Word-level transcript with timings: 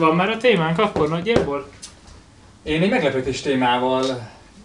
van 0.00 0.16
már 0.16 0.28
a 0.30 0.36
témánk 0.36 0.78
akkor 0.78 1.08
nagyjából? 1.08 1.68
Én 2.62 2.82
egy 2.82 2.90
meglepetés 2.90 3.40
témával... 3.40 4.04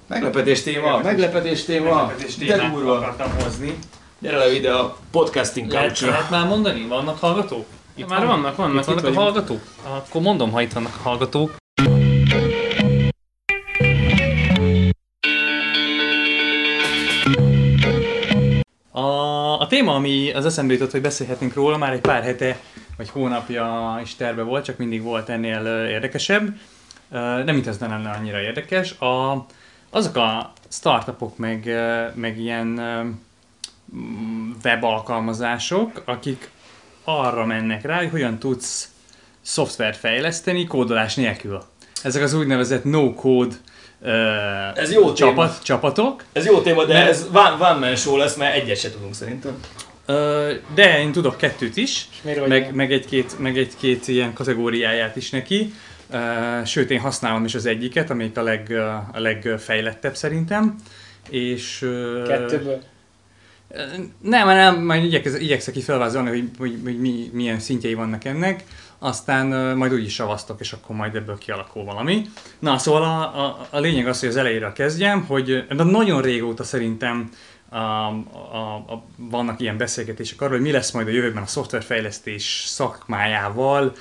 Meglepetés 0.07 0.63
téma, 0.63 0.97
meglepetés 1.03 1.63
téma, 1.65 1.95
Meglepetés 2.05 2.35
de 2.35 2.45
témát 2.55 2.73
durva. 2.73 2.95
akartam 2.95 3.31
hozni. 3.43 3.77
Gyere 4.19 4.37
le 4.37 4.53
ide 4.55 4.71
a 4.73 4.97
podcasting 5.11 5.71
Lehet, 5.71 5.99
lehet 5.99 6.29
már 6.29 6.47
mondani? 6.47 6.87
Vannak 6.87 7.19
hallgatók? 7.19 7.65
Itt 7.95 8.09
már 8.09 8.25
vannak, 8.25 8.55
vannak, 8.55 8.73
Itt 8.75 8.79
itt 8.79 8.85
vannak 8.85 8.99
a 9.03 9.07
vagyunk. 9.07 9.23
hallgatók? 9.23 9.61
Akkor 9.83 10.21
mondom, 10.21 10.51
ha 10.51 10.61
itt 10.61 10.73
vannak 10.73 10.93
a 11.03 11.07
hallgatók. 11.09 11.55
Téma, 19.75 19.95
ami 19.95 20.31
az 20.31 20.45
eszembe 20.45 20.73
jutott, 20.73 20.91
hogy 20.91 21.01
beszélhetnénk 21.01 21.53
róla, 21.53 21.77
már 21.77 21.93
egy 21.93 22.01
pár 22.01 22.23
hete 22.23 22.59
vagy 22.97 23.09
hónapja 23.09 23.99
is 24.01 24.15
terve 24.15 24.41
volt, 24.41 24.65
csak 24.65 24.77
mindig 24.77 25.01
volt 25.01 25.29
ennél 25.29 25.87
érdekesebb. 25.89 26.55
Nem 27.09 27.45
mint 27.45 27.67
ez 27.67 27.77
ne 27.77 27.87
lenne 27.87 28.09
annyira 28.09 28.41
érdekes. 28.41 28.99
A, 28.99 29.45
azok 29.89 30.15
a 30.15 30.53
startupok, 30.69 31.37
meg, 31.37 31.65
meg 32.13 32.39
ilyen 32.39 32.77
ö, 32.77 33.03
mm, 33.95 34.51
web 34.63 34.83
alkalmazások, 34.83 36.01
akik 36.05 36.49
arra 37.03 37.45
mennek 37.45 37.85
rá, 37.85 37.97
hogy 37.97 38.09
hogyan 38.09 38.37
tudsz 38.39 38.89
szoftvert 39.41 39.97
fejleszteni 39.97 40.65
kódolás 40.65 41.15
nélkül. 41.15 41.63
Ezek 42.03 42.23
az 42.23 42.33
úgynevezett 42.33 42.83
no-code 42.83 43.55
Ez 44.75 44.91
jó 44.91 45.13
csapat, 45.13 45.63
csapatok. 45.63 46.23
Ez 46.33 46.45
jó 46.45 46.61
téma, 46.61 46.85
de 46.85 46.93
Ne- 46.93 47.07
ez 47.07 47.27
one, 47.33 47.55
one 47.59 47.79
man 47.79 47.95
show 47.95 48.17
lesz, 48.17 48.35
mert 48.35 48.55
egyet 48.55 48.79
se 48.79 48.91
tudunk 48.91 49.13
szerintem. 49.13 49.59
De 50.75 50.99
én 50.99 51.11
tudok 51.11 51.37
kettőt 51.37 51.77
is, 51.77 52.07
meg, 52.21 52.73
meg, 52.73 52.91
egy-két, 52.91 53.39
meg 53.39 53.57
egy-két 53.57 54.07
ilyen 54.07 54.33
kategóriáját 54.33 55.15
is 55.15 55.29
neki. 55.29 55.73
Sőt, 56.65 56.91
én 56.91 56.99
használom 56.99 57.45
is 57.45 57.55
az 57.55 57.65
egyiket, 57.65 58.09
amelyik 58.09 58.37
a, 58.37 58.43
leg, 58.43 58.71
a 59.13 59.19
legfejlettebb 59.19 60.15
szerintem. 60.15 60.75
És, 61.29 61.77
Kettőből. 62.27 62.81
Nem, 64.21 64.47
nem, 64.47 64.83
majd 64.83 65.03
igyekez, 65.03 65.39
igyekszek 65.39 65.73
ki 65.73 65.81
felvázolni, 65.81 66.29
hogy, 66.29 66.49
hogy, 66.57 66.79
hogy 66.83 66.99
mi, 66.99 67.29
milyen 67.33 67.59
szintjei 67.59 67.93
vannak 67.93 68.25
ennek, 68.25 68.63
aztán 69.05 69.77
majd 69.77 69.93
úgy 69.93 70.03
is 70.03 70.13
savaztok, 70.13 70.59
és 70.59 70.73
akkor 70.73 70.95
majd 70.95 71.15
ebből 71.15 71.37
kialakul 71.37 71.83
valami. 71.83 72.21
Na, 72.59 72.77
szóval 72.77 73.03
a, 73.03 73.45
a, 73.45 73.67
a 73.69 73.79
lényeg 73.79 74.07
az, 74.07 74.19
hogy 74.19 74.29
az 74.29 74.35
elejéről 74.35 74.73
kezdjem, 74.73 75.25
hogy 75.25 75.65
de 75.67 75.83
nagyon 75.83 76.21
régóta 76.21 76.63
szerintem 76.63 77.29
a, 77.69 77.77
a, 77.77 78.75
a, 78.87 79.03
vannak 79.17 79.59
ilyen 79.59 79.77
beszélgetések 79.77 80.41
arról, 80.41 80.53
hogy 80.53 80.65
mi 80.65 80.71
lesz 80.71 80.91
majd 80.91 81.07
a 81.07 81.11
jövőben 81.11 81.43
a 81.43 81.45
szoftverfejlesztés 81.45 82.63
szakmájával, 82.65 83.95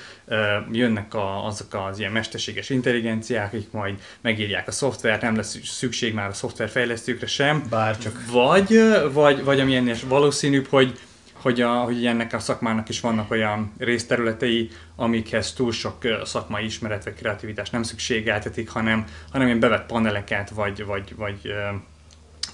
jönnek 0.71 1.13
a, 1.13 1.45
azok 1.45 1.73
az 1.89 1.99
ilyen 1.99 2.11
mesterséges 2.11 2.69
intelligenciák, 2.69 3.53
akik 3.53 3.71
majd 3.71 3.99
megírják 4.21 4.67
a 4.67 4.71
szoftvert, 4.71 5.21
nem 5.21 5.35
lesz 5.35 5.59
szükség 5.63 6.13
már 6.13 6.29
a 6.29 6.33
szoftverfejlesztőkre 6.33 7.27
sem, 7.27 7.63
Bár 7.69 7.97
csak. 7.97 8.21
vagy, 8.31 8.79
vagy, 9.11 9.43
vagy 9.43 9.59
ami 9.59 9.75
ennél 9.75 9.95
valószínűbb, 10.07 10.67
hogy, 10.67 10.99
hogy, 11.45 11.61
a, 11.61 11.73
hogy 11.73 12.05
ennek 12.05 12.33
a 12.33 12.39
szakmának 12.39 12.89
is 12.89 12.99
vannak 12.99 13.31
olyan 13.31 13.73
részterületei, 13.77 14.69
amikhez 14.95 15.53
túl 15.53 15.71
sok 15.71 15.97
szakmai 16.23 16.65
ismeret 16.65 17.03
vagy 17.03 17.13
kreativitás 17.13 17.69
nem 17.69 17.83
szükségeltetik, 17.83 18.69
hanem, 18.69 19.05
hanem 19.31 19.47
ilyen 19.47 19.59
bevett 19.59 19.85
paneleket, 19.85 20.49
vagy, 20.49 20.85
vagy, 20.85 21.15
vagy 21.15 21.53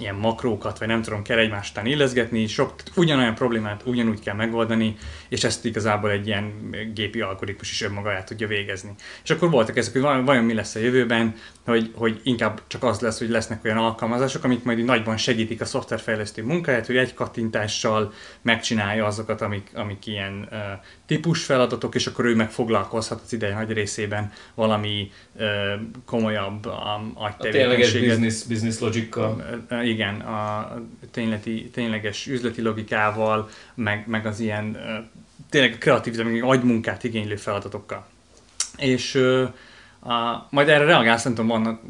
ilyen 0.02 0.16
makrókat, 0.16 0.80
vagy 0.80 0.88
nem 0.88 1.02
tudom, 1.02 1.22
kell 1.24 1.38
egymást 1.38 1.72
után 1.72 1.86
illeszgetni, 1.86 2.48
sok, 2.48 2.74
ugyanolyan 2.96 3.36
problémát 3.36 3.82
ugyanúgy 3.86 4.20
kell 4.20 4.36
megoldani, 4.36 4.96
és 5.30 5.44
ezt 5.44 5.66
igazából 5.66 6.10
egy 6.10 6.28
ilyen 6.28 6.76
gépi 6.94 7.22
algoritmus 7.22 7.72
is 7.72 7.82
önmaga 7.82 8.12
el 8.12 8.24
tudja 8.24 8.48
végezni. 8.48 8.92
És 9.24 9.30
akkor 9.30 9.50
voltak 9.50 9.78
ezek, 9.78 9.94
hogy 9.94 10.02
vajon- 10.02 10.46
mi 10.46 10.54
lesz 10.54 10.76
a 10.76 10.80
jövőben, 10.80 11.36
hogy, 11.66 11.92
hogy 11.96 12.20
inkább 12.24 12.62
csak 12.68 12.84
az 12.84 13.00
lesz, 13.00 13.20
hogy 13.20 13.30
lesznek 13.30 13.64
olyan 13.66 13.78
alkalmazások, 13.78 14.44
amik 14.44 14.64
majd 14.64 14.86
nagyban 14.86 15.18
segítik 15.18 15.62
a 15.62 15.66
szoftverfejlesztő 15.66 16.44
munkáját, 16.44 16.86
hogy 16.86 16.98
egy 16.98 17.14
kattintással 17.14 18.14
megcsinálja 18.42 19.06
azokat, 19.06 19.42
amik, 19.42 19.72
amik 19.73 20.06
ilyen 20.06 20.48
uh, 20.52 20.58
típus 21.06 21.44
feladatok, 21.44 21.95
és 21.95 22.08
akkor 22.08 22.26
ő 22.26 22.36
meg 22.36 22.52
foglalkozhat 22.52 23.22
az 23.23 23.34
ideje 23.34 23.54
nagy 23.54 23.72
részében 23.72 24.32
valami 24.56 25.11
uh, 25.36 25.44
komolyabb 26.06 26.66
um, 26.66 26.72
A 27.16 27.38
tényleges 27.38 27.88
agytevékenységet 27.88 28.20
business, 28.20 28.44
business 28.44 28.80
logikkal. 28.80 29.64
Ö, 29.70 29.82
Igen, 29.92 30.20
a 30.20 30.74
tényleti, 31.12 31.70
tényleges 31.74 32.28
üzleti 32.28 32.62
logikával, 32.62 33.50
meg, 33.76 34.04
meg 34.08 34.26
az 34.26 34.40
ilyen 34.40 34.78
tényleg 35.50 35.78
kreatív, 35.78 36.24
meg 36.24 36.44
agymunkát 36.44 37.04
igénylő 37.04 37.36
feladatokkal. 37.36 38.08
És 38.78 39.16
a, 40.00 40.48
majd 40.50 40.70
erre 40.70 40.84
reagálsz, 40.84 41.24
nem 41.24 41.34
tudom, 41.34 41.50
vannak, 41.50 41.82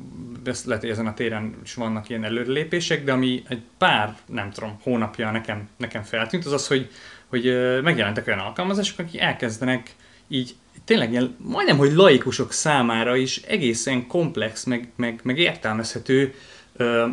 lehet, 0.43 0.81
hogy 0.81 0.91
ezen 0.91 1.07
a 1.07 1.13
téren 1.13 1.55
is 1.63 1.73
vannak 1.73 2.09
ilyen 2.09 2.23
előrelépések, 2.23 3.03
de 3.03 3.11
ami 3.11 3.43
egy 3.47 3.61
pár, 3.77 4.17
nem 4.25 4.51
tudom, 4.51 4.79
hónapja 4.83 5.31
nekem, 5.31 5.69
nekem 5.77 6.03
feltűnt, 6.03 6.45
az 6.45 6.51
az, 6.51 6.67
hogy, 6.67 6.89
hogy 7.27 7.43
megjelentek 7.83 8.27
olyan 8.27 8.39
alkalmazások, 8.39 8.99
akik 8.99 9.19
elkezdenek 9.19 9.95
így 10.27 10.55
tényleg 10.85 11.11
ilyen, 11.11 11.35
majdnem, 11.37 11.77
hogy 11.77 11.91
laikusok 11.91 12.51
számára 12.51 13.15
is 13.15 13.37
egészen 13.37 14.07
komplex, 14.07 14.63
meg, 14.63 14.91
meg, 14.95 15.19
meg 15.23 15.37
értelmezhető 15.37 16.33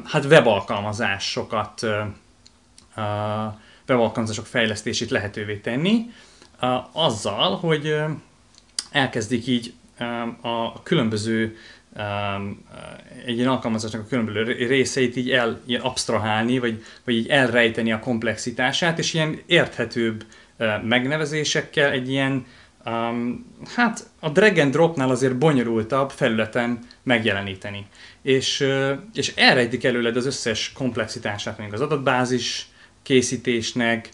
hát 0.04 0.24
webalkalmazásokat, 0.24 1.86
webalkalmazások 3.88 4.46
fejlesztését 4.46 5.10
lehetővé 5.10 5.56
tenni, 5.56 6.10
azzal, 6.92 7.56
hogy 7.56 7.96
elkezdik 8.90 9.46
így 9.46 9.72
a 10.40 10.82
különböző 10.82 11.56
egy 13.26 13.36
ilyen 13.36 13.48
alkalmazásnak 13.48 14.00
a 14.00 14.06
különböző 14.08 14.42
részeit 14.42 15.16
így 15.16 15.30
el 15.30 15.60
ilyen 15.66 15.80
abstrahálni, 15.80 16.58
vagy, 16.58 16.84
vagy 17.04 17.14
így 17.14 17.28
elrejteni 17.28 17.92
a 17.92 17.98
komplexitását, 17.98 18.98
és 18.98 19.14
ilyen 19.14 19.40
érthetőbb 19.46 20.24
megnevezésekkel 20.82 21.90
egy 21.90 22.10
ilyen 22.10 22.46
hát 23.74 24.06
a 24.20 24.28
drag 24.28 24.58
and 24.58 24.72
dropnál 24.72 25.10
azért 25.10 25.38
bonyolultabb 25.38 26.10
felületen 26.10 26.78
megjeleníteni. 27.02 27.86
És, 28.28 28.66
és 29.14 29.32
elrejtik 29.36 29.84
előled 29.84 30.16
az 30.16 30.26
összes 30.26 30.72
komplexitását, 30.72 31.58
mondjuk 31.58 31.80
az 31.80 31.86
adatbázis 31.86 32.68
készítésnek, 33.02 34.08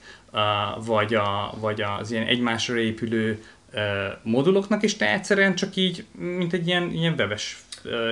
vagy, 0.85 1.15
a, 1.15 1.55
vagy 1.61 1.83
az 2.01 2.11
ilyen 2.11 2.27
egymásra 2.27 2.77
épülő 2.77 3.43
moduloknak, 4.23 4.83
és 4.83 4.97
te 4.97 5.13
egyszerűen 5.13 5.55
csak 5.55 5.77
így, 5.77 6.05
mint 6.19 6.53
egy 6.53 6.67
ilyen, 6.67 6.91
ilyen 6.93 7.15
webes 7.19 7.63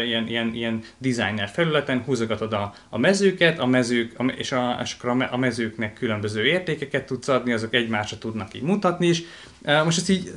ilyen, 0.04 0.26
ilyen, 0.28 0.54
ilyen 0.54 0.82
designer 0.98 1.48
felületen 1.48 2.02
húzogatod 2.04 2.52
a, 2.52 2.74
a 2.88 2.98
mezőket, 2.98 3.58
a 3.58 3.66
mezők, 3.66 4.18
a, 4.18 4.24
és, 4.24 4.52
a, 4.52 4.78
és 4.82 4.94
akkor 4.98 5.10
a, 5.10 5.14
me- 5.14 5.32
a 5.32 5.36
mezőknek 5.36 5.94
különböző 5.94 6.44
értékeket 6.44 7.06
tudsz 7.06 7.28
adni, 7.28 7.52
azok 7.52 7.74
egymásra 7.74 8.18
tudnak 8.18 8.54
így 8.54 8.62
mutatni 8.62 9.06
is. 9.06 9.22
Most 9.84 9.98
ezt 9.98 10.10
így 10.10 10.32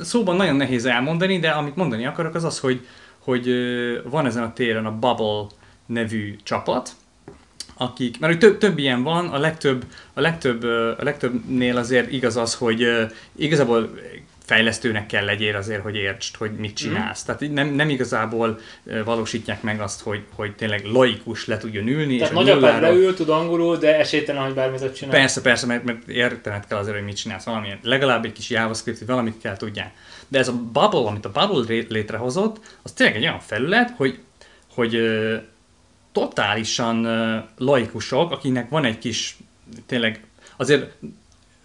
szóban 0.00 0.36
nagyon 0.36 0.56
nehéz 0.56 0.84
elmondani, 0.84 1.38
de 1.38 1.48
amit 1.48 1.76
mondani 1.76 2.06
akarok 2.06 2.34
az 2.34 2.44
az, 2.44 2.58
hogy, 2.58 2.86
hogy 3.18 3.48
van 4.04 4.26
ezen 4.26 4.42
a 4.42 4.52
téren 4.52 4.86
a 4.86 4.98
Bubble 4.98 5.46
nevű 5.86 6.36
csapat, 6.42 6.90
akik, 7.76 8.18
mert 8.18 8.32
hogy 8.32 8.40
több, 8.40 8.58
több 8.58 8.78
ilyen 8.78 9.02
van, 9.02 9.28
a 9.28 9.38
legtöbb, 9.38 9.84
a 10.14 10.20
legtöbb, 10.20 10.62
a 10.98 11.02
legtöbbnél 11.02 11.76
azért 11.76 12.12
igaz 12.12 12.36
az, 12.36 12.54
hogy 12.54 12.86
igazából 13.36 13.90
fejlesztőnek 14.48 15.06
kell 15.06 15.24
legyél 15.24 15.56
azért, 15.56 15.82
hogy 15.82 15.94
értsd, 15.94 16.36
hogy 16.36 16.50
mit 16.52 16.76
csinálsz. 16.76 17.22
Mm. 17.22 17.26
Tehát 17.26 17.54
nem, 17.54 17.74
nem 17.74 17.88
igazából 17.88 18.58
valósítják 19.04 19.62
meg 19.62 19.80
azt, 19.80 20.00
hogy, 20.00 20.22
hogy 20.34 20.54
tényleg 20.54 20.84
laikus 20.84 21.46
le 21.46 21.58
tudjon 21.58 21.88
ülni, 21.88 22.16
Tehát 22.16 22.32
és 22.32 22.38
nagyapád 22.38 22.80
leül, 22.80 23.14
tud 23.14 23.28
angolul, 23.28 23.76
de 23.76 23.98
esélytelen, 23.98 24.44
hogy 24.44 24.54
bármit 24.54 24.80
tud 24.80 24.92
csinálni. 24.92 25.18
Persze, 25.18 25.40
persze, 25.40 25.66
mert, 25.66 25.84
mert 25.84 26.08
értened 26.08 26.66
kell 26.66 26.78
azért, 26.78 26.96
hogy 26.96 27.04
mit 27.04 27.16
csinálsz, 27.16 27.44
valamilyen, 27.44 27.78
legalább 27.82 28.24
egy 28.24 28.32
kis 28.32 28.50
JavaScript, 28.50 28.98
hogy 28.98 29.06
valamit 29.06 29.38
kell 29.40 29.56
tudjál. 29.56 29.92
De 30.28 30.38
ez 30.38 30.48
a 30.48 30.52
bubble, 30.52 31.06
amit 31.06 31.24
a 31.24 31.30
bubble 31.30 31.84
létrehozott, 31.88 32.78
az 32.82 32.92
tényleg 32.92 33.16
egy 33.16 33.22
olyan 33.22 33.40
felület, 33.40 33.90
hogy, 33.96 34.18
hogy 34.74 35.00
totálisan 36.12 37.06
laikusok, 37.56 38.30
akinek 38.30 38.68
van 38.68 38.84
egy 38.84 38.98
kis, 38.98 39.36
tényleg 39.86 40.24
azért 40.56 40.92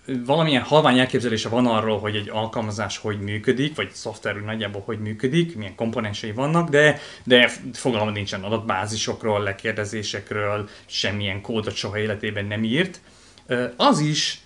valamilyen 0.06 0.62
halvány 0.62 1.00
elképzelése 1.00 1.50
van 1.50 1.66
arról, 1.66 2.00
hogy 2.00 2.16
egy 2.16 2.30
alkalmazás 2.30 2.98
hogy 2.98 3.20
működik, 3.20 3.76
vagy 3.76 3.92
szoftver 3.92 4.36
nagyjából 4.36 4.82
hogy 4.86 5.00
működik, 5.00 5.56
milyen 5.56 5.76
komponensei 5.76 6.32
vannak, 6.32 6.70
de, 6.70 7.00
de 7.24 7.52
fogalma 7.74 8.12
nincsen 8.12 8.44
adatbázisokról, 8.44 9.44
lekérdezésekről, 9.44 10.70
semmilyen 10.86 11.42
kódot 11.42 11.76
soha 11.76 11.98
életében 11.98 12.46
nem 12.46 12.64
írt. 12.64 13.02
Az 13.76 14.00
is 14.00 14.43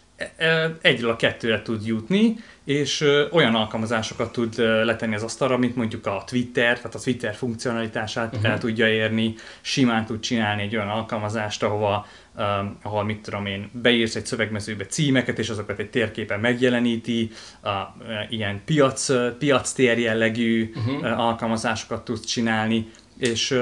egyről 0.81 1.09
a 1.09 1.15
kettőre 1.15 1.61
tud 1.61 1.85
jutni, 1.85 2.35
és 2.63 3.05
olyan 3.31 3.55
alkalmazásokat 3.55 4.31
tud 4.31 4.57
letenni 4.57 5.15
az 5.15 5.23
asztalra, 5.23 5.57
mint 5.57 5.75
mondjuk 5.75 6.05
a 6.05 6.23
Twitter, 6.25 6.77
tehát 6.77 6.95
a 6.95 6.99
Twitter 6.99 7.35
funkcionalitását 7.35 8.35
uh-huh. 8.35 8.51
el 8.51 8.57
tudja 8.57 8.87
érni, 8.87 9.35
simán 9.61 10.05
tud 10.05 10.19
csinálni 10.19 10.61
egy 10.61 10.75
olyan 10.75 10.89
alkalmazást, 10.89 11.63
ahova, 11.63 12.05
um, 12.37 12.77
ahol 12.81 13.03
mit 13.03 13.21
tudom 13.21 13.45
én, 13.45 13.69
beírsz 13.81 14.15
egy 14.15 14.25
szövegmezőbe 14.25 14.85
címeket, 14.85 15.39
és 15.39 15.49
azokat 15.49 15.79
egy 15.79 15.89
térképen 15.89 16.39
megjeleníti, 16.39 17.31
a, 17.59 17.69
a, 17.69 17.95
ilyen 18.29 18.61
piac, 18.65 19.09
piac 19.37 19.71
tér 19.71 19.99
jellegű 19.99 20.73
uh-huh. 20.75 21.19
alkalmazásokat 21.19 22.05
tudsz 22.05 22.25
csinálni, 22.25 22.87
és, 23.19 23.59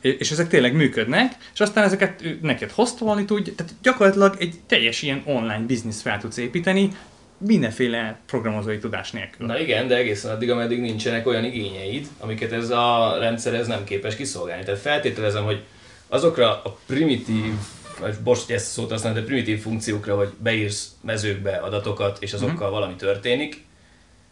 és 0.00 0.30
ezek 0.30 0.48
tényleg 0.48 0.74
működnek, 0.74 1.36
és 1.54 1.60
aztán 1.60 1.84
ezeket 1.84 2.24
neked 2.40 2.70
hostolni 2.70 3.24
tudj, 3.24 3.50
tehát 3.50 3.74
gyakorlatilag 3.82 4.36
egy 4.38 4.54
teljes 4.66 5.02
ilyen 5.02 5.22
online 5.24 5.64
biznisz 5.66 6.02
fel 6.02 6.18
tudsz 6.18 6.36
építeni, 6.36 6.90
mindenféle 7.38 8.18
programozói 8.26 8.78
tudás 8.78 9.10
nélkül. 9.10 9.46
Na 9.46 9.58
igen, 9.58 9.88
de 9.88 9.96
egészen 9.96 10.30
addig, 10.30 10.50
ameddig 10.50 10.80
nincsenek 10.80 11.26
olyan 11.26 11.44
igényeid, 11.44 12.06
amiket 12.18 12.52
ez 12.52 12.70
a 12.70 13.16
rendszer 13.18 13.54
ez 13.54 13.66
nem 13.66 13.84
képes 13.84 14.16
kiszolgálni. 14.16 14.64
Tehát 14.64 14.80
feltételezem, 14.80 15.44
hogy 15.44 15.62
azokra 16.08 16.62
a 16.62 16.78
primitív, 16.86 17.52
vagy 18.00 18.14
bocs, 18.24 18.44
hogy 18.46 18.54
ezt 18.54 18.66
a 18.66 18.80
szót 18.80 18.90
használom, 18.90 19.18
de 19.18 19.24
primitív 19.24 19.60
funkciókra, 19.60 20.16
hogy 20.16 20.32
beírsz 20.38 20.94
mezőkbe 21.00 21.56
adatokat, 21.56 22.18
és 22.20 22.32
azokkal 22.32 22.54
uh-huh. 22.54 22.70
valami 22.70 22.94
történik, 22.94 23.64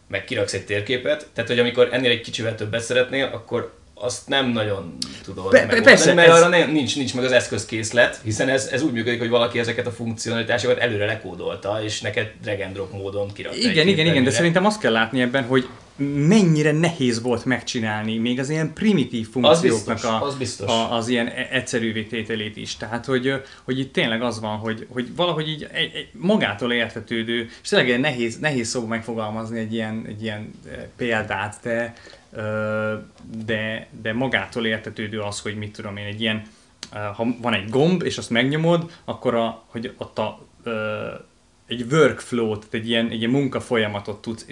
meg 0.07 0.23
kiraksz 0.23 0.53
egy 0.53 0.65
térképet, 0.65 1.27
tehát 1.33 1.49
hogy 1.49 1.59
amikor 1.59 1.89
ennél 1.91 2.11
egy 2.11 2.21
kicsivel 2.21 2.55
többet 2.55 2.81
szeretnél, 2.81 3.25
akkor 3.25 3.73
azt 3.93 4.27
nem 4.27 4.49
nagyon 4.49 4.97
tudod 5.23 5.43
Be- 5.51 5.59
megoldani, 5.59 5.83
persze, 5.83 6.13
mert 6.13 6.27
ez- 6.27 6.33
arra 6.35 6.47
nem, 6.47 6.71
nincs, 6.71 6.95
nincs 6.95 7.15
meg 7.15 7.23
az 7.23 7.31
eszközkészlet, 7.31 8.19
hiszen 8.23 8.49
ez, 8.49 8.65
ez 8.71 8.81
úgy 8.81 8.91
működik, 8.91 9.19
hogy 9.19 9.29
valaki 9.29 9.59
ezeket 9.59 9.87
a 9.87 9.91
funkcionalitásokat 9.91 10.77
előre 10.77 11.05
lekódolta, 11.05 11.83
és 11.83 12.01
neked 12.01 12.31
drag 12.41 12.59
and 12.59 12.73
drop 12.73 12.91
módon 12.91 13.33
kirakta 13.33 13.57
Igen, 13.57 13.87
igen, 13.87 14.05
igen, 14.05 14.23
de 14.23 14.31
szerintem 14.31 14.65
azt 14.65 14.79
kell 14.79 14.91
látni 14.91 15.21
ebben, 15.21 15.43
hogy 15.43 15.67
mennyire 16.27 16.71
nehéz 16.71 17.21
volt 17.21 17.45
megcsinálni 17.45 18.17
még 18.17 18.39
az 18.39 18.49
ilyen 18.49 18.73
primitív 18.73 19.29
funkcióknak 19.29 19.95
biztos, 19.95 20.11
a, 20.11 20.23
az 20.23 20.35
biztos. 20.35 20.69
A, 20.69 20.95
az 20.95 21.07
ilyen 21.07 21.27
e- 21.27 21.47
egyszerűvé 21.51 22.03
tételét 22.03 22.57
is. 22.57 22.77
Tehát, 22.77 23.05
hogy, 23.05 23.33
hogy 23.63 23.79
itt 23.79 23.93
tényleg 23.93 24.21
az 24.21 24.39
van, 24.39 24.57
hogy, 24.57 24.87
hogy 24.89 25.15
valahogy 25.15 25.49
így 25.49 25.67
egy, 25.71 25.91
egy 25.95 26.07
magától 26.11 26.73
értetődő, 26.73 27.49
és 27.63 27.69
tényleg 27.69 27.99
nehéz, 27.99 28.39
nehéz 28.39 28.67
szó 28.69 28.85
megfogalmazni 28.85 29.59
egy 29.59 29.73
ilyen, 29.73 30.05
egy 30.07 30.23
ilyen 30.23 30.53
példát, 30.97 31.55
de, 31.63 31.93
de, 33.45 33.87
de 34.01 34.13
magától 34.13 34.65
értetődő 34.65 35.19
az, 35.19 35.39
hogy 35.39 35.55
mit 35.55 35.75
tudom 35.75 35.97
én, 35.97 36.05
egy 36.05 36.21
ilyen, 36.21 36.41
ha 36.91 37.25
van 37.41 37.53
egy 37.53 37.69
gomb, 37.69 38.03
és 38.03 38.17
azt 38.17 38.29
megnyomod, 38.29 38.91
akkor 39.05 39.35
a, 39.35 39.63
hogy 39.67 39.93
ott 39.97 40.17
a 40.17 40.39
egy 41.67 41.85
workflow, 41.91 42.57
tehát 42.57 42.73
egy 42.73 42.89
ilyen, 42.89 43.09
egy 43.09 43.17
ilyen 43.17 43.31
munkafolyamatot 43.31 44.21
tudsz 44.21 44.45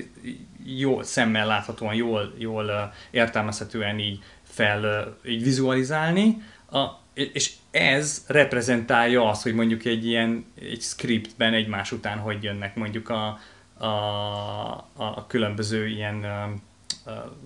jól, 0.65 1.03
szemmel 1.03 1.47
láthatóan, 1.47 1.93
jól, 1.93 2.33
jól 2.37 2.93
értelmezhetően 3.11 3.99
így 3.99 4.19
fel, 4.43 5.13
így 5.25 5.43
vizualizálni, 5.43 6.41
a, 6.71 6.85
és 7.13 7.51
ez 7.71 8.25
reprezentálja 8.27 9.29
azt, 9.29 9.43
hogy 9.43 9.53
mondjuk 9.53 9.85
egy 9.85 10.05
ilyen 10.05 10.45
egy 10.59 10.81
scriptben 10.81 11.53
egymás 11.53 11.91
után 11.91 12.17
hogy 12.17 12.43
jönnek 12.43 12.75
mondjuk 12.75 13.09
a, 13.09 13.39
a, 13.77 13.85
a, 13.85 15.03
a 15.03 15.25
különböző 15.27 15.87
ilyen 15.87 16.25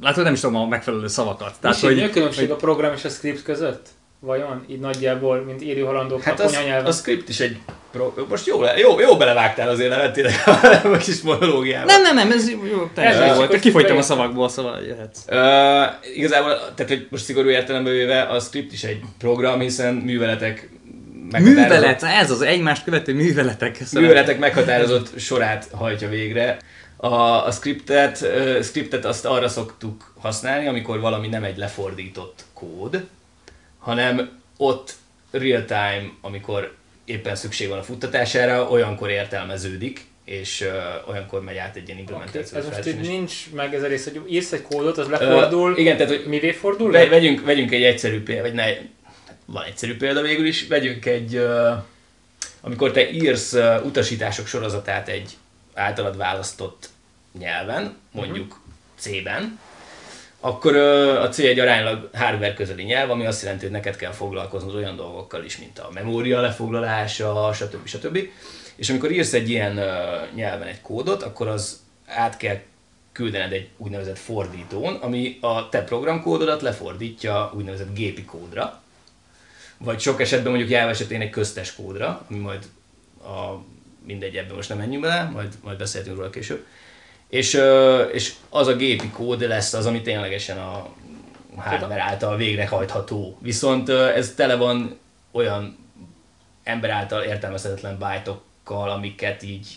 látod, 0.02 0.24
nem 0.24 0.34
is 0.34 0.40
tudom 0.40 0.56
a 0.56 0.68
megfelelő 0.68 1.08
szavakat. 1.08 1.54
Tehát, 1.62 1.80
hogy, 1.80 1.96
mi 1.96 2.04
a 2.04 2.10
különbség 2.10 2.52
a 2.52 2.56
program 2.56 2.94
és 2.94 3.06
a 3.06 3.10
script 3.10 3.44
között? 3.44 3.88
Vajon? 4.20 4.64
Így 4.68 4.80
nagyjából, 4.80 5.44
mint 5.46 5.62
írő 5.62 5.82
halandók 5.82 6.24
Hát 6.24 6.40
a 6.40 6.44
az, 6.44 6.54
anyanyelven. 6.54 6.86
a 6.86 6.92
script 6.92 7.30
is 7.30 7.40
egy... 7.40 7.58
Pro... 7.92 8.14
Most 8.30 8.46
jó, 8.46 8.62
jó, 8.78 9.00
jó 9.00 9.18
belevágtál 9.18 9.70
azért, 9.70 9.90
nem 9.90 10.12
tényleg 10.12 10.34
a 10.94 10.98
kis 10.98 11.22
monológiába. 11.22 11.86
Nem, 11.86 12.02
nem, 12.02 12.16
nem, 12.16 12.32
ez 12.32 12.50
jó, 12.50 12.90
teljesen 12.94 13.22
Ez 13.22 13.38
volt. 13.38 13.50
hogy 13.50 13.60
Kifogytam 13.60 13.98
a 13.98 14.02
szavakból, 14.02 14.50
szóval 14.50 14.82
jöhetsz. 14.82 15.20
Uh, 15.28 16.16
igazából, 16.16 16.58
tehát 16.76 16.92
hogy 16.92 17.08
most 17.10 17.24
szigorú 17.24 17.50
értelemben 17.50 17.94
véve, 17.94 18.22
a 18.22 18.40
script 18.40 18.74
is 18.74 18.84
egy 18.84 19.00
program, 19.18 19.60
hiszen 19.60 19.94
műveletek 19.94 20.70
Művelet, 21.40 22.04
ez 22.04 22.32
az 22.32 22.42
egymást 22.42 22.84
követő 22.84 23.14
műveletek. 23.14 23.80
műveletek 23.92 24.40
meghatározott 24.40 25.20
sorát 25.20 25.68
hajtja 25.72 26.10
végre. 26.10 26.58
A, 26.98 27.46
a 27.46 27.52
scriptet, 27.52 28.22
uh, 28.22 28.62
scriptet 28.64 29.06
azt 29.06 29.26
arra 29.26 29.48
szoktuk 29.48 30.14
használni, 30.20 30.68
amikor 30.68 31.00
valami 31.00 31.28
nem 31.28 31.44
egy 31.44 31.58
lefordított 31.58 32.44
kód, 32.54 33.06
hanem 33.80 34.42
ott 34.58 34.94
real 35.32 35.66
time, 35.66 36.12
amikor 36.22 36.76
éppen 37.06 37.36
szükség 37.36 37.70
van 37.70 37.78
a 37.78 37.84
futtatására, 37.84 38.70
olyankor 38.70 39.10
értelmeződik, 39.10 40.06
és 40.26 40.62
uh, 40.62 41.10
olyankor 41.10 41.44
megy 41.44 41.58
át 41.58 41.76
egy 41.76 41.88
ilyen 41.88 42.00
implementációs 42.00 42.52
Ez 42.52 42.66
most 42.66 42.86
és- 42.86 43.08
nincs 43.08 43.34
meg 43.54 43.74
ez 43.74 43.84
a 43.84 43.88
rész, 43.88 44.04
hogy 44.04 44.22
írsz 44.30 44.52
egy 44.52 44.62
kódot, 44.62 44.98
az 44.98 45.08
lefordul, 45.08 45.72
Ö, 45.72 45.80
igen, 45.80 45.98
tehát 45.98 46.12
hogy 46.12 46.26
mivé 46.28 46.52
fordul? 46.52 46.92
Ve- 46.92 47.10
vegyünk, 47.10 47.46
vegyünk 47.46 47.72
egy 47.72 47.84
egyszerű 47.84 48.24
példát, 48.24 48.44
vagy 48.44 48.54
ne, 48.54 48.66
van 49.46 49.64
egyszerű 49.64 49.98
példa 49.98 50.22
végül 50.22 50.46
is, 50.46 50.68
vegyünk 50.68 51.06
egy, 51.06 51.36
uh, 51.36 51.72
amikor 52.62 52.92
te 52.92 53.12
írsz 53.12 53.54
uh, 53.54 53.86
utasítások 53.86 54.48
sorozatát 54.48 55.08
egy 55.08 55.38
általad 55.76 56.18
választott 56.18 56.90
nyelven, 57.40 57.98
mondjuk 58.12 58.60
C-ben, 58.98 59.60
akkor 60.40 60.76
a 60.76 61.30
C 61.30 61.40
egy 61.40 61.60
aránylag 61.60 62.10
hardware 62.14 62.54
közeli 62.54 62.84
nyelv, 62.84 63.10
ami 63.10 63.26
azt 63.26 63.42
jelenti, 63.42 63.64
hogy 63.64 63.74
neked 63.74 63.96
kell 63.96 64.12
foglalkoznod 64.12 64.76
olyan 64.76 64.96
dolgokkal 64.96 65.44
is, 65.44 65.58
mint 65.58 65.80
a 65.80 65.90
memória 65.94 66.42
lefoglalása, 66.42 67.54
stb. 67.54 67.88
stb. 67.88 68.20
És 68.76 68.90
amikor 68.90 69.12
írsz 69.12 69.34
egy 69.34 69.50
ilyen 69.50 69.74
nyelven 70.36 70.68
egy 70.68 70.82
kódot, 70.82 71.24
akkor 71.24 71.48
az 71.48 71.84
át 72.06 72.38
kell 72.38 72.60
küldened 73.12 73.52
egy 73.52 73.70
úgynevezett 73.78 74.18
fordítón, 74.18 74.96
ami 74.96 75.38
a 75.42 75.70
te 75.70 75.84
programkódodat 75.84 76.62
lefordítja 76.62 77.52
úgynevezett 77.56 77.96
gépi 77.96 78.26
kódra, 78.26 78.82
vagy 79.78 80.00
sok 80.00 80.22
esetben 80.22 80.50
mondjuk 80.50 80.72
Java 80.72 80.90
esetén 80.90 81.22
egy 81.22 81.30
köztes 81.30 81.76
kódra, 81.76 82.26
ami 82.30 82.40
majd 82.40 82.66
a, 83.24 83.64
mindegy, 84.06 84.36
ebben 84.36 84.56
most 84.56 84.70
nem 84.70 84.78
menjünk 84.78 85.04
bele, 85.04 85.30
majd, 85.34 85.54
majd 85.64 85.78
beszéltünk 85.78 86.16
róla 86.16 86.30
később. 86.30 86.66
És, 87.30 87.62
és 88.12 88.34
az 88.50 88.68
a 88.68 88.76
gépi 88.76 89.10
kód 89.10 89.42
lesz 89.42 89.74
az, 89.74 89.86
ami 89.86 90.02
ténylegesen 90.02 90.58
a 90.58 90.88
hardware 91.56 92.02
által 92.02 92.38
végrehajtható. 92.38 93.38
Viszont 93.42 93.90
ez 93.90 94.34
tele 94.36 94.56
van 94.56 95.00
olyan 95.32 95.78
ember 96.64 96.90
által 96.90 97.22
értelmezhetetlen 97.22 97.98
bájtokkal, 98.00 98.90
amiket 98.90 99.44
így, 99.44 99.68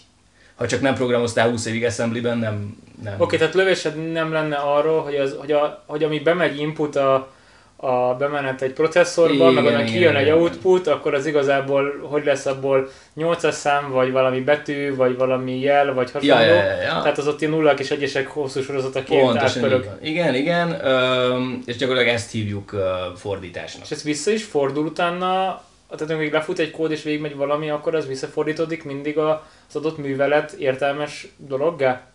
ha 0.55 0.67
csak 0.67 0.81
nem 0.81 0.95
programoztál 0.95 1.51
20 1.51 1.67
évig 1.67 1.85
assemblyben, 1.85 2.39
nem... 2.39 2.83
nem. 3.03 3.15
Oké, 3.21 3.37
tehát 3.37 3.55
lövésed 3.55 4.13
nem 4.13 4.33
lenne 4.33 4.57
arról, 4.57 5.03
hogy, 5.03 5.15
az, 5.15 5.35
hogy, 5.39 5.53
a, 5.53 5.85
hogy 5.87 6.05
ami 6.05 6.19
bemegy 6.19 6.59
input 6.59 6.97
a, 6.97 7.33
a 7.81 8.15
bemenet 8.15 8.63
egy 8.63 8.73
processzorba, 8.73 9.51
Igen, 9.51 9.63
meg 9.63 9.73
igen, 9.73 9.87
kijön 9.87 10.17
egy 10.17 10.31
output, 10.31 10.87
akkor 10.87 11.15
az 11.15 11.27
igazából, 11.27 11.99
hogy 12.03 12.25
lesz 12.25 12.47
abból 12.47 12.89
8 13.15 13.55
szám, 13.55 13.91
vagy 13.91 14.13
valami 14.13 14.41
betű, 14.41 14.95
vagy 14.95 15.17
valami 15.17 15.61
jel, 15.61 15.95
vagy 15.95 16.11
hasonló. 16.11 16.35
Ja, 16.35 16.41
ja, 16.41 16.55
ja, 16.55 16.81
ja. 16.81 17.01
Tehát 17.03 17.19
az 17.19 17.27
ott 17.29 17.41
ilyen 17.41 17.53
nullák 17.53 17.79
és 17.79 17.91
egyesek 17.91 18.29
hosszú 18.29 18.61
sorozataként 18.61 19.23
Pontosan 19.23 19.65
átpörög. 19.65 19.99
Igen, 20.03 20.35
igen, 20.35 20.87
öm, 20.87 21.63
és 21.67 21.77
gyakorlatilag 21.77 22.14
ezt 22.14 22.31
hívjuk 22.31 22.73
ö, 22.73 22.95
fordításnak. 23.17 23.85
És 23.85 23.91
ez 23.91 24.02
vissza 24.02 24.31
is 24.31 24.45
fordul 24.45 24.87
utána, 24.87 25.62
tehát 25.97 26.14
amikor 26.14 26.33
lefut 26.33 26.59
egy 26.59 26.71
kód 26.71 26.91
és 26.91 27.02
végigmegy 27.02 27.37
valami, 27.37 27.71
akkor 27.71 27.95
az 27.95 28.07
visszafordítódik 28.07 28.85
mindig 28.85 29.19
az 29.19 29.37
adott 29.73 29.99
művelet 29.99 30.52
értelmes 30.52 31.29
dologgá? 31.37 32.07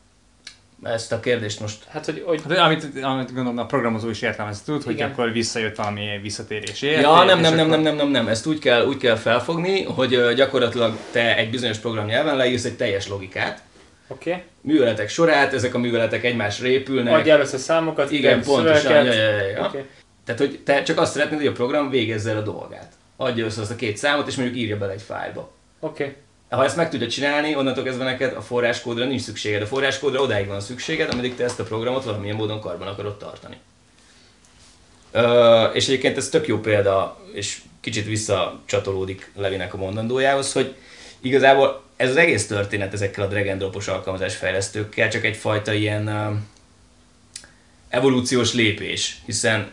Ezt 0.83 1.11
a 1.11 1.19
kérdést 1.19 1.59
most 1.59 1.83
Hát, 1.87 2.05
hogy, 2.05 2.23
hogy 2.25 2.41
Hát, 2.49 2.57
amit, 2.57 2.87
amit 3.01 3.33
gondolom 3.33 3.57
a 3.57 3.65
programozó 3.65 4.09
is 4.09 4.21
értelmezni 4.21 4.63
tud, 4.65 4.83
hogy 4.83 5.01
akkor 5.01 5.31
visszajött 5.31 5.75
valami 5.75 6.19
visszatérés 6.21 6.81
Ja, 6.81 7.23
nem, 7.23 7.39
nem, 7.39 7.39
nem, 7.39 7.53
akkor- 7.53 7.67
nem, 7.67 7.81
nem, 7.81 7.95
nem, 7.95 8.07
nem, 8.07 8.27
ezt 8.27 8.45
úgy 8.45 8.59
kell, 8.59 8.85
úgy 8.85 8.97
kell 8.97 9.15
felfogni, 9.15 9.83
hogy 9.83 10.33
gyakorlatilag 10.35 10.97
te 11.11 11.37
egy 11.37 11.49
bizonyos 11.49 11.77
programnyelven 11.77 12.35
leírsz 12.35 12.65
egy 12.65 12.75
teljes 12.75 13.07
logikát, 13.07 13.61
oké, 14.07 14.29
okay. 14.31 14.43
műveletek 14.61 15.09
sorát, 15.09 15.53
ezek 15.53 15.73
a 15.73 15.77
műveletek 15.77 16.23
egymásra 16.23 16.67
épülnek. 16.67 17.13
adjál 17.13 17.39
össze 17.39 17.57
számokat, 17.57 18.11
Igen, 18.11 18.41
pontosan, 18.41 18.75
szövegeket. 18.77 19.15
ja, 19.15 19.21
ja, 19.21 19.37
ja, 19.37 19.47
ja. 19.47 19.65
Oké. 19.65 19.85
Tehát, 20.25 20.41
hogy 20.41 20.59
te 20.63 20.83
csak 20.83 20.99
azt 20.99 21.11
szeretnéd, 21.13 21.39
hogy 21.39 21.47
a 21.47 21.51
program 21.51 21.89
végezze 21.89 22.31
el 22.31 22.37
a 22.37 22.41
dolgát. 22.41 22.91
Adja 23.17 23.45
össze 23.45 23.61
azt 23.61 23.71
a 23.71 23.75
két 23.75 23.97
számot, 23.97 24.27
és 24.27 24.35
mondjuk 24.35 24.57
írja 24.57 24.77
bele 24.77 24.91
egy 24.91 25.01
fájlba. 25.01 25.51
Oké. 25.79 26.15
Ha 26.55 26.63
ezt 26.63 26.75
meg 26.75 26.89
tudja 26.89 27.07
csinálni, 27.07 27.55
onnantól 27.55 27.83
kezdve 27.83 28.03
neked 28.03 28.35
a 28.35 28.41
forráskódra 28.41 29.05
nincs 29.05 29.21
szükséged. 29.21 29.61
A 29.61 29.65
forráskódra 29.65 30.21
odáig 30.21 30.47
van 30.47 30.61
szükséged, 30.61 31.11
ameddig 31.11 31.35
te 31.35 31.43
ezt 31.43 31.59
a 31.59 31.63
programot 31.63 32.03
valamilyen 32.03 32.35
módon 32.35 32.59
karban 32.59 32.87
akarod 32.87 33.17
tartani. 33.17 33.57
Ö, 35.11 35.63
és 35.63 35.87
egyébként 35.87 36.17
ez 36.17 36.29
tök 36.29 36.47
jó 36.47 36.59
példa, 36.59 37.19
és 37.33 37.61
kicsit 37.81 38.05
visszacsatolódik 38.05 39.31
Levinek 39.35 39.73
a 39.73 39.77
mondandójához, 39.77 40.53
hogy 40.53 40.75
igazából 41.21 41.83
ez 41.95 42.09
az 42.09 42.15
egész 42.15 42.47
történet 42.47 42.93
ezekkel 42.93 43.23
a 43.23 43.27
drag 43.27 43.47
and 43.47 43.59
dropos 43.59 43.87
alkalmazás 43.87 44.35
fejlesztőkkel 44.35 45.09
csak 45.09 45.23
egyfajta 45.23 45.73
ilyen 45.73 46.07
ö, 46.07 46.31
evolúciós 47.89 48.53
lépés, 48.53 49.17
hiszen 49.25 49.71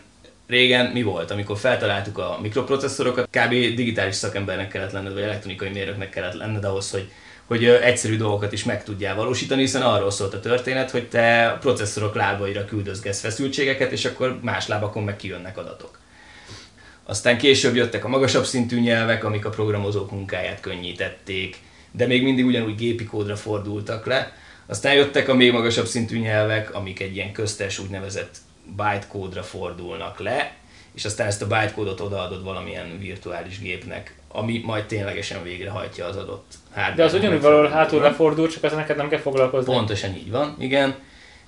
régen 0.51 0.85
mi 0.85 1.01
volt, 1.01 1.31
amikor 1.31 1.57
feltaláltuk 1.57 2.17
a 2.17 2.37
mikroprocesszorokat, 2.41 3.27
kb. 3.29 3.49
digitális 3.49 4.15
szakembernek 4.15 4.67
kellett 4.67 4.91
lenned, 4.91 5.13
vagy 5.13 5.21
elektronikai 5.21 5.69
mérnöknek 5.69 6.09
kellett 6.09 6.33
lenned 6.33 6.63
ahhoz, 6.63 6.91
hogy, 6.91 7.11
hogy 7.45 7.65
egyszerű 7.65 8.17
dolgokat 8.17 8.51
is 8.51 8.63
meg 8.63 8.83
tudjál 8.83 9.15
valósítani, 9.15 9.61
hiszen 9.61 9.81
arról 9.81 10.11
szólt 10.11 10.33
a 10.33 10.39
történet, 10.39 10.91
hogy 10.91 11.07
te 11.07 11.47
a 11.47 11.57
processzorok 11.57 12.15
lábaira 12.15 12.65
küldözgetsz 12.65 13.19
feszültségeket, 13.19 13.91
és 13.91 14.05
akkor 14.05 14.39
más 14.41 14.67
lábakon 14.67 15.03
meg 15.03 15.15
kijönnek 15.15 15.57
adatok. 15.57 15.99
Aztán 17.05 17.37
később 17.37 17.75
jöttek 17.75 18.05
a 18.05 18.07
magasabb 18.07 18.45
szintű 18.45 18.79
nyelvek, 18.79 19.23
amik 19.23 19.45
a 19.45 19.49
programozók 19.49 20.11
munkáját 20.11 20.59
könnyítették, 20.59 21.57
de 21.91 22.07
még 22.07 22.23
mindig 22.23 22.45
ugyanúgy 22.45 22.75
gépi 22.75 23.05
kódra 23.05 23.35
fordultak 23.35 24.05
le. 24.05 24.33
Aztán 24.65 24.93
jöttek 24.93 25.29
a 25.29 25.33
még 25.33 25.51
magasabb 25.51 25.85
szintű 25.85 26.19
nyelvek, 26.19 26.73
amik 26.73 26.99
egy 26.99 27.15
ilyen 27.15 27.31
köztes 27.31 27.79
úgynevezett 27.79 28.37
bytecode-ra 28.65 29.43
fordulnak 29.43 30.19
le, 30.19 30.55
és 30.93 31.05
aztán 31.05 31.27
ezt 31.27 31.41
a 31.41 31.47
bytecode-ot 31.47 31.99
odaadod 31.99 32.43
valamilyen 32.43 32.99
virtuális 32.99 33.59
gépnek, 33.59 34.15
ami 34.27 34.61
majd 34.65 34.85
ténylegesen 34.85 35.43
végrehajtja 35.43 36.05
az 36.05 36.15
adott 36.15 36.53
hardware 36.71 36.95
De 36.95 37.03
az 37.03 37.13
ugyanúgy 37.13 37.41
valahol 37.41 37.69
hátul 37.69 38.01
lefordul, 38.01 38.49
csak 38.49 38.63
az 38.63 38.73
neked 38.73 38.97
nem 38.97 39.09
kell 39.09 39.19
foglalkozni. 39.19 39.73
Pontosan 39.73 40.15
így 40.15 40.31
van, 40.31 40.55
igen. 40.59 40.95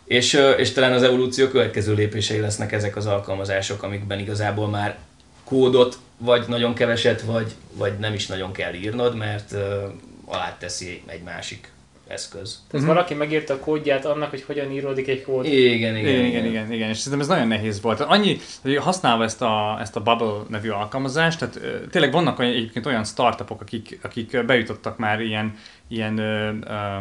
És, 0.05 0.33
és 0.57 0.71
talán 0.71 0.93
az 0.93 1.03
evolúció 1.03 1.47
következő 1.47 1.93
lépései 1.93 2.39
lesznek 2.39 2.71
ezek 2.71 2.95
az 2.95 3.05
alkalmazások, 3.05 3.83
amikben 3.83 4.19
igazából 4.19 4.67
már 4.67 4.97
kódot 5.43 5.97
vagy 6.17 6.45
nagyon 6.47 6.73
keveset, 6.73 7.21
vagy, 7.21 7.51
vagy 7.73 7.99
nem 7.99 8.13
is 8.13 8.27
nagyon 8.27 8.51
kell 8.51 8.73
írnod, 8.73 9.15
mert 9.15 9.51
uh, 9.51 9.59
alá 10.25 10.57
teszi 10.59 11.03
egy 11.05 11.21
másik 11.21 11.72
eszköz. 12.07 12.59
Tehát 12.71 12.85
valaki 12.85 13.13
megírta 13.13 13.53
a 13.53 13.59
kódját 13.59 14.05
annak, 14.05 14.29
hogy 14.29 14.43
hogyan 14.43 14.71
íródik 14.71 15.07
egy 15.07 15.21
kód. 15.21 15.45
Igen, 15.45 15.97
igen, 15.97 15.97
Igen, 15.97 16.25
igen, 16.25 16.45
igen, 16.45 16.71
igen, 16.71 16.89
és 16.89 16.97
szerintem 16.97 17.19
ez 17.19 17.27
nagyon 17.27 17.47
nehéz 17.47 17.81
volt. 17.81 17.99
Annyi, 17.99 18.37
hogy 18.61 18.77
használva 18.77 19.23
ezt 19.23 19.41
a, 19.41 19.77
ezt 19.81 19.95
a 19.95 20.01
Bubble 20.01 20.43
nevű 20.47 20.69
alkalmazást, 20.69 21.39
tehát 21.39 21.59
tényleg 21.89 22.11
vannak 22.11 22.39
egyébként 22.39 22.85
olyan 22.85 23.03
startupok, 23.03 23.61
akik, 23.61 23.99
akik 24.03 24.45
bejutottak 24.45 24.97
már 24.97 25.21
ilyen, 25.21 25.57
ilyen 25.87 26.17
ö, 26.17 26.49
ö, 26.67 26.97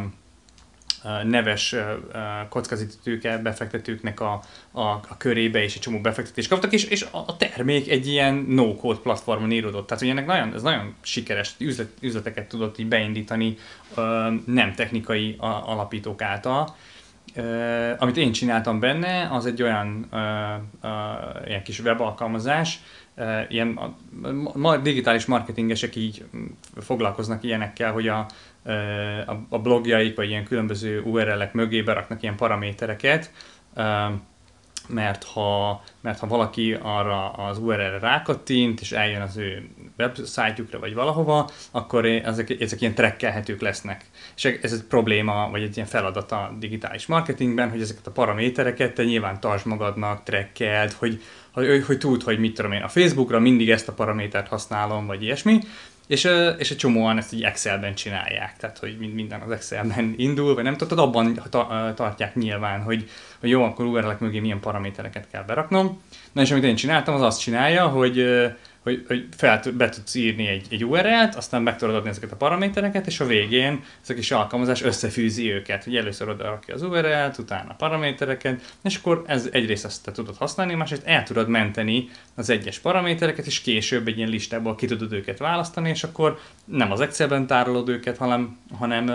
neves 1.25 1.75
kockázatítőke 2.49 3.39
befektetőknek 3.39 4.21
a, 4.21 4.43
a, 4.71 4.81
a 4.81 5.17
körébe, 5.19 5.63
és 5.63 5.75
egy 5.75 5.81
csomó 5.81 6.01
befektetést 6.01 6.49
kaptak, 6.49 6.73
és, 6.73 6.85
és 6.85 7.07
a 7.11 7.37
termék 7.37 7.91
egy 7.91 8.07
ilyen 8.07 8.35
no-code 8.35 9.01
platformon 9.01 9.53
íródott. 9.53 9.87
Tehát, 9.87 10.03
hogy 10.03 10.13
ennek 10.13 10.27
nagyon, 10.27 10.55
ez 10.55 10.63
nagyon 10.63 10.95
sikeres 11.01 11.55
üzlet, 11.59 11.89
üzleteket 12.01 12.49
tudott 12.49 12.79
így 12.79 12.89
beindítani 12.89 13.57
nem 14.47 14.75
technikai 14.75 15.37
alapítók 15.39 16.23
által. 16.23 16.77
Amit 17.99 18.17
én 18.17 18.33
csináltam 18.33 18.81
benne, 18.81 19.29
az 19.31 19.47
egy 19.47 19.63
olyan 19.63 20.09
uh, 20.13 21.47
ilyen 21.47 21.63
kis 21.63 21.81
webalkalmazás, 21.81 22.81
ilyen 23.49 23.95
ma, 24.55 24.77
digitális 24.77 25.27
marketingesek 25.27 25.97
így 25.97 26.25
foglalkoznak 26.77 27.43
ilyenekkel, 27.43 27.93
hogy 27.93 28.09
a, 28.09 28.27
a, 29.27 29.37
a 29.49 29.59
blogjaik, 29.59 30.17
vagy 30.17 30.29
ilyen 30.29 30.45
különböző 30.45 31.01
URL-ek 31.01 31.53
mögé 31.53 31.83
beraknak 31.83 32.23
ilyen 32.23 32.37
paramétereket, 32.37 33.31
mert 34.89 35.25
ha, 35.25 35.83
mert 36.01 36.19
ha 36.19 36.27
valaki 36.27 36.77
arra 36.83 37.31
az 37.31 37.59
URL-re 37.59 37.99
rákattint, 37.99 38.81
és 38.81 38.93
eljön 38.93 39.21
az 39.21 39.37
ő 39.37 39.69
websájtjukra, 39.99 40.79
vagy 40.79 40.95
valahova, 40.95 41.51
akkor 41.71 42.07
ezek, 42.07 42.61
ezek 42.61 42.81
ilyen 42.81 42.95
trekkelhetők 42.95 43.61
lesznek. 43.61 44.05
És 44.37 44.45
ez 44.45 44.73
egy 44.73 44.83
probléma, 44.83 45.49
vagy 45.51 45.63
egy 45.63 45.77
ilyen 45.77 45.89
feladat 45.89 46.33
a 46.33 46.55
digitális 46.59 47.07
marketingben, 47.07 47.71
hogy 47.71 47.81
ezeket 47.81 48.07
a 48.07 48.11
paramétereket 48.11 48.95
te 48.95 49.05
nyilván 49.05 49.41
tartsd 49.41 49.67
magadnak, 49.67 50.23
trekkeld, 50.23 50.93
hogy, 50.93 51.23
hogy, 51.53 51.85
hogy, 51.87 51.99
tud, 51.99 52.23
hogy 52.23 52.39
mit 52.39 52.55
tudom 52.55 52.73
én, 52.73 52.83
a 52.83 52.89
Facebookra 52.89 53.39
mindig 53.39 53.71
ezt 53.71 53.89
a 53.89 53.93
paramétert 53.93 54.49
használom, 54.49 55.07
vagy 55.07 55.23
ilyesmi, 55.23 55.59
és, 56.07 56.29
és 56.59 56.71
egy 56.71 56.77
csomóan 56.77 57.19
ezt 57.19 57.33
így 57.33 57.43
Excelben 57.43 57.95
csinálják, 57.95 58.57
tehát 58.57 58.79
hogy 58.79 58.97
mind- 58.99 59.15
minden 59.15 59.41
az 59.41 59.51
Excelben 59.51 60.15
indul, 60.27 60.55
vagy 60.55 60.65
nem 60.65 60.77
tudod, 60.77 60.99
abban 60.99 61.41
tartják 61.95 62.35
nyilván, 62.35 62.83
hogy, 62.83 63.11
hogy 63.41 63.49
jó, 63.49 63.63
akkor 63.63 63.85
URL-ek 63.85 64.19
mögé 64.19 64.39
milyen 64.39 64.61
paramétereket 64.61 65.27
kell 65.31 65.43
beraknom. 65.43 66.03
Na 66.33 66.43
és 66.43 66.51
amit 66.51 66.65
én 66.65 66.75
csináltam, 66.75 67.15
az 67.15 67.21
azt 67.21 67.41
csinálja, 67.41 67.87
hogy, 67.87 68.27
hogy, 68.83 69.05
hogy 69.07 69.27
fel, 69.37 69.63
be 69.75 69.89
tudsz 69.89 70.15
írni 70.15 70.47
egy, 70.47 70.67
egy 70.71 70.85
URL-t, 70.85 71.35
aztán 71.35 71.63
meg 71.63 71.77
tudod 71.77 71.95
adni 71.95 72.09
ezeket 72.09 72.33
a 72.33 72.37
paramétereket, 72.37 73.07
és 73.07 73.21
a 73.21 73.27
végén 73.27 73.85
ez 74.03 74.11
a 74.11 74.15
kis 74.15 74.31
alkalmazás 74.31 74.83
összefűzi 74.83 75.53
őket, 75.53 75.85
hogy 75.85 75.97
először 75.97 76.29
oda 76.29 76.45
rakja 76.45 76.75
az 76.75 76.83
URL-t, 76.83 77.39
utána 77.39 77.71
a 77.71 77.75
paramétereket, 77.75 78.77
és 78.83 78.97
akkor 78.97 79.23
ez 79.27 79.49
egyrészt 79.53 79.85
ezt 79.85 80.05
te 80.05 80.13
tudod 80.13 80.37
használni, 80.37 80.75
másrészt 80.75 81.07
el 81.07 81.23
tudod 81.23 81.49
menteni 81.49 82.09
az 82.35 82.51
egyes 82.51 82.79
paramétereket, 82.79 83.47
és 83.47 83.61
később 83.61 84.09
egy 84.09 84.17
ilyen 84.17 84.29
listából 84.29 84.75
ki 84.75 84.87
tudod 84.87 85.13
őket 85.13 85.39
választani, 85.39 85.89
és 85.89 86.05
akkor 86.05 86.39
nem 86.65 86.93
az 86.93 87.01
Excelben 87.01 87.47
tárolod 87.47 87.89
őket, 87.89 88.17
hanem, 88.17 88.59
hanem, 88.79 89.07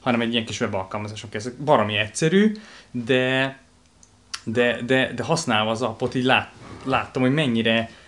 hanem 0.00 0.20
egy 0.20 0.32
ilyen 0.32 0.44
kis 0.44 0.60
web 0.60 0.74
alkalmazások. 0.74 1.34
Ez 1.34 1.50
valami 1.58 1.96
egyszerű, 1.96 2.52
de, 2.90 3.58
de, 4.44 4.82
de, 4.86 5.12
de 5.12 5.22
használva 5.22 5.70
az 5.70 5.82
appot 5.82 6.14
így 6.14 6.24
lát, 6.24 6.52
láttam, 6.84 7.22
hogy 7.22 7.32
mennyire 7.32 7.72
me- 7.72 8.00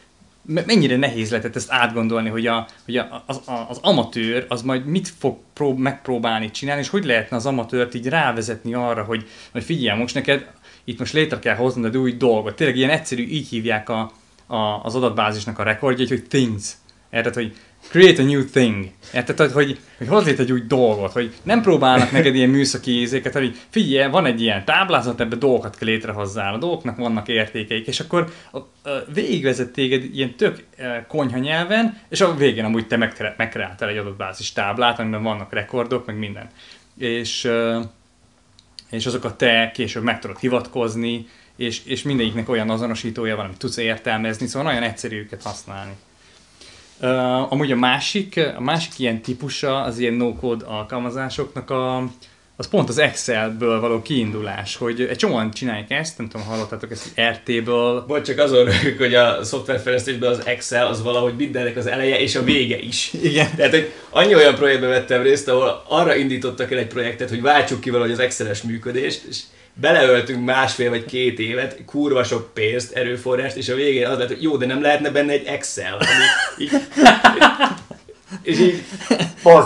mennyire 0.46 0.96
nehéz 0.96 1.30
lehetett 1.30 1.56
ezt 1.56 1.72
átgondolni, 1.72 2.28
hogy, 2.28 2.46
a, 2.46 2.66
hogy 2.84 2.96
a, 2.96 3.22
az, 3.26 3.40
a, 3.44 3.66
az 3.68 3.78
amatőr 3.82 4.46
az 4.48 4.62
majd 4.62 4.86
mit 4.86 5.08
fog 5.18 5.38
prób- 5.52 5.78
megpróbálni 5.78 6.50
csinálni, 6.50 6.82
és 6.82 6.88
hogy 6.88 7.04
lehetne 7.04 7.36
az 7.36 7.46
amatőrt 7.46 7.94
így 7.94 8.06
rávezetni 8.06 8.74
arra, 8.74 9.02
hogy, 9.02 9.28
hogy 9.52 9.64
figyelj, 9.64 9.98
most 9.98 10.14
neked 10.14 10.46
itt 10.84 10.98
most 10.98 11.12
létre 11.12 11.38
kell 11.38 11.56
hoznod 11.56 11.84
egy 11.84 11.96
új 11.96 12.12
dolgot. 12.12 12.56
Tényleg 12.56 12.76
ilyen 12.76 12.90
egyszerű, 12.90 13.26
így 13.26 13.48
hívják 13.48 13.88
a, 13.88 14.12
a, 14.46 14.56
az 14.82 14.94
adatbázisnak 14.94 15.58
a 15.58 15.62
rekordjait, 15.62 16.08
hogy 16.08 16.24
things. 16.28 16.72
Érted, 17.10 17.34
hogy 17.34 17.56
create 17.88 18.22
a 18.22 18.24
new 18.24 18.44
thing. 18.44 18.90
Érted, 19.12 19.38
hogy, 19.38 19.52
hogy, 19.52 19.78
hogy 19.98 20.08
hoz 20.08 20.24
létre 20.24 20.42
egy 20.42 20.52
új 20.52 20.62
dolgot, 20.68 21.12
hogy 21.12 21.32
nem 21.42 21.62
próbálnak 21.62 22.10
neked 22.10 22.34
ilyen 22.34 22.48
műszaki 22.48 22.90
ízéket, 22.90 23.32
hogy 23.32 23.56
figyelj, 23.70 24.10
van 24.10 24.26
egy 24.26 24.40
ilyen 24.40 24.64
táblázat, 24.64 25.20
ebbe 25.20 25.36
dolgokat 25.36 25.76
kell 25.76 25.88
létrehozzál, 25.88 26.54
a 26.54 26.58
dolgoknak 26.58 26.96
vannak 26.96 27.28
értékeik, 27.28 27.86
és 27.86 28.00
akkor 28.00 28.32
a, 28.50 28.58
a, 28.58 29.04
végigvezet 29.14 29.70
téged 29.70 30.04
ilyen 30.14 30.36
tök 30.36 30.64
e, 30.76 31.06
konyha 31.08 31.38
nyelven, 31.38 32.00
és 32.08 32.20
a 32.20 32.34
végén 32.34 32.64
amúgy 32.64 32.86
te 32.86 32.96
megkre- 32.96 33.36
megkreáltál 33.36 33.88
egy 33.88 33.96
adatbázis 33.96 34.52
táblát, 34.52 34.98
amiben 34.98 35.22
vannak 35.22 35.52
rekordok, 35.52 36.06
meg 36.06 36.18
minden. 36.18 36.48
És, 36.98 37.44
e, 37.44 37.80
és 38.90 39.06
azokat 39.06 39.38
te 39.38 39.70
később 39.74 40.02
meg 40.02 40.20
tudod 40.20 40.38
hivatkozni, 40.38 41.26
és, 41.56 41.84
és 41.84 42.02
mindegyiknek 42.02 42.48
olyan 42.48 42.70
azonosítója 42.70 43.36
van, 43.36 43.44
amit 43.44 43.58
tudsz 43.58 43.76
értelmezni, 43.76 44.46
szóval 44.46 44.72
nagyon 44.72 44.88
egyszerű 44.88 45.18
őket 45.18 45.42
használni. 45.42 45.92
Uh, 47.04 47.52
amúgy 47.52 47.72
a 47.72 47.76
másik, 47.76 48.40
a 48.56 48.60
másik 48.60 48.98
ilyen 48.98 49.20
típusa 49.20 49.82
az 49.82 49.98
ilyen 49.98 50.14
no-code 50.14 50.64
alkalmazásoknak 50.64 51.70
a, 51.70 51.96
az 52.56 52.68
pont 52.68 52.88
az 52.88 52.98
Excelből 52.98 53.80
való 53.80 54.02
kiindulás, 54.02 54.76
hogy 54.76 55.00
egy 55.00 55.16
csomóan 55.16 55.50
csinálják 55.50 55.90
ezt, 55.90 56.18
nem 56.18 56.28
tudom, 56.28 56.46
hallottátok 56.46 56.90
ezt, 56.90 57.10
hogy 57.14 57.24
RT-ből, 57.24 58.04
Vagy 58.06 58.22
csak 58.22 58.38
azon 58.38 58.64
rögök, 58.64 58.98
hogy 58.98 59.14
a 59.14 59.44
szoftverfejlesztésben 59.44 60.30
az 60.30 60.46
Excel 60.46 60.86
az 60.86 61.02
valahogy 61.02 61.34
mindennek 61.36 61.76
az 61.76 61.86
eleje 61.86 62.20
és 62.20 62.34
a 62.36 62.42
vége 62.42 62.78
is. 62.78 63.12
Igen. 63.22 63.54
Tehát, 63.56 63.72
hogy 63.72 63.92
annyi 64.10 64.34
olyan 64.34 64.54
projektben 64.54 64.90
vettem 64.90 65.22
részt, 65.22 65.48
ahol 65.48 65.84
arra 65.88 66.14
indítottak 66.14 66.72
el 66.72 66.78
egy 66.78 66.86
projektet, 66.86 67.28
hogy 67.28 67.42
váltsuk 67.42 67.80
ki 67.80 67.90
valahogy 67.90 68.12
az 68.12 68.18
Exceles 68.18 68.62
működést, 68.62 69.24
és 69.24 69.40
beleöltünk 69.74 70.44
másfél 70.44 70.90
vagy 70.90 71.04
két 71.04 71.38
évet, 71.38 71.84
kurva 71.86 72.24
sok 72.24 72.54
pénzt, 72.54 72.92
erőforrást, 72.92 73.56
és 73.56 73.68
a 73.68 73.74
végén 73.74 74.06
az 74.06 74.18
lett, 74.18 74.28
hogy 74.28 74.42
jó, 74.42 74.56
de 74.56 74.66
nem 74.66 74.82
lehetne 74.82 75.10
benne 75.10 75.32
egy 75.32 75.46
Excel, 75.46 75.94
ami 75.94 76.24
így, 76.58 76.70
és 78.42 78.58
így 78.58 78.82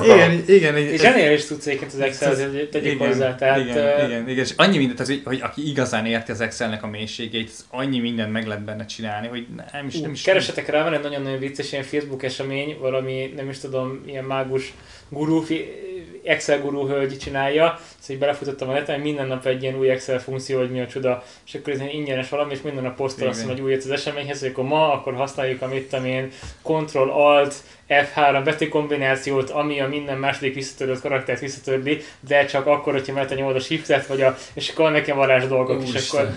igen, 0.06 0.44
igen, 0.46 0.76
És 0.76 1.00
ennél 1.00 1.32
is 1.32 1.44
tudsz 1.44 1.66
egyébként 1.66 1.92
az 1.92 2.00
excel 2.00 2.50
hogy 2.50 2.68
tegyük 2.68 2.92
igen, 2.92 3.06
hozzá. 3.06 3.34
Tehát, 3.34 3.58
igen, 3.58 3.76
ö, 3.76 4.06
igen, 4.06 4.28
igen, 4.28 4.44
és 4.44 4.52
annyi 4.56 4.78
mindent, 4.78 4.98
tehát, 4.98 5.22
hogy, 5.24 5.40
aki 5.42 5.68
igazán 5.68 6.06
érti 6.06 6.30
az 6.30 6.40
Excelnek 6.40 6.82
a 6.82 6.86
mélységét, 6.86 7.48
az 7.48 7.64
annyi 7.70 7.98
mindent 7.98 8.32
meg 8.32 8.46
lehet 8.46 8.64
benne 8.64 8.84
csinálni, 8.84 9.26
hogy 9.26 9.46
nem 9.72 9.86
is, 9.86 10.00
nem 10.00 10.10
Ú, 10.10 10.12
is 10.12 10.22
Keresetek 10.22 10.68
rá, 10.68 10.82
van 10.82 10.94
egy 10.94 11.02
nagyon-nagyon 11.02 11.38
vicces 11.38 11.72
ilyen 11.72 11.84
Facebook 11.84 12.22
esemény, 12.22 12.76
valami, 12.80 13.32
nem 13.36 13.48
is 13.48 13.58
tudom, 13.58 14.02
ilyen 14.06 14.24
mágus 14.24 14.72
gurú, 15.08 15.40
fi- 15.40 15.87
Excel 16.28 16.60
gurú 16.60 16.86
hölgy 16.86 17.18
csinálja, 17.18 17.78
szóval 17.78 18.08
így 18.08 18.18
belefutottam 18.18 18.68
a 18.68 18.72
neten, 18.72 18.94
hogy 18.94 19.04
minden 19.04 19.26
nap 19.26 19.46
egy 19.46 19.62
ilyen 19.62 19.78
új 19.78 19.90
Excel 19.90 20.20
funkció, 20.20 20.58
hogy 20.58 20.70
mi 20.70 20.80
a 20.80 20.86
csuda, 20.86 21.24
és 21.46 21.54
akkor 21.54 21.72
ez 21.72 21.80
ingyenes 21.92 22.28
valami, 22.28 22.52
és 22.52 22.62
minden 22.62 22.82
nap 22.82 22.96
posztol 22.96 23.28
azt 23.28 23.46
hogy 23.46 23.60
újat 23.60 23.82
az 23.84 23.90
eseményhez, 23.90 24.40
hogy 24.40 24.48
akkor 24.48 24.64
ma, 24.64 24.92
akkor 24.92 25.14
használjuk 25.14 25.62
a 25.62 25.68
mit 25.68 25.88
tudom 25.88 26.04
én, 26.04 26.30
Ctrl 26.62 27.10
Alt 27.10 27.54
F3 27.88 28.40
betűkombinációt, 28.44 29.50
ami 29.50 29.80
a 29.80 29.88
minden 29.88 30.18
második 30.18 30.54
visszatörött 30.54 31.00
karaktert 31.00 31.40
visszatörli, 31.40 32.00
de 32.20 32.44
csak 32.44 32.66
akkor, 32.66 32.92
hogyha 32.92 33.12
megtenyomod 33.12 33.56
a 33.56 33.60
shiftet, 33.60 34.06
vagy 34.06 34.22
a, 34.22 34.36
és 34.54 34.68
akkor 34.68 34.90
nekem 34.90 35.16
varázs 35.16 35.46
dolgok, 35.46 35.82
és 35.82 35.88
Úristen. 35.88 36.20
akkor 36.26 36.34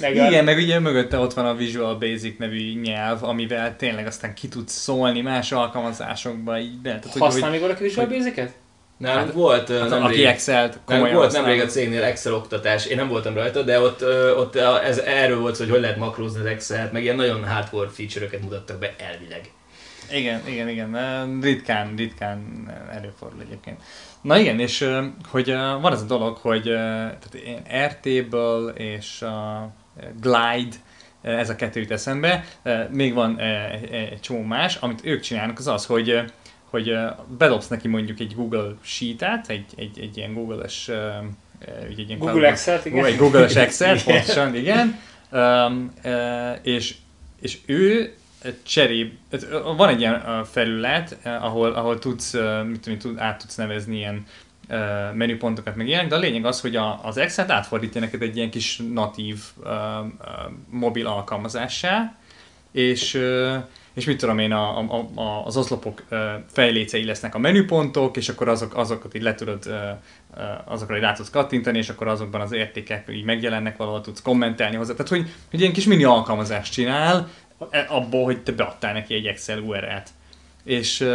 meg 0.00 0.16
a, 0.16 0.26
Igen, 0.26 0.44
meg 0.44 0.56
ugye 0.56 0.78
mögötte 0.78 1.18
ott 1.18 1.34
van 1.34 1.46
a 1.46 1.54
Visual 1.54 1.94
Basic 1.94 2.38
nevű 2.38 2.80
nyelv, 2.80 3.24
amivel 3.24 3.76
tényleg 3.76 4.06
aztán 4.06 4.34
ki 4.34 4.48
tudsz 4.48 4.72
szólni 4.72 5.20
más 5.20 5.52
alkalmazásokba. 5.52 6.58
Így, 6.58 6.80
de, 6.80 6.88
tehát, 6.88 7.12
hogy- 7.12 7.22
használ 7.22 7.50
még 7.50 7.60
valaki 7.60 7.82
Visual 7.82 8.06
Basic-et? 8.06 8.52
Nálunk 9.02 9.32
volt 9.32 9.68
ö, 9.68 9.78
Hát, 9.78 9.88
nemrég- 9.88 10.08
aki 10.10 10.26
Excel-t 10.26 10.72
Nem, 10.72 10.82
komolyan 10.84 11.16
volt 11.16 11.32
nemrég 11.32 11.60
a 11.60 11.66
cégnél 11.66 12.02
Excel 12.02 12.34
oktatás, 12.34 12.86
én 12.86 12.96
nem 12.96 13.08
voltam 13.08 13.34
rajta, 13.34 13.62
de 13.62 13.80
ott, 13.80 14.04
ott 14.36 14.56
ez, 14.56 14.98
erről 14.98 15.40
volt 15.40 15.54
szó, 15.54 15.62
hogy 15.62 15.72
hogy 15.72 15.80
lehet 15.80 15.96
makrózni 15.96 16.40
az 16.40 16.46
Excel-t, 16.46 16.92
meg 16.92 17.02
ilyen 17.02 17.16
nagyon 17.16 17.48
hardcore 17.48 17.88
feature-öket 17.88 18.42
mutattak 18.42 18.78
be 18.78 18.94
elvileg. 18.98 19.50
Igen, 20.12 20.40
igen, 20.48 20.68
igen. 20.68 20.96
Ritkán, 21.40 21.94
ritkán 21.96 22.70
előfordul 22.92 23.40
egyébként. 23.40 23.80
Na 24.22 24.38
igen, 24.38 24.60
és 24.60 24.88
hogy 25.30 25.52
van 25.80 25.92
ez 25.92 26.00
a 26.02 26.04
dolog, 26.04 26.36
hogy 26.36 26.62
tehát 26.62 27.34
én 27.46 27.62
Airtable 27.70 28.72
és 28.74 29.22
a 29.22 29.68
Glide, 30.20 30.76
ez 31.22 31.50
a 31.50 31.56
kettő 31.56 31.80
jut 31.80 31.90
eszembe. 31.90 32.44
Még 32.90 33.14
van 33.14 33.38
egy 33.90 34.20
csomó 34.20 34.42
más, 34.42 34.76
amit 34.76 35.00
ők 35.04 35.20
csinálnak, 35.20 35.58
az 35.58 35.66
az, 35.66 35.86
hogy 35.86 36.24
hogy 36.72 36.96
bedobsz 37.38 37.68
neki 37.68 37.88
mondjuk 37.88 38.20
egy 38.20 38.34
Google 38.34 38.74
Sheet-et, 38.82 39.48
egy, 39.48 39.64
egy, 39.76 39.98
egy 40.00 40.16
ilyen 40.16 40.34
Google-es 40.34 40.90
egy 41.88 41.98
ilyen 41.98 42.18
Google 42.18 42.48
Excel-t, 42.48 42.84
igen. 42.84 43.04
Egy 43.04 43.16
Google-es 43.16 43.54
Excel, 43.66 44.02
pontosan, 44.02 44.54
igen. 44.54 44.98
Um, 45.30 45.92
uh, 46.04 46.12
és, 46.62 46.94
és 47.40 47.58
ő 47.66 48.14
cseréb, 48.62 49.12
van 49.76 49.88
egy 49.88 50.00
ilyen 50.00 50.44
felület, 50.44 51.18
ahol, 51.24 51.72
ahol 51.72 51.98
tudsz, 51.98 52.32
mit 52.66 52.80
tudom, 52.80 52.98
tud, 52.98 53.18
át 53.18 53.38
tudsz 53.38 53.54
nevezni 53.54 53.96
ilyen 53.96 54.26
menüpontokat, 55.14 55.76
meg 55.76 55.88
ilyenek, 55.88 56.08
de 56.08 56.14
a 56.14 56.18
lényeg 56.18 56.44
az, 56.44 56.60
hogy 56.60 56.76
a, 56.76 57.00
az 57.04 57.16
Excel-t 57.16 57.50
átfordítja 57.50 58.00
neked 58.00 58.22
egy 58.22 58.36
ilyen 58.36 58.50
kis 58.50 58.80
natív 58.92 59.38
uh, 59.56 59.70
mobil 60.70 61.06
alkalmazássá, 61.06 62.16
és, 62.72 63.14
uh, 63.14 63.56
és 63.94 64.04
mit 64.04 64.18
tudom 64.18 64.38
én, 64.38 64.52
a, 64.52 64.78
a, 64.78 65.08
a, 65.14 65.46
az 65.46 65.56
oszlopok 65.56 66.02
fejlécei 66.52 67.04
lesznek 67.04 67.34
a 67.34 67.38
menüpontok, 67.38 68.16
és 68.16 68.28
akkor 68.28 68.48
azok, 68.48 68.76
azokat 68.76 69.14
így 69.14 69.22
le 69.22 69.34
tudod, 69.34 69.74
azokra 70.64 70.96
így 70.96 71.02
rá 71.02 71.12
tudsz 71.12 71.30
kattintani, 71.30 71.78
és 71.78 71.88
akkor 71.88 72.08
azokban 72.08 72.40
az 72.40 72.52
értékek 72.52 73.08
így 73.10 73.24
megjelennek, 73.24 73.76
valahol 73.76 74.00
tudsz 74.00 74.22
kommentelni 74.22 74.76
hozzá. 74.76 74.92
Tehát, 74.92 75.08
hogy, 75.08 75.30
hogy 75.50 75.60
ilyen 75.60 75.72
kis 75.72 75.84
mini 75.84 76.04
alkalmazást 76.04 76.72
csinál, 76.72 77.28
e, 77.70 77.86
abból, 77.88 78.24
hogy 78.24 78.42
te 78.42 78.52
beadtál 78.52 78.92
neki 78.92 79.14
egy 79.14 79.26
Excel 79.26 79.58
URL-t. 79.58 80.08
És, 80.64 81.06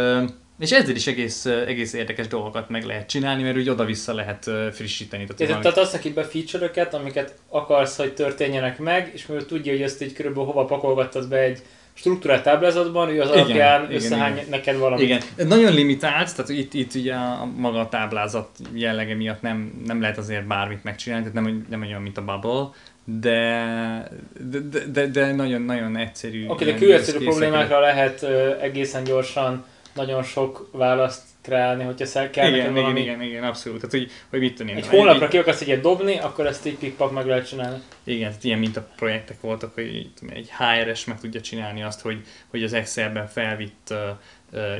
és 0.58 0.70
ezzel 0.70 0.94
is 0.94 1.06
egész, 1.06 1.46
egész 1.46 1.92
érdekes 1.92 2.26
dolgokat 2.26 2.68
meg 2.68 2.84
lehet 2.84 3.08
csinálni, 3.08 3.42
mert 3.42 3.56
úgy 3.56 3.68
oda-vissza 3.68 4.14
lehet 4.14 4.50
frissíteni. 4.72 5.24
Tehát, 5.24 5.36
tehát, 5.36 5.62
tehát 5.62 5.78
azt 5.78 5.92
neki 5.92 6.12
be 6.12 6.24
feature 6.24 6.88
amiket 6.92 7.34
akarsz, 7.48 7.96
hogy 7.96 8.14
történjenek 8.14 8.78
meg, 8.78 9.10
és 9.14 9.26
mivel 9.26 9.46
tudja, 9.46 9.72
hogy 9.72 9.82
ezt 9.82 10.02
így 10.02 10.12
körülbelül 10.12 10.46
hova 10.46 10.64
pakolgattad 10.64 11.28
be 11.28 11.38
egy 11.38 11.62
struktúrát 11.98 12.42
táblázatban, 12.42 13.08
ő 13.08 13.20
az 13.20 13.28
igen, 13.28 13.38
alapján 13.38 13.82
igen, 13.82 13.94
összehány 13.94 14.32
igen. 14.32 14.44
neked 14.50 14.76
valamit. 14.78 15.04
Igen, 15.04 15.20
nagyon 15.48 15.72
limitált, 15.72 16.36
tehát 16.36 16.50
itt, 16.50 16.74
itt 16.74 16.94
ugye 16.94 17.14
a, 17.14 17.48
maga 17.56 17.80
a 17.80 17.88
táblázat 17.88 18.48
jellege 18.74 19.14
miatt 19.14 19.42
nem, 19.42 19.82
nem 19.86 20.00
lehet 20.00 20.18
azért 20.18 20.46
bármit 20.46 20.84
megcsinálni, 20.84 21.30
tehát 21.30 21.44
nem, 21.44 21.66
nem 21.68 21.80
olyan, 21.82 22.02
mint 22.02 22.18
a 22.18 22.24
Bubble, 22.24 22.68
de, 23.04 24.10
de, 24.50 24.58
de, 24.92 25.06
de 25.06 25.32
nagyon, 25.32 25.62
nagyon 25.62 25.96
egyszerű. 25.96 26.46
Oké, 26.46 26.52
okay, 26.52 26.72
de 26.72 26.78
különböző 26.78 27.18
problémákra 27.18 27.80
lehet 27.80 28.22
egészen 28.60 29.04
gyorsan 29.04 29.64
nagyon 29.94 30.22
sok 30.22 30.68
választ 30.72 31.22
kreálni, 31.48 31.84
hogyha 31.84 32.06
szel 32.06 32.30
kell 32.30 32.48
igen, 32.48 32.60
igen, 32.60 32.74
valami... 32.74 33.00
igen, 33.00 33.22
igen, 33.22 33.44
abszolút. 33.44 33.80
Tehát, 33.80 33.94
hogy, 33.94 34.10
hogy 34.30 34.40
mit 34.40 34.54
tudom 34.54 34.76
Egy 34.76 34.86
honlapra 34.86 35.28
ki 35.28 35.38
akarsz 35.38 35.60
egyet 35.60 35.80
dobni, 35.80 36.18
akkor 36.18 36.46
ezt 36.46 36.66
így 36.66 36.78
pikpak 36.78 37.12
meg 37.12 37.26
lehet 37.26 37.48
csinálni. 37.48 37.78
Igen, 38.04 38.28
tehát 38.28 38.44
ilyen 38.44 38.58
mint 38.58 38.76
a 38.76 38.88
projektek 38.96 39.40
voltak, 39.40 39.74
hogy 39.74 40.10
egy 40.34 40.50
HRS 40.58 41.04
meg 41.04 41.20
tudja 41.20 41.40
csinálni 41.40 41.82
azt, 41.82 42.00
hogy, 42.00 42.20
hogy 42.50 42.62
az 42.62 42.72
Excelben 42.72 43.26
felvitt 43.26 43.88
uh, 43.90 43.98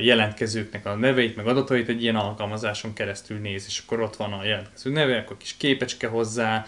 jelentkezőknek 0.01 0.85
a 0.85 0.95
neveit, 0.95 1.35
meg 1.35 1.47
adatait 1.47 1.87
egy 1.87 2.01
ilyen 2.01 2.15
alkalmazáson 2.15 2.93
keresztül 2.93 3.37
néz, 3.37 3.65
és 3.67 3.81
akkor 3.85 3.99
ott 3.99 4.15
van 4.15 4.33
a 4.33 4.45
jelentkező 4.45 4.91
neve, 4.91 5.17
akkor 5.17 5.37
kis 5.37 5.57
képecske 5.57 6.07
hozzá, 6.07 6.65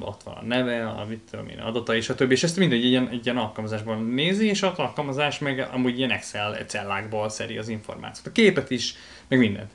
ott 0.00 0.22
van 0.22 0.34
a 0.34 0.44
neve, 0.44 0.86
a 0.86 1.06
mit 1.08 1.20
tudom 1.30 1.48
én, 1.48 1.58
adatai, 1.58 2.00
stb. 2.00 2.30
És 2.30 2.42
ezt 2.42 2.56
mindegy 2.56 2.78
egy 2.78 2.90
ilyen, 2.90 3.08
egy 3.08 3.24
ilyen 3.24 3.36
alkalmazásban 3.36 4.04
nézi, 4.04 4.46
és 4.46 4.62
az 4.62 4.78
alkalmazás 4.78 5.38
meg 5.38 5.68
amúgy 5.72 5.98
ilyen 5.98 6.10
Excel 6.10 6.64
cellákból 6.66 7.28
szeri 7.28 7.58
az 7.58 7.68
információt. 7.68 8.26
A 8.26 8.32
képet 8.32 8.70
is, 8.70 8.94
meg 9.28 9.38
mindent. 9.38 9.70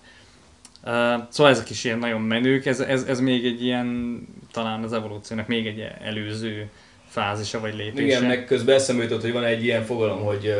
szóval 1.29 1.51
ezek 1.51 1.69
is 1.69 1.83
ilyen 1.83 1.99
nagyon 1.99 2.21
menők, 2.21 2.65
ez, 2.65 2.79
ez, 2.79 3.03
ez 3.03 3.19
még 3.19 3.45
egy 3.45 3.63
ilyen, 3.63 4.19
talán 4.51 4.83
az 4.83 4.93
evolúciónak 4.93 5.47
még 5.47 5.67
egy 5.67 5.87
előző 6.01 6.69
fázisa 7.15 7.59
vagy 7.59 7.75
lépése. 7.75 8.05
Igen, 8.05 8.23
meg 8.23 8.45
közben 8.45 8.75
eszembe 8.75 9.03
jutott, 9.03 9.21
hogy 9.21 9.31
van 9.31 9.43
egy 9.43 9.63
ilyen 9.63 9.83
fogalom, 9.83 10.23
hogy 10.23 10.53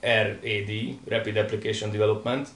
RAD, 0.00 0.70
Rapid 1.08 1.36
Application 1.36 1.90
Development, 1.90 2.48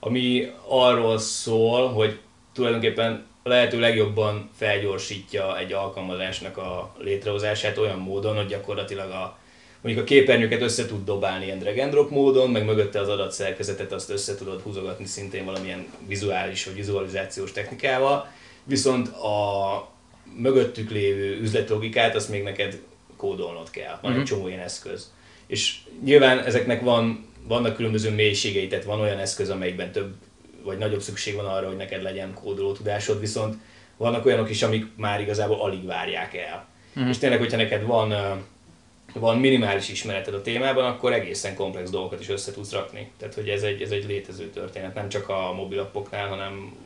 ami 0.00 0.50
arról 0.68 1.18
szól, 1.18 1.88
hogy 1.88 2.18
tulajdonképpen 2.52 3.26
lehető 3.42 3.80
legjobban 3.80 4.50
felgyorsítja 4.56 5.58
egy 5.58 5.72
alkalmazásnak 5.72 6.56
a 6.56 6.94
létrehozását 6.98 7.78
olyan 7.78 7.98
módon, 7.98 8.36
hogy 8.36 8.46
gyakorlatilag 8.46 9.10
a, 9.10 9.38
mondjuk 9.80 10.04
a 10.04 10.08
képernyőket 10.08 10.62
össze 10.62 10.86
tud 10.86 11.04
dobálni 11.04 11.44
ilyen 11.44 11.58
drag 11.58 11.78
and 11.78 11.90
drop 11.90 12.10
módon, 12.10 12.50
meg 12.50 12.64
mögötte 12.64 13.00
az 13.00 13.08
adatszerkezetet 13.08 13.92
azt 13.92 14.10
össze 14.10 14.34
tudod 14.34 14.60
húzogatni 14.60 15.04
szintén 15.04 15.44
valamilyen 15.44 15.86
vizuális 16.06 16.64
vagy 16.64 16.74
vizualizációs 16.74 17.52
technikával, 17.52 18.32
viszont 18.64 19.08
a 19.08 19.94
mögöttük 20.36 20.90
lévő 20.90 21.40
üzletlogikát, 21.40 22.14
azt 22.14 22.28
még 22.28 22.42
neked 22.42 22.80
kódolnod 23.16 23.70
kell. 23.70 23.98
Van 24.00 24.10
uh-huh. 24.10 24.18
egy 24.18 24.24
csomó 24.24 24.48
ilyen 24.48 24.60
eszköz. 24.60 25.12
És 25.46 25.76
nyilván 26.04 26.38
ezeknek 26.38 26.82
van, 26.82 27.26
vannak 27.42 27.76
különböző 27.76 28.10
mélységei, 28.10 28.66
tehát 28.66 28.84
van 28.84 29.00
olyan 29.00 29.18
eszköz, 29.18 29.50
amelyikben 29.50 29.92
több 29.92 30.14
vagy 30.62 30.78
nagyobb 30.78 31.00
szükség 31.00 31.34
van 31.34 31.44
arra, 31.44 31.66
hogy 31.66 31.76
neked 31.76 32.02
legyen 32.02 32.34
kódoló 32.34 32.72
tudásod, 32.72 33.20
viszont 33.20 33.56
vannak 33.96 34.26
olyanok 34.26 34.50
is, 34.50 34.62
amik 34.62 34.86
már 34.96 35.20
igazából 35.20 35.60
alig 35.60 35.86
várják 35.86 36.34
el. 36.34 36.68
Uh-huh. 36.94 37.10
És 37.10 37.18
tényleg, 37.18 37.38
hogyha 37.38 37.56
neked 37.56 37.82
van, 37.82 38.14
van 39.14 39.38
minimális 39.38 39.88
ismereted 39.88 40.34
a 40.34 40.42
témában, 40.42 40.84
akkor 40.84 41.12
egészen 41.12 41.54
komplex 41.54 41.90
dolgokat 41.90 42.20
is 42.20 42.28
össze 42.28 42.52
tudsz 42.52 42.72
rakni. 42.72 43.10
Tehát, 43.18 43.34
hogy 43.34 43.48
ez 43.48 43.62
egy, 43.62 43.82
ez 43.82 43.90
egy 43.90 44.06
létező 44.06 44.50
történet, 44.50 44.94
nem 44.94 45.08
csak 45.08 45.28
a 45.28 45.52
mobilappoknál, 45.52 46.28
hanem 46.28 46.76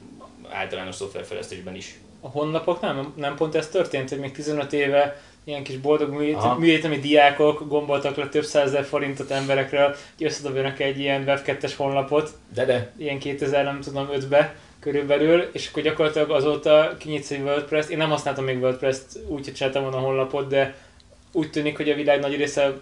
általános 0.49 0.95
szoftverfejlesztésben 0.95 1.75
is 1.75 1.99
a 2.21 2.29
honlapok 2.29 2.81
nem, 2.81 3.13
nem 3.17 3.37
pont 3.37 3.55
ez 3.55 3.69
történt, 3.69 4.09
hogy 4.09 4.19
még 4.19 4.33
15 4.33 4.73
éve 4.73 5.21
ilyen 5.45 5.63
kis 5.63 5.77
boldog 5.77 6.11
műegyetemi 6.59 6.99
diákok 6.99 7.69
gomboltak 7.69 8.17
le 8.17 8.29
több 8.29 8.45
százezer 8.45 8.85
forintot 8.85 9.31
emberekről, 9.31 9.97
hogy 10.17 10.27
összedobjanak 10.27 10.81
egy 10.81 10.99
ilyen 10.99 11.23
web 11.23 11.43
2 11.43 11.69
honlapot. 11.77 12.31
De 12.55 12.65
de. 12.65 12.93
Ilyen 12.97 13.19
2000, 13.19 13.65
nem 13.65 13.81
tudom, 13.81 14.09
5-be 14.13 14.55
körülbelül, 14.81 15.49
és 15.53 15.69
akkor 15.69 15.83
gyakorlatilag 15.83 16.31
azóta 16.31 16.95
kinyitsz 16.99 17.31
egy 17.31 17.43
WordPress-t. 17.43 17.91
Én 17.91 17.97
nem 17.97 18.11
használtam 18.11 18.45
még 18.45 18.63
WordPress-t, 18.63 19.19
úgy, 19.29 19.45
hogy 19.45 19.55
csináltam 19.55 19.83
volna 19.83 19.97
a 19.97 20.01
honlapot, 20.01 20.49
de 20.49 20.75
úgy 21.33 21.51
tűnik, 21.51 21.77
hogy 21.77 21.91
a 21.91 21.95
világ 21.95 22.21
nagy 22.21 22.37
része 22.37 22.73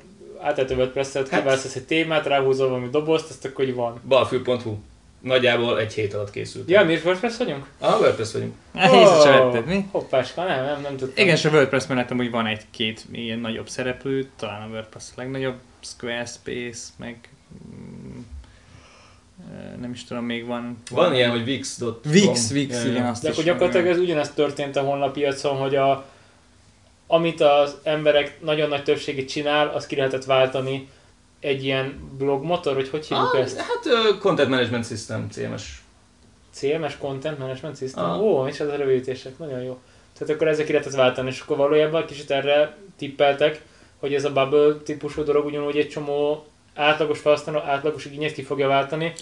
átállt 0.41 0.71
a 0.71 0.75
WordPress-et, 0.75 1.29
hát. 1.29 1.65
egy 1.75 1.85
témát, 1.85 2.27
ráhúzol 2.27 2.69
valami 2.69 2.89
dobozt, 2.89 3.31
azt 3.31 3.45
akkor 3.45 3.65
hogy 3.65 3.75
van. 3.75 4.01
Balfő.hu 4.09 4.77
Nagyjából 5.21 5.81
egy 5.81 5.95
hét 5.95 6.15
alatt 6.15 6.31
készült. 6.31 6.71
Ja, 6.71 6.85
mi 6.85 6.93
is 6.93 7.05
WordPress 7.05 7.37
vagyunk? 7.37 7.67
Ah, 7.79 8.01
WordPress 8.01 8.33
vagyunk. 8.33 8.55
Hát, 8.75 8.91
oh, 8.93 9.53
hisz 9.53 9.65
mi? 9.67 9.85
Hoppáska, 9.91 10.45
nem, 10.45 10.65
nem, 10.65 10.81
nem 10.81 10.97
tudtam. 10.97 11.25
Igen, 11.25 11.35
és 11.35 11.45
a 11.45 11.51
WordPress 11.51 11.87
mellett 11.87 12.09
hogy 12.09 12.31
van 12.31 12.47
egy-két 12.47 13.05
ilyen 13.13 13.39
nagyobb 13.39 13.69
szereplő, 13.69 14.31
talán 14.37 14.63
a 14.63 14.67
WordPress 14.73 15.05
a 15.11 15.13
legnagyobb, 15.17 15.57
Squarespace, 15.81 16.89
meg 16.97 17.29
mm, 17.75 18.21
nem 19.81 19.91
is 19.93 20.05
tudom, 20.05 20.25
még 20.25 20.47
van. 20.47 20.83
Van 20.91 21.15
ilyen, 21.15 21.31
hogy 21.31 21.49
Wix. 21.49 21.81
Wix, 22.05 22.51
Wix, 22.51 22.85
igen, 22.85 23.07
azt 23.07 23.23
De 23.23 23.31
akkor 23.31 23.45
gyakorlatilag 23.45 23.87
ez 23.87 23.99
ugyanezt 23.99 24.35
történt 24.35 24.77
a 24.77 24.83
honlappiacon, 24.83 25.57
hogy 25.57 25.77
a, 25.77 26.05
amit 27.07 27.41
az 27.41 27.77
emberek 27.83 28.41
nagyon 28.41 28.69
nagy 28.69 28.83
többségét 28.83 29.29
csinál, 29.29 29.69
azt 29.69 29.87
ki 29.87 29.97
lehetett 29.97 30.25
váltani 30.25 30.89
egy 31.41 31.65
ilyen 31.65 32.11
blogmotor, 32.19 32.75
vagy 32.75 32.89
hogy 32.89 33.07
hívjuk 33.07 33.35
ah, 33.35 33.41
ezt? 33.41 33.59
Hát 33.61 33.85
uh, 33.85 34.19
Content 34.19 34.49
Management 34.49 34.87
System, 34.87 35.29
CMS. 35.31 35.83
CMS 36.53 36.97
Content 36.99 37.39
Management 37.39 37.77
System? 37.77 38.05
Ah. 38.05 38.23
Ó, 38.23 38.47
és 38.47 38.61
ez 38.61 38.69
a 38.69 38.77
rövidítések, 38.77 39.39
nagyon 39.39 39.63
jó. 39.63 39.79
Tehát 40.19 40.35
akkor 40.35 40.49
ezek 40.49 40.69
lehetett 40.69 40.95
váltani, 40.95 41.29
és 41.29 41.41
akkor 41.41 41.57
valójában 41.57 42.07
kicsit 42.07 42.31
erre 42.31 42.77
tippeltek, 42.97 43.63
hogy 43.99 44.15
ez 44.15 44.25
a 44.25 44.33
bubble 44.33 44.75
típusú 44.85 45.23
dolog 45.23 45.47
ugyanúgy 45.47 45.77
egy 45.77 45.89
csomó 45.89 46.47
átlagos 46.75 47.19
felhasználó 47.19 47.59
átlagos 47.59 48.05
igényét 48.05 48.33
ki 48.33 48.43
fogja 48.43 48.69
váltani. 48.69 49.13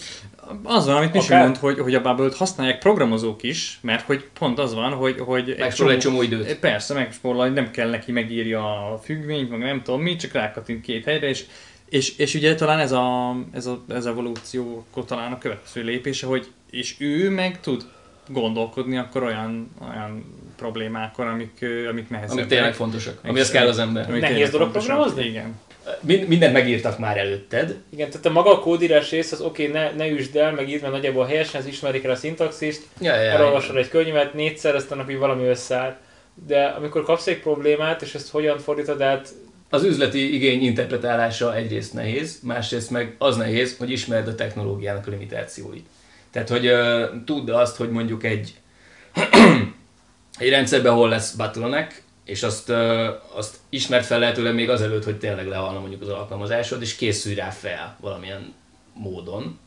Az 0.63 0.85
van, 0.85 0.95
amit 0.95 1.13
Misi 1.13 1.33
mond, 1.33 1.57
hogy, 1.57 1.79
hogy 1.79 1.95
a 1.95 2.01
Bubble-t 2.01 2.35
használják 2.35 2.79
programozók 2.79 3.43
is, 3.43 3.79
mert 3.81 4.05
hogy 4.05 4.25
pont 4.39 4.59
az 4.59 4.73
van, 4.73 4.91
hogy... 4.91 5.19
hogy 5.19 5.55
megspórol 5.59 5.93
egy 5.93 5.99
csomó 5.99 6.21
időt. 6.21 6.59
Persze, 6.59 6.93
megspórol, 6.93 7.41
hogy 7.41 7.53
nem 7.53 7.71
kell 7.71 7.89
neki 7.89 8.11
megírja 8.11 8.91
a 8.91 8.97
függvényt, 8.97 9.49
meg 9.49 9.59
nem 9.59 9.81
tudom 9.83 10.01
mi, 10.01 10.15
csak 10.15 10.31
rákattint 10.31 10.81
két 10.81 11.05
helyre, 11.05 11.27
és 11.27 11.45
és, 11.89 12.17
és 12.17 12.33
ugye 12.33 12.55
talán 12.55 12.79
ez 12.79 12.91
a, 12.91 13.35
ez 13.51 13.65
a 13.65 13.83
ez 13.89 14.05
evolúció 14.05 14.85
talán 15.05 15.31
a 15.31 15.37
következő 15.37 15.83
lépése, 15.83 16.27
hogy 16.27 16.47
és 16.69 16.95
ő 16.99 17.29
meg 17.29 17.59
tud 17.59 17.85
gondolkodni 18.27 18.97
akkor 18.97 19.23
olyan, 19.23 19.71
olyan 19.91 20.35
problémákon, 20.55 21.27
amik, 21.27 21.65
amik 21.89 22.09
nehezebbek. 22.09 22.43
Amik 22.43 22.47
tényleg 22.47 22.73
fontosak, 22.73 23.19
amihez 23.23 23.51
kell 23.51 23.67
az 23.67 23.79
ember. 23.79 24.09
Nehéz 24.09 24.49
dolog 24.49 24.71
programozni? 24.71 25.25
Igen. 25.25 25.59
mindent 26.01 26.53
megírtak 26.53 26.99
már 26.99 27.17
előtted. 27.17 27.75
Igen, 27.89 28.09
tehát 28.09 28.25
a 28.25 28.31
maga 28.31 28.51
a 28.51 28.59
kódírás 28.59 29.11
rész 29.11 29.31
az 29.31 29.41
oké, 29.41 29.67
okay, 29.67 29.81
ne, 29.81 29.91
ne 29.91 30.09
üsd 30.09 30.35
el, 30.35 30.51
meg 30.51 30.69
írd, 30.69 30.81
mert 30.81 30.93
nagyjából 30.93 31.25
helyesen, 31.25 31.61
ez 31.61 31.67
ismerik 31.67 32.03
el 32.03 32.11
a 32.11 32.15
szintaxist, 32.15 32.81
ja, 32.99 33.15
ja, 33.15 33.61
egy 33.75 33.89
könyvet, 33.89 34.33
négyszer, 34.33 34.75
aztán 34.75 34.97
napig 34.97 35.17
valami 35.17 35.45
összeáll. 35.45 35.97
De 36.47 36.65
amikor 36.65 37.03
kapsz 37.03 37.27
egy 37.27 37.39
problémát, 37.39 38.01
és 38.01 38.15
ezt 38.15 38.29
hogyan 38.29 38.57
fordítod 38.57 39.01
át 39.01 39.33
az 39.69 39.83
üzleti 39.83 40.33
igény 40.33 40.63
interpretálása 40.63 41.55
egyrészt 41.55 41.93
nehéz, 41.93 42.39
másrészt 42.43 42.89
meg 42.89 43.15
az 43.17 43.35
nehéz, 43.35 43.77
hogy 43.77 43.91
ismerd 43.91 44.27
a 44.27 44.35
technológiának 44.35 45.07
a 45.07 45.09
limitációit. 45.09 45.85
Tehát, 46.31 46.49
hogy 46.49 46.67
uh, 46.67 47.23
tudd 47.25 47.51
azt, 47.51 47.75
hogy 47.75 47.89
mondjuk 47.89 48.23
egy, 48.23 48.53
egy 50.37 50.49
rendszerben 50.49 50.93
hol 50.93 51.09
lesz 51.09 51.31
bottleneck, 51.31 52.01
és 52.25 52.43
azt, 52.43 52.69
uh, 52.69 53.07
azt 53.35 53.55
ismert 53.69 54.05
fel 54.05 54.19
lehetőleg 54.19 54.53
még 54.53 54.69
azelőtt, 54.69 55.03
hogy 55.03 55.17
tényleg 55.17 55.47
lehalna 55.47 55.79
mondjuk 55.79 56.01
az 56.01 56.09
alkalmazásod, 56.09 56.81
és 56.81 56.95
készülj 56.95 57.35
rá 57.35 57.49
fel 57.49 57.97
valamilyen 58.01 58.53
módon. 58.93 59.59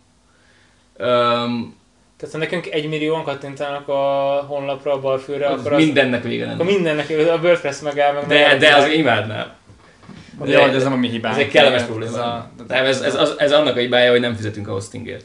Um, 0.99 1.79
Tehát 2.17 2.35
ha 2.35 2.39
nekünk 2.39 2.67
egy 2.67 2.89
millióan 2.89 3.25
kattintanak 3.25 3.89
a 3.89 4.45
honlapra, 4.47 4.93
a 4.93 5.01
balfőre, 5.01 5.47
az 5.47 5.61
akkor, 5.61 5.73
az, 5.73 5.85
mindennek 5.85 6.23
vége 6.23 6.45
lenne. 6.45 6.55
akkor 6.55 6.67
mindennek, 6.67 7.11
a 7.11 7.37
WordPress 7.43 7.81
megáll 7.81 8.13
meg. 8.13 8.27
De, 8.27 8.57
de 8.57 8.77
az 8.77 8.89
imádnám. 8.89 9.59
De, 10.45 10.69
de 10.69 10.75
ez 10.75 10.83
nem 10.83 10.93
a 10.93 10.97
mi 10.97 11.09
hibánk. 11.09 11.35
Ez 11.35 11.41
egy 11.41 11.51
kellemes 11.51 11.81
Ez 11.81 11.87
probléma. 11.87 12.23
a- 12.23 12.51
Nem, 12.69 12.85
ez, 12.85 13.01
ez, 13.01 13.15
az, 13.15 13.35
ez 13.39 13.53
annak 13.53 13.77
a 13.77 13.81
hibája, 13.81 14.11
hogy 14.11 14.21
nem 14.21 14.35
fizetünk 14.35 14.69
a 14.69 14.73
hostingért. 14.73 15.25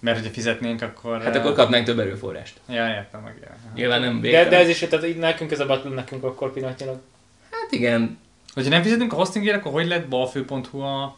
Mert 0.00 0.16
hogyha 0.16 0.32
fizetnénk, 0.32 0.82
akkor... 0.82 1.22
Hát 1.22 1.36
akkor 1.36 1.52
kapnánk 1.52 1.84
több 1.86 1.98
erőforrást. 1.98 2.56
Ja, 2.68 2.88
értem 2.88 3.20
meg. 3.20 3.34
Ja. 3.42 3.48
Nyilván 3.74 4.00
nem 4.00 4.14
de, 4.14 4.20
végtelen. 4.20 4.48
de 4.48 4.58
ez 4.58 4.68
is, 4.68 4.78
tehát 4.78 5.06
így 5.06 5.16
nekünk 5.16 5.50
ez 5.50 5.60
a 5.60 5.66
battle 5.66 5.90
nekünk 5.90 6.24
akkor 6.24 6.52
pillanatnyilag. 6.52 6.96
Hát 7.50 7.72
igen, 7.72 8.18
Hogyha 8.54 8.70
nem 8.70 8.82
fizetünk 8.82 9.12
a 9.12 9.16
hostingért, 9.16 9.56
akkor 9.56 9.72
hogy 9.72 9.86
lett 9.86 10.08
balfő.hu 10.08 10.80
a... 10.80 11.16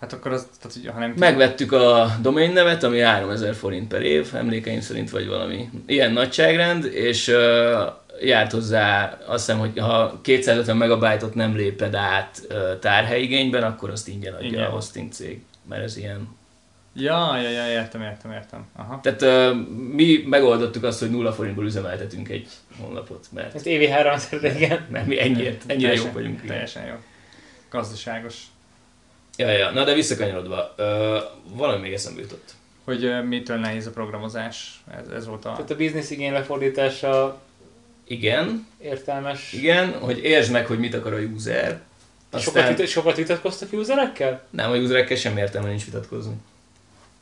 Hát 0.00 0.12
akkor 0.12 0.32
az, 0.32 0.46
tehát, 0.60 0.76
hogy 0.76 0.90
ha 0.92 0.98
nem... 0.98 1.14
megvettük 1.18 1.72
a 1.72 2.16
domain 2.20 2.52
nevet, 2.52 2.82
ami 2.82 3.00
3000 3.00 3.54
forint 3.54 3.88
per 3.88 4.02
év, 4.02 4.30
emlékeim 4.34 4.80
szerint 4.80 5.10
vagy 5.10 5.26
valami 5.28 5.70
ilyen 5.86 6.12
nagyságrend, 6.12 6.84
és 6.84 7.28
uh, 7.28 7.34
járt 8.20 8.52
hozzá, 8.52 9.18
azt 9.26 9.46
hiszem, 9.46 9.60
hogy 9.60 9.78
ha 9.78 10.20
250 10.22 10.76
megabájtot 10.76 11.34
nem 11.34 11.56
léped 11.56 11.94
át 11.94 12.42
tárhelyigényben, 12.80 13.62
akkor 13.62 13.90
azt 13.90 14.08
ingyen 14.08 14.34
adja 14.34 14.48
Igen. 14.48 14.64
a 14.64 14.68
hosting 14.68 15.12
cég, 15.12 15.42
mert 15.68 15.82
ez 15.82 15.96
ilyen. 15.96 16.36
Ja, 16.94 17.40
ja, 17.40 17.50
ja, 17.50 17.68
értem, 17.68 18.02
értem, 18.02 18.32
értem. 18.32 18.66
Aha. 18.76 19.00
Tehát 19.02 19.22
uh, 19.22 19.66
mi 19.94 20.24
megoldottuk 20.26 20.84
azt, 20.84 20.98
hogy 20.98 21.10
nulla 21.10 21.32
forintból 21.32 21.64
üzemeltetünk 21.64 22.28
egy 22.28 22.48
honlapot, 22.80 23.26
mert, 23.32 23.54
Ez 23.54 23.66
évi 23.66 23.88
3000, 23.88 24.40
de 24.40 24.54
igen. 24.54 24.86
mert 24.90 25.06
mi 25.06 25.20
ennyire, 25.20 25.56
ennyire 25.66 25.94
jók 25.94 26.12
vagyunk. 26.12 26.44
Teljesen 26.46 26.86
jó. 26.86 26.94
Gazdaságos. 27.70 28.42
Ja, 29.36 29.50
ja, 29.50 29.70
na 29.70 29.84
de 29.84 29.94
visszakanyarodva, 29.94 30.74
uh, 30.78 30.86
valami 31.56 31.80
még 31.80 31.92
eszembe 31.92 32.20
jutott. 32.20 32.54
Hogy 32.84 33.04
uh, 33.04 33.24
mitől 33.24 33.56
nehéz 33.56 33.86
a 33.86 33.90
programozás? 33.90 34.84
Ez, 35.00 35.08
ez 35.08 35.26
volt 35.26 35.44
a... 35.44 35.52
Tehát 35.52 35.70
a 35.70 35.76
biznisz 35.76 36.10
igény 36.10 36.32
lefordítása 36.32 37.40
Igen, 38.08 38.66
értelmes. 38.82 39.52
igen, 39.52 39.92
hogy 39.98 40.18
értsd 40.24 40.52
meg, 40.52 40.66
hogy 40.66 40.78
mit 40.78 40.94
akar 40.94 41.12
a 41.12 41.18
user. 41.36 41.80
Sokat, 42.38 42.68
vita- 42.68 42.86
sokat 42.88 43.16
vitatkoztak 43.16 43.72
userekkel? 43.72 44.42
Nem, 44.50 44.70
a 44.70 44.74
userekkel 44.76 45.16
sem 45.16 45.36
értelme 45.36 45.68
nincs 45.68 45.84
vitatkozni. 45.84 46.34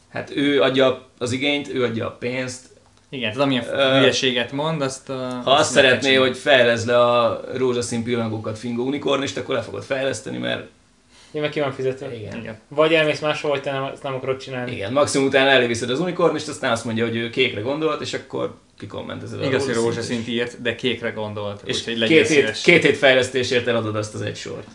Hát 0.09 0.31
ő 0.37 0.63
adja 0.63 1.07
az 1.19 1.33
igényt, 1.33 1.69
ő 1.69 1.85
adja 1.85 2.07
a 2.07 2.11
pénzt. 2.11 2.65
Igen, 3.09 3.31
tehát 3.33 3.45
amilyen 3.45 3.65
Ö, 3.73 3.99
hülyeséget 3.99 4.53
mond, 4.53 4.83
azt... 4.83 5.09
Uh, 5.09 5.17
Ha 5.45 5.51
azt 5.51 5.71
szeretné, 5.73 6.15
hogy 6.15 6.37
fejlesz 6.37 6.85
le 6.85 7.01
a 7.05 7.41
rózsaszín 7.55 8.03
pillangókat 8.03 8.59
Fingo 8.59 8.83
Unicornist, 8.83 9.37
akkor 9.37 9.55
le 9.55 9.63
fogod 9.63 9.83
fejleszteni, 9.83 10.39
mert 10.39 10.67
Én 11.33 11.41
meg 11.41 11.51
ki 11.51 11.61
van 11.61 11.73
fizetve. 11.73 12.15
igen. 12.17 12.37
Igen. 12.39 12.59
Vagy 12.69 12.93
elmész 12.95 13.21
máshol, 13.21 13.51
vagy 13.51 13.63
te 13.63 13.73
nem, 13.73 13.85
ezt 13.85 14.03
nem 14.03 14.15
akarod 14.15 14.37
csinálni. 14.41 14.73
Igen, 14.73 14.93
maximum 14.93 15.27
utána 15.27 15.51
eléviszed 15.51 15.91
az 15.91 16.01
unicornist, 16.01 16.49
aztán 16.49 16.73
azt 16.73 16.85
mondja, 16.85 17.05
hogy 17.05 17.17
ő 17.17 17.31
kékre 17.31 17.61
gondolt, 17.61 18.01
és 18.01 18.15
akkor 18.15 18.55
kikommentezed 18.79 19.41
a 19.41 19.45
Igaz, 19.45 19.65
hogy 19.65 19.75
rózsaszint 19.75 20.29
írt, 20.29 20.63
de 20.63 20.75
kékre 20.75 21.11
gondolt. 21.11 21.63
És 21.65 21.77
úgyhogy 21.79 21.99
legyél 21.99 22.25
két 22.25 22.37
hét, 22.37 22.61
két 22.63 22.83
hét 22.83 22.97
fejlesztésért 22.97 23.67
eladod 23.67 23.97
azt 23.97 24.15
az 24.15 24.23
egy 24.23 24.37
sort. 24.37 24.69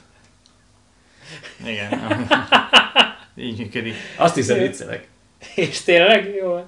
Igen. 1.66 2.28
Így 3.36 3.58
működik. 3.58 3.94
Azt 4.16 4.36
hiszem 4.36 4.60
viccelek. 4.60 5.08
És 5.56 5.82
tényleg 5.82 6.36
jó. 6.36 6.66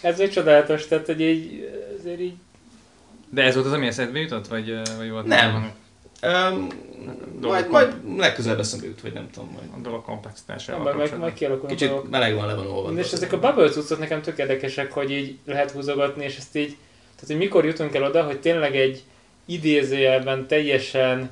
Ez 0.00 0.20
egy 0.20 0.30
csodálatos, 0.30 0.86
tehát 0.86 1.06
hogy 1.06 1.20
így, 1.20 1.70
azért 1.98 2.20
így 2.20 2.34
De 3.30 3.42
ez 3.42 3.54
volt 3.54 3.66
az, 3.66 3.72
ami 3.72 3.86
eszedbe 3.86 4.18
jutott? 4.18 4.46
Vagy, 4.46 4.74
vagy 4.96 5.10
volt 5.10 5.26
Nem. 5.26 5.52
valami? 5.52 5.70
Um, 6.22 6.68
majd, 7.40 7.70
majd 7.70 7.94
legközelebb 8.16 8.58
eszembe 8.58 8.86
jut, 8.86 9.00
vagy 9.00 9.12
nem 9.12 9.30
tudom 9.32 9.50
majd. 9.52 9.68
A 9.76 9.80
dolog 9.82 10.04
komplexitásával 10.04 10.94
meg, 10.94 11.18
meg 11.18 11.50
a 11.50 11.66
Kicsit 11.66 11.88
dolgok. 11.88 12.10
meleg 12.10 12.34
van, 12.34 12.46
le 12.46 12.54
van 12.54 12.66
olvadva. 12.66 13.00
És 13.00 13.12
ezek 13.12 13.32
a 13.32 13.38
bubble 13.38 13.68
cuccok 13.68 13.98
nekem 13.98 14.22
tök 14.22 14.38
érdekesek, 14.38 14.92
hogy 14.92 15.10
így 15.10 15.38
lehet 15.46 15.70
húzogatni, 15.70 16.24
és 16.24 16.36
ezt 16.36 16.56
így, 16.56 16.76
tehát 17.14 17.26
hogy 17.26 17.36
mikor 17.36 17.64
jutunk 17.64 17.94
el 17.94 18.02
oda, 18.02 18.22
hogy 18.22 18.40
tényleg 18.40 18.76
egy 18.76 19.02
idézőjelben 19.44 20.46
teljesen 20.46 21.30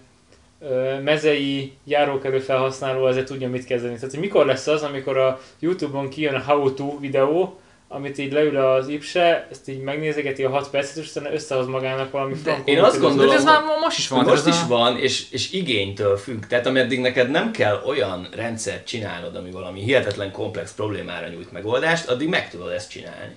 ö, 0.61 0.99
mezei 1.01 1.73
járókerő 1.85 2.39
felhasználó 2.39 3.05
azért 3.05 3.27
tudja 3.27 3.49
mit 3.49 3.65
kezdeni. 3.65 3.95
Tehát, 3.95 4.11
hogy 4.11 4.21
mikor 4.21 4.47
lesz 4.47 4.67
az, 4.67 4.83
amikor 4.83 5.17
a 5.17 5.41
Youtube-on 5.59 6.09
kijön 6.09 6.35
a 6.35 6.43
how 6.43 6.75
to 6.75 6.99
videó, 6.99 7.59
amit 7.95 8.19
így 8.19 8.33
leül 8.33 8.57
az 8.57 8.89
ipse, 8.89 9.47
ezt 9.51 9.69
így 9.69 9.81
megnézegeti 9.81 10.45
a 10.45 10.51
6 10.51 10.71
percet, 10.71 10.97
és 10.97 11.07
aztán 11.07 11.33
összehoz 11.33 11.67
magának 11.67 12.11
valami 12.11 12.35
frankó. 12.35 12.71
én 12.71 12.81
azt 12.81 13.01
gondolom, 13.01 13.31
De 13.31 13.35
ez 13.35 13.45
már 13.45 13.63
most 13.81 13.99
is 13.99 14.09
van. 14.09 14.25
Most 14.25 14.47
is 14.47 14.63
a... 14.63 14.67
van, 14.67 14.99
és, 14.99 15.31
és 15.31 15.53
igénytől 15.53 16.17
függ. 16.17 16.45
Tehát 16.45 16.67
ameddig 16.67 17.01
neked 17.01 17.31
nem 17.31 17.51
kell 17.51 17.83
olyan 17.87 18.29
rendszert 18.35 18.87
csinálnod, 18.87 19.37
ami 19.37 19.51
valami 19.51 19.81
hihetetlen 19.81 20.33
komplex 20.33 20.75
problémára 20.75 21.29
nyújt 21.29 21.53
megoldást, 21.53 22.09
addig 22.09 22.29
meg 22.29 22.51
tudod 22.51 22.73
ezt 22.73 22.91
csinálni. 22.91 23.35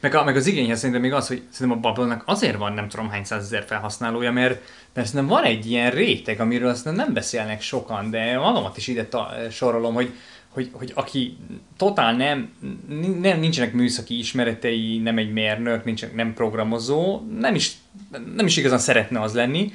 Meg, 0.00 0.14
a, 0.14 0.24
meg 0.24 0.36
az 0.36 0.46
igényhez 0.46 0.78
szerintem 0.78 1.00
még 1.00 1.12
az, 1.12 1.28
hogy 1.28 1.42
szerintem 1.50 1.82
a 1.84 1.92
bubble 1.92 2.22
azért 2.24 2.56
van 2.56 2.72
nem 2.72 2.88
tudom 2.88 3.08
hány 3.08 3.24
százezer 3.24 3.64
felhasználója, 3.66 4.32
mert, 4.32 4.60
mert 4.94 5.06
szerintem 5.08 5.36
van 5.36 5.44
egy 5.44 5.70
ilyen 5.70 5.90
réteg, 5.90 6.40
amiről 6.40 6.68
aztán 6.68 6.94
nem 6.94 7.12
beszélnek 7.12 7.62
sokan, 7.62 8.10
de 8.10 8.38
magamat 8.38 8.76
is 8.76 8.86
ide 8.86 9.04
ta, 9.04 9.30
sorolom, 9.50 9.94
hogy, 9.94 10.12
hogy, 10.54 10.70
hogy 10.72 10.92
aki 10.94 11.36
totál 11.76 12.16
nem, 12.16 12.52
nem, 13.20 13.40
nincsenek 13.40 13.72
műszaki 13.72 14.18
ismeretei, 14.18 14.98
nem 14.98 15.18
egy 15.18 15.32
mérnök, 15.32 15.84
nincsen, 15.84 16.10
nem 16.14 16.34
programozó, 16.34 17.20
nem 17.38 17.54
is, 17.54 17.72
nem 18.36 18.46
is 18.46 18.56
igazán 18.56 18.78
szeretne 18.78 19.20
az 19.20 19.34
lenni, 19.34 19.72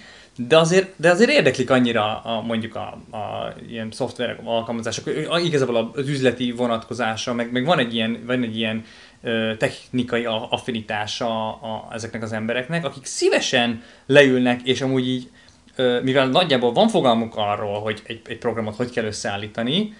de 0.48 0.58
azért, 0.58 0.94
de 0.96 1.10
azért 1.10 1.30
érdeklik 1.30 1.70
annyira 1.70 2.22
a, 2.22 2.42
mondjuk 2.42 2.76
a, 2.76 2.88
a 3.18 3.54
ilyen 3.70 3.92
szoftverek, 3.92 4.40
alkalmazások, 4.44 5.10
igazából 5.44 5.92
az 5.94 6.08
üzleti 6.08 6.52
vonatkozása, 6.52 7.34
meg, 7.34 7.52
meg 7.52 7.66
van 7.66 7.80
egy 7.80 7.96
ilyen, 7.96 8.24
van 8.26 8.44
egy 8.44 8.58
ilyen 8.58 8.84
ö, 9.22 9.52
technikai 9.58 10.26
a- 10.26 10.48
affinitása 10.52 11.50
a, 11.54 11.88
ezeknek 11.94 12.24
az 12.24 12.32
embereknek, 12.32 12.86
akik 12.86 13.06
szívesen 13.06 13.84
leülnek, 14.06 14.62
és 14.64 14.82
amúgy 14.82 15.08
így, 15.08 15.30
ö, 15.76 16.02
mivel 16.02 16.28
nagyjából 16.28 16.74
van 16.74 16.88
fogalmuk 16.88 17.36
arról, 17.36 17.80
hogy 17.80 18.02
egy, 18.04 18.22
egy 18.28 18.38
programot 18.38 18.76
hogy 18.76 18.92
kell 18.92 19.06
összeállítani, 19.06 19.94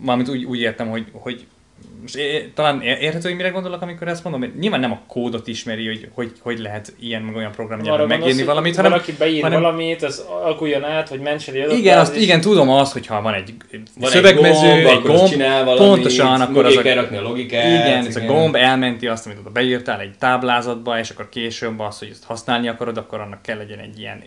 mármint 0.00 0.28
úgy, 0.28 0.44
úgy 0.44 0.58
értem, 0.60 0.88
hogy, 0.88 1.06
hogy 1.12 1.46
most 2.00 2.16
é- 2.16 2.54
talán 2.54 2.82
ér- 2.82 3.00
érthető, 3.00 3.28
hogy 3.28 3.36
mire 3.36 3.48
gondolok, 3.48 3.82
amikor 3.82 4.08
ezt 4.08 4.22
mondom, 4.22 4.40
mert 4.42 4.58
nyilván 4.58 4.80
nem 4.80 4.92
a 4.92 5.00
kódot 5.06 5.46
ismeri, 5.46 5.86
hogy 5.86 6.08
hogy, 6.14 6.32
hogy 6.40 6.58
lehet 6.58 6.92
ilyen 7.00 7.22
meg 7.22 7.36
olyan 7.36 7.52
programnyelven 7.52 8.06
megírni 8.06 8.42
valamit, 8.42 8.76
hanem 8.76 8.90
valaki 8.90 9.12
beír 9.18 9.42
hanem- 9.42 9.60
valamit, 9.60 10.02
az 10.02 10.24
alakuljon 10.42 10.84
át, 10.84 11.08
hogy 11.08 11.20
mentsen 11.20 11.54
egy 11.54 11.78
igen, 11.78 11.98
azt, 11.98 12.16
igen, 12.16 12.40
tudom 12.40 12.68
azt, 12.70 12.92
hogyha 12.92 13.22
van 13.22 13.34
egy 13.34 13.54
Van 14.00 14.10
szövegmező, 14.10 14.66
egy 14.66 14.74
gomb, 14.82 14.86
egy 14.86 14.96
akkor 14.96 15.10
az 15.10 15.16
gomb, 15.18 15.30
csinál 15.30 15.64
valamit, 15.64 15.88
pontosan, 15.88 16.40
akkor 16.40 16.64
az 16.64 16.76
a, 16.76 16.82
kell 16.82 16.94
rakni 16.94 17.16
a 17.16 17.22
logikát. 17.22 17.64
igen, 17.64 18.06
ez 18.06 18.16
a 18.16 18.20
gomb 18.20 18.54
elmenti 18.54 19.06
azt, 19.06 19.26
amit 19.26 19.38
oda 19.38 19.50
beírtál 19.50 20.00
egy 20.00 20.14
táblázatba, 20.18 20.98
és 20.98 21.10
akkor 21.10 21.28
később 21.28 21.80
az, 21.80 21.98
hogy 21.98 22.08
ezt 22.10 22.24
használni 22.24 22.68
akarod, 22.68 22.96
akkor 22.96 23.20
annak 23.20 23.42
kell 23.42 23.56
legyen 23.56 23.78
egy 23.78 23.98
ilyen 23.98 24.22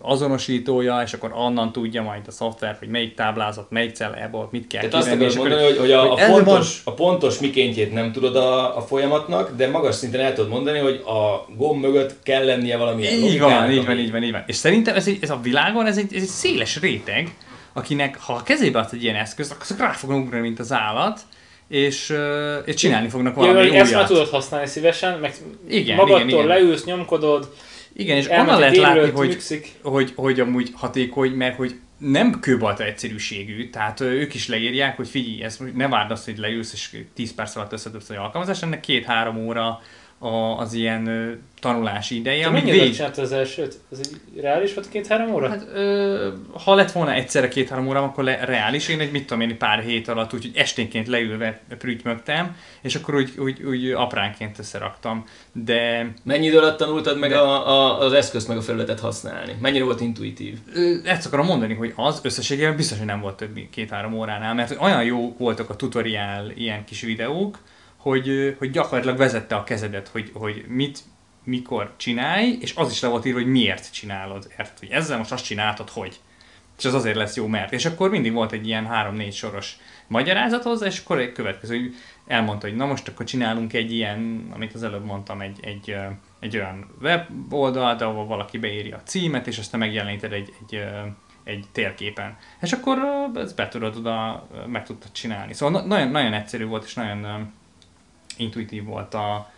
azonosítója, 0.00 1.00
és 1.04 1.12
akkor 1.12 1.32
onnan 1.36 1.72
tudja 1.72 2.02
majd 2.02 2.22
a 2.26 2.30
szoftver, 2.30 2.76
hogy 2.78 2.88
melyik 2.88 3.14
táblázat, 3.14 3.70
melyik 3.70 3.94
cellából 3.94 4.48
mit 4.50 4.66
kell 4.66 4.80
Tehát 4.80 4.94
azt 4.96 5.10
kivenni, 5.10 5.24
akarod 5.24 5.32
és 5.32 5.36
akkor- 5.36 5.48
mondani, 5.48 5.70
hogy, 5.70 5.78
hogy, 5.80 5.92
a, 5.92 6.12
a, 6.12 6.18
ezzel 6.18 6.42
pontos, 6.44 6.80
a 6.94 7.02
pontos 7.02 7.38
mikéntjét 7.38 7.92
nem 7.92 8.12
tudod 8.12 8.36
a, 8.36 8.76
a 8.76 8.80
folyamatnak, 8.80 9.56
de 9.56 9.70
magas 9.70 9.94
szinten 9.94 10.20
el 10.20 10.34
tudod 10.34 10.50
mondani, 10.50 10.78
hogy 10.78 11.02
a 11.06 11.46
gomb 11.56 11.82
mögött 11.82 12.22
kell 12.22 12.44
lennie 12.44 12.76
valamilyen 12.76 13.12
Így 13.12 13.40
van, 13.40 13.70
így 13.70 13.86
van, 13.86 13.98
így 13.98 14.10
van, 14.10 14.22
így 14.22 14.32
van. 14.32 14.44
És 14.46 14.56
szerintem 14.56 14.94
ez, 14.94 15.06
egy, 15.06 15.18
ez 15.20 15.30
a 15.30 15.40
világon, 15.42 15.86
ez 15.86 15.96
egy, 15.96 16.14
ez 16.14 16.22
egy 16.22 16.28
széles 16.28 16.80
réteg, 16.80 17.34
akinek 17.72 18.20
ha 18.20 18.32
a 18.32 18.42
kezébe 18.42 18.78
adsz 18.78 18.92
egy 18.92 19.02
ilyen 19.02 19.16
eszközt, 19.16 19.52
akkor 19.52 19.78
rá 19.78 19.90
fognak 19.90 20.24
ugrani, 20.24 20.42
mint 20.42 20.58
az 20.58 20.72
állat, 20.72 21.20
és, 21.68 22.14
és 22.64 22.74
csinálni 22.74 23.08
fognak 23.08 23.34
valami 23.34 23.58
hogy 23.58 23.66
ezt 23.66 23.90
már 23.90 24.00
újat. 24.00 24.06
tudod 24.06 24.28
használni 24.28 24.66
szívesen, 24.66 25.18
meg 25.18 25.34
Igen, 25.68 25.96
magadtól 25.96 26.28
igen, 26.28 26.38
igen. 26.38 26.46
leülsz, 26.46 26.84
nyomkodod, 26.84 27.52
Igen, 27.96 28.16
és 28.16 28.28
onnan 28.28 28.58
lehet 28.58 28.76
látni, 28.76 29.10
hogy, 29.10 29.28
működik. 29.28 29.72
hogy, 29.82 30.12
hogy 30.16 30.40
amúgy 30.40 30.70
hatékony, 30.74 31.30
mert 31.30 31.56
hogy 31.56 31.74
nem 31.98 32.40
kőbalta 32.40 32.84
egyszerűségű, 32.84 33.70
tehát 33.70 34.00
ők 34.00 34.34
is 34.34 34.48
leírják, 34.48 34.96
hogy 34.96 35.08
figyelj, 35.08 35.42
ezt 35.42 35.74
ne 35.74 35.88
várd 35.88 36.10
azt, 36.10 36.24
hogy 36.24 36.38
leülsz 36.38 36.72
és 36.72 37.02
10 37.14 37.34
perc 37.34 37.56
alatt 37.56 37.72
összedobsz 37.72 38.10
egy 38.10 38.16
alkalmazást, 38.16 38.62
ennek 38.62 38.80
két-három 38.80 39.36
óra 39.36 39.80
a, 40.24 40.58
az 40.58 40.72
ilyen 40.72 41.06
ö, 41.06 41.32
tanulási 41.60 42.16
ideje, 42.16 42.44
Te 42.44 42.50
mennyire 42.50 42.76
végig... 42.76 42.94
csinált 42.94 43.18
az 43.18 43.32
elsőt? 43.32 43.78
Ez 43.92 43.98
egy 43.98 44.40
reális 44.42 44.74
volt 44.74 44.88
két-három 44.88 45.34
óra? 45.34 45.48
Hát, 45.48 45.66
ö, 45.74 46.28
ha 46.64 46.74
lett 46.74 46.92
volna 46.92 47.12
egyszerre 47.12 47.48
két-három 47.48 47.88
órám, 47.88 48.02
akkor 48.02 48.24
le, 48.24 48.44
reális. 48.44 48.88
Én 48.88 49.00
egy 49.00 49.10
mit 49.10 49.26
tudom 49.26 49.40
én, 49.40 49.58
pár 49.58 49.80
hét 49.82 50.08
alatt, 50.08 50.32
úgyhogy 50.32 50.56
esténként 50.56 51.08
leülve 51.08 51.60
prügymögtem, 51.78 52.56
és 52.80 52.94
akkor 52.94 53.14
úgy, 53.14 53.32
úgy, 53.38 53.62
úgy 53.62 53.90
apránként 53.90 54.58
összeraktam. 54.58 55.24
De 55.52 56.12
Mennyi 56.22 56.46
idő 56.46 56.58
alatt 56.58 56.78
tanultad 56.78 57.18
meg 57.18 57.30
De- 57.30 57.38
a, 57.38 57.68
a, 57.68 58.00
az 58.00 58.12
eszközt, 58.12 58.48
meg 58.48 58.56
a 58.56 58.62
felületet 58.62 59.00
használni? 59.00 59.56
Mennyire 59.60 59.84
volt 59.84 60.00
intuitív? 60.00 60.58
Ö, 60.74 60.94
ezt 61.04 61.26
akarom 61.26 61.46
mondani, 61.46 61.74
hogy 61.74 61.92
az 61.96 62.20
összességében 62.22 62.76
biztos, 62.76 62.98
hogy 62.98 63.06
nem 63.06 63.20
volt 63.20 63.36
több 63.36 63.58
két-három 63.70 64.12
óránál, 64.12 64.54
mert 64.54 64.76
olyan 64.80 65.04
jó 65.04 65.34
voltak 65.38 65.70
a 65.70 65.76
tutoriál 65.76 66.50
ilyen 66.54 66.84
kis 66.84 67.00
videók, 67.00 67.58
hogy, 68.04 68.56
hogy 68.58 68.70
gyakorlatilag 68.70 69.16
vezette 69.16 69.54
a 69.54 69.64
kezedet, 69.64 70.08
hogy, 70.08 70.30
hogy 70.34 70.64
mit, 70.68 70.98
mikor 71.44 71.92
csinálj, 71.96 72.56
és 72.60 72.74
az 72.76 72.90
is 72.90 73.00
le 73.00 73.08
volt 73.08 73.24
írva, 73.24 73.38
hogy 73.38 73.50
miért 73.50 73.92
csinálod. 73.92 74.46
Érted, 74.50 74.78
hogy 74.78 74.90
ezzel 74.90 75.18
most 75.18 75.32
azt 75.32 75.44
csináltad, 75.44 75.88
hogy. 75.88 76.20
És 76.78 76.84
az 76.84 76.94
azért 76.94 77.16
lesz 77.16 77.36
jó, 77.36 77.46
mert. 77.46 77.72
És 77.72 77.84
akkor 77.84 78.10
mindig 78.10 78.32
volt 78.32 78.52
egy 78.52 78.66
ilyen 78.66 78.86
három-négy 78.86 79.32
soros 79.32 79.76
magyarázat 80.06 80.62
hozzá, 80.62 80.86
és 80.86 80.98
akkor 80.98 81.18
egy 81.18 81.32
következő, 81.32 81.78
hogy 81.78 81.94
elmondta, 82.26 82.66
hogy 82.66 82.76
na 82.76 82.86
most 82.86 83.08
akkor 83.08 83.26
csinálunk 83.26 83.72
egy 83.72 83.92
ilyen, 83.92 84.48
amit 84.54 84.74
az 84.74 84.82
előbb 84.82 85.04
mondtam, 85.04 85.40
egy, 85.40 85.58
egy, 85.62 85.96
egy 86.40 86.56
olyan 86.56 86.90
weboldalt, 87.00 88.00
ahol 88.00 88.26
valaki 88.26 88.58
beírja 88.58 88.96
a 88.96 89.02
címet, 89.02 89.46
és 89.46 89.58
aztán 89.58 89.80
megjeleníted 89.80 90.32
egy, 90.32 90.52
egy, 90.60 90.84
egy 91.44 91.64
térképen. 91.72 92.36
És 92.60 92.72
akkor 92.72 92.98
ezt 93.34 93.56
be 93.56 93.68
tudod 93.68 93.96
oda, 93.96 94.48
meg 94.66 94.84
tudtad 94.84 95.12
csinálni. 95.12 95.52
Szóval 95.52 95.80
na- 95.80 95.86
nagyon, 95.86 96.08
nagyon 96.08 96.32
egyszerű 96.32 96.64
volt, 96.64 96.84
és 96.84 96.94
nagyon 96.94 97.52
intuitív 98.36 98.84
volt 98.84 99.14
a, 99.14 99.52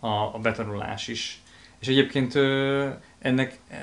a, 0.00 0.08
a 0.08 0.38
betanulás 0.42 1.08
is. 1.08 1.42
És 1.80 1.88
egyébként 1.88 2.34
ö, 2.34 2.88
ennek, 3.18 3.58
ö, 3.70 3.74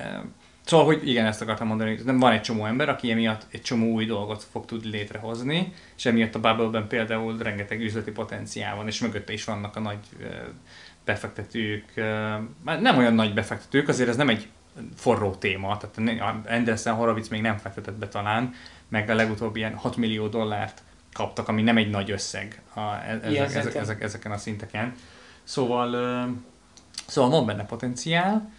szóval, 0.66 0.86
hogy 0.86 1.08
igen, 1.08 1.26
ezt 1.26 1.42
akartam 1.42 1.68
mondani, 1.68 1.96
hogy 1.96 2.18
van 2.18 2.32
egy 2.32 2.42
csomó 2.42 2.66
ember, 2.66 2.90
aki 2.90 3.12
emiatt 3.12 3.46
egy 3.52 3.62
csomó 3.62 3.94
új 3.94 4.06
dolgot 4.06 4.44
fog 4.44 4.66
tudni 4.66 4.90
létrehozni, 4.90 5.74
és 5.98 6.06
emiatt 6.06 6.36
a 6.36 6.40
Bubble-ben 6.40 6.88
például 6.88 7.38
rengeteg 7.38 7.82
üzleti 7.82 8.12
potenciál 8.12 8.76
van, 8.76 8.88
és 8.88 9.00
mögötte 9.00 9.34
is 9.34 9.44
vannak 9.44 9.76
a 9.76 9.80
nagy 9.80 10.00
befektetők, 11.06 11.94
már 12.64 12.82
nem 12.82 12.98
olyan 12.98 13.14
nagy 13.14 13.34
befektetők, 13.34 13.88
azért 13.88 14.10
ez 14.10 14.16
nem 14.16 14.30
egy 14.30 14.48
forró 14.96 15.36
téma, 15.36 15.78
tehát 15.78 16.46
Anderson 16.48 16.96
Horowitz 16.96 17.28
még 17.28 17.42
nem 17.42 17.58
fektetett 17.58 17.98
be 17.98 18.08
talán, 18.08 18.54
meg 18.90 19.10
a 19.10 19.16
legutóbb 19.16 19.56
ilyen 19.56 19.76
6 19.76 19.96
millió 19.96 20.28
dollárt 20.28 20.82
kaptak, 21.14 21.48
ami 21.48 21.62
nem 21.62 21.78
egy 21.78 21.90
nagy 21.90 22.12
összeg 22.12 22.62
a, 22.74 22.80
e- 22.80 23.22
Ilyen 23.30 23.46
ezek, 23.46 23.58
ezek, 23.58 23.76
ezek, 23.76 24.02
ezeken 24.02 24.32
a 24.32 24.38
szinteken. 24.38 24.96
Szóval, 25.44 25.90
szóval 27.08 27.30
van 27.30 27.46
benne 27.46 27.66
potenciál, 27.66 28.52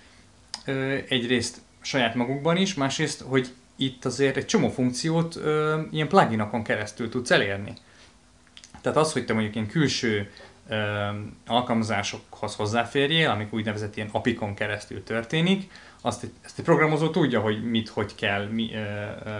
egyrészt 1.09 1.61
saját 1.81 2.15
magukban 2.15 2.57
is, 2.57 2.75
másrészt, 2.75 3.21
hogy 3.21 3.53
itt 3.77 4.05
azért 4.05 4.37
egy 4.37 4.47
csomó 4.47 4.69
funkciót 4.69 5.37
ö, 5.37 5.81
ilyen 5.91 6.09
pluginokon 6.09 6.63
keresztül 6.63 7.09
tudsz 7.09 7.31
elérni. 7.31 7.73
Tehát 8.81 8.99
az, 8.99 9.13
hogy 9.13 9.25
te 9.25 9.33
mondjuk 9.33 9.55
ilyen 9.55 9.67
külső 9.67 10.31
ö, 10.69 11.09
alkalmazásokhoz 11.47 12.55
hozzáférjél, 12.55 13.31
amik 13.31 13.53
úgynevezett 13.53 13.97
ilyen 13.97 14.09
apikon 14.13 14.55
keresztül 14.55 15.05
történik, 15.05 15.71
azt 16.03 16.23
egy, 16.23 16.33
ezt 16.45 16.59
egy 16.59 16.65
programozó 16.65 17.11
tudja, 17.11 17.41
hogy 17.41 17.65
mit, 17.71 17.89
hogy 17.89 18.15
kell 18.15 18.47
mi, 18.47 18.71
ö, 18.75 18.79
ö, 18.79 19.31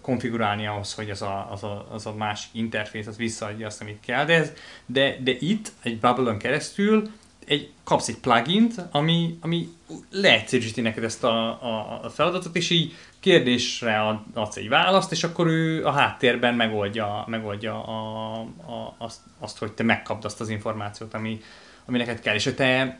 konfigurálni 0.00 0.66
ahhoz, 0.66 0.94
hogy 0.94 1.10
az 1.10 1.22
a, 1.22 1.48
az, 1.50 1.62
a, 1.62 1.86
az 1.90 2.06
a 2.06 2.14
másik 2.14 2.50
interfész 2.52 3.06
az 3.06 3.16
visszaadja 3.16 3.66
azt, 3.66 3.80
amit 3.80 4.00
kell, 4.00 4.24
de, 4.24 4.34
ez, 4.34 4.52
de, 4.86 5.16
de 5.20 5.32
itt 5.38 5.72
egy 5.82 5.98
Bubble-on 5.98 6.38
keresztül 6.38 7.10
egy, 7.46 7.70
kapsz 7.84 8.08
egy 8.08 8.18
plugint, 8.18 8.74
ami, 8.90 9.38
ami 9.40 9.68
leegyszerűsíti 10.10 10.80
neked 10.80 11.04
ezt 11.04 11.24
a, 11.24 11.62
a, 11.62 12.00
a 12.02 12.08
feladatot, 12.08 12.56
és 12.56 12.70
így 12.70 12.94
kérdésre 13.20 14.00
ad- 14.00 14.24
adsz 14.34 14.56
egy 14.56 14.68
választ, 14.68 15.12
és 15.12 15.24
akkor 15.24 15.46
ő 15.46 15.84
a 15.84 15.90
háttérben 15.90 16.54
megoldja, 16.54 17.24
megoldja 17.26 17.84
a, 17.84 18.32
a, 18.40 18.94
azt, 18.98 19.20
azt, 19.38 19.58
hogy 19.58 19.72
te 19.72 19.82
megkapd 19.82 20.24
azt 20.24 20.40
az 20.40 20.48
információt, 20.48 21.14
ami, 21.14 21.40
ami 21.84 21.98
neked 21.98 22.20
kell. 22.20 22.34
És 22.34 22.44
hogy 22.44 22.54
te 22.54 22.98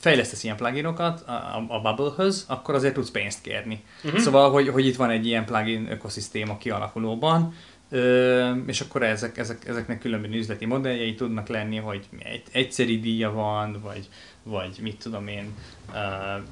fejlesztesz 0.00 0.44
ilyen 0.44 0.56
pluginokat 0.56 1.20
a, 1.26 1.30
a, 1.30 1.64
a 1.68 1.80
Bubble-höz, 1.80 2.44
akkor 2.48 2.74
azért 2.74 2.94
tudsz 2.94 3.10
pénzt 3.10 3.40
kérni. 3.40 3.82
Uh-huh. 4.04 4.20
Szóval, 4.20 4.50
hogy, 4.50 4.68
hogy 4.68 4.86
itt 4.86 4.96
van 4.96 5.10
egy 5.10 5.26
ilyen 5.26 5.44
plugin 5.44 5.90
ökoszisztéma 5.90 6.58
kialakulóban, 6.58 7.54
Ö, 7.92 8.50
és 8.66 8.80
akkor 8.80 9.02
ezek, 9.02 9.38
ezek, 9.38 9.68
ezeknek 9.68 9.98
különböző 9.98 10.34
üzleti 10.34 10.66
modelljei 10.66 11.14
tudnak 11.14 11.48
lenni, 11.48 11.76
hogy 11.76 12.04
egy, 12.18 12.42
egyszeri 12.52 13.00
díja 13.00 13.32
van, 13.32 13.80
vagy, 13.82 14.08
vagy 14.42 14.78
mit 14.80 14.96
tudom 14.96 15.28
én, 15.28 15.54
uh, 15.88 16.42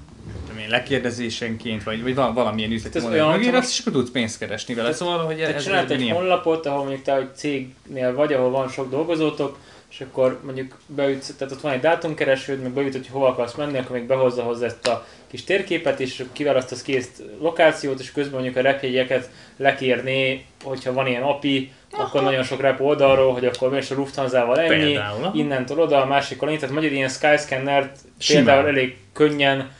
tudom 0.46 0.62
én 0.62 0.68
lekérdezésenként, 0.68 1.82
vagy, 1.82 2.02
vagy 2.02 2.14
val- 2.14 2.34
valamilyen 2.34 2.70
üzleti 2.70 2.96
ez 2.96 3.02
modell 3.02 3.26
olyan, 3.26 3.38
mögé 3.38 3.56
és 3.56 3.78
akkor 3.78 3.92
tudsz 3.92 4.10
pénzt 4.10 4.38
keresni 4.38 4.74
vele. 4.74 4.92
Szóval, 4.92 5.24
hogy 5.24 5.36
Te 5.36 5.54
ez 5.54 5.64
csinált 5.64 5.90
egy 5.90 6.10
honlapot, 6.10 6.66
ahol 6.66 6.78
mondjuk 6.78 7.02
te 7.02 7.16
egy 7.16 7.34
cégnél 7.34 8.14
vagy, 8.14 8.32
ahol 8.32 8.50
van 8.50 8.68
sok 8.68 8.90
dolgozótok, 8.90 9.58
és 9.90 10.00
akkor 10.00 10.40
mondjuk 10.44 10.78
beütsz, 10.86 11.34
tehát 11.38 11.54
ott 11.54 11.60
van 11.60 11.72
egy 11.72 11.80
dátumkeresőd, 11.80 12.62
meg 12.62 12.72
beütöd, 12.72 13.00
hogy 13.00 13.10
hova 13.12 13.28
akarsz 13.28 13.54
menni, 13.54 13.78
akkor 13.78 13.96
még 13.96 14.06
behozza 14.06 14.42
hozzá 14.42 14.66
ezt 14.66 14.86
a 14.86 15.06
kis 15.26 15.44
térképet, 15.44 16.00
és 16.00 16.24
kiválasztasz 16.32 16.82
kész 16.82 17.22
lokációt, 17.40 18.00
és 18.00 18.12
közben 18.12 18.34
mondjuk 18.34 18.56
a 18.56 18.60
repjegyeket 18.60 19.30
lekérné, 19.56 20.44
hogyha 20.62 20.92
van 20.92 21.06
ilyen 21.06 21.22
API, 21.22 21.72
akkor 21.90 22.22
nagyon 22.22 22.42
sok 22.42 22.60
rep 22.60 22.80
oldalról, 22.80 23.32
hogy 23.32 23.44
akkor 23.44 23.70
mész 23.70 23.90
a 23.90 23.94
Lufthansa-val 23.94 24.60
ennyi, 24.60 24.68
Például, 24.68 25.24
aha. 25.24 25.32
innentől 25.34 25.80
oda, 25.80 26.02
a 26.02 26.06
másikkal 26.06 26.48
ennyi, 26.48 26.58
tehát 26.58 26.74
magyar 26.74 26.92
ilyen 26.92 27.08
Skyscanner-t 27.08 27.98
Simán. 28.18 28.44
például 28.44 28.68
elég 28.68 28.96
könnyen 29.12 29.70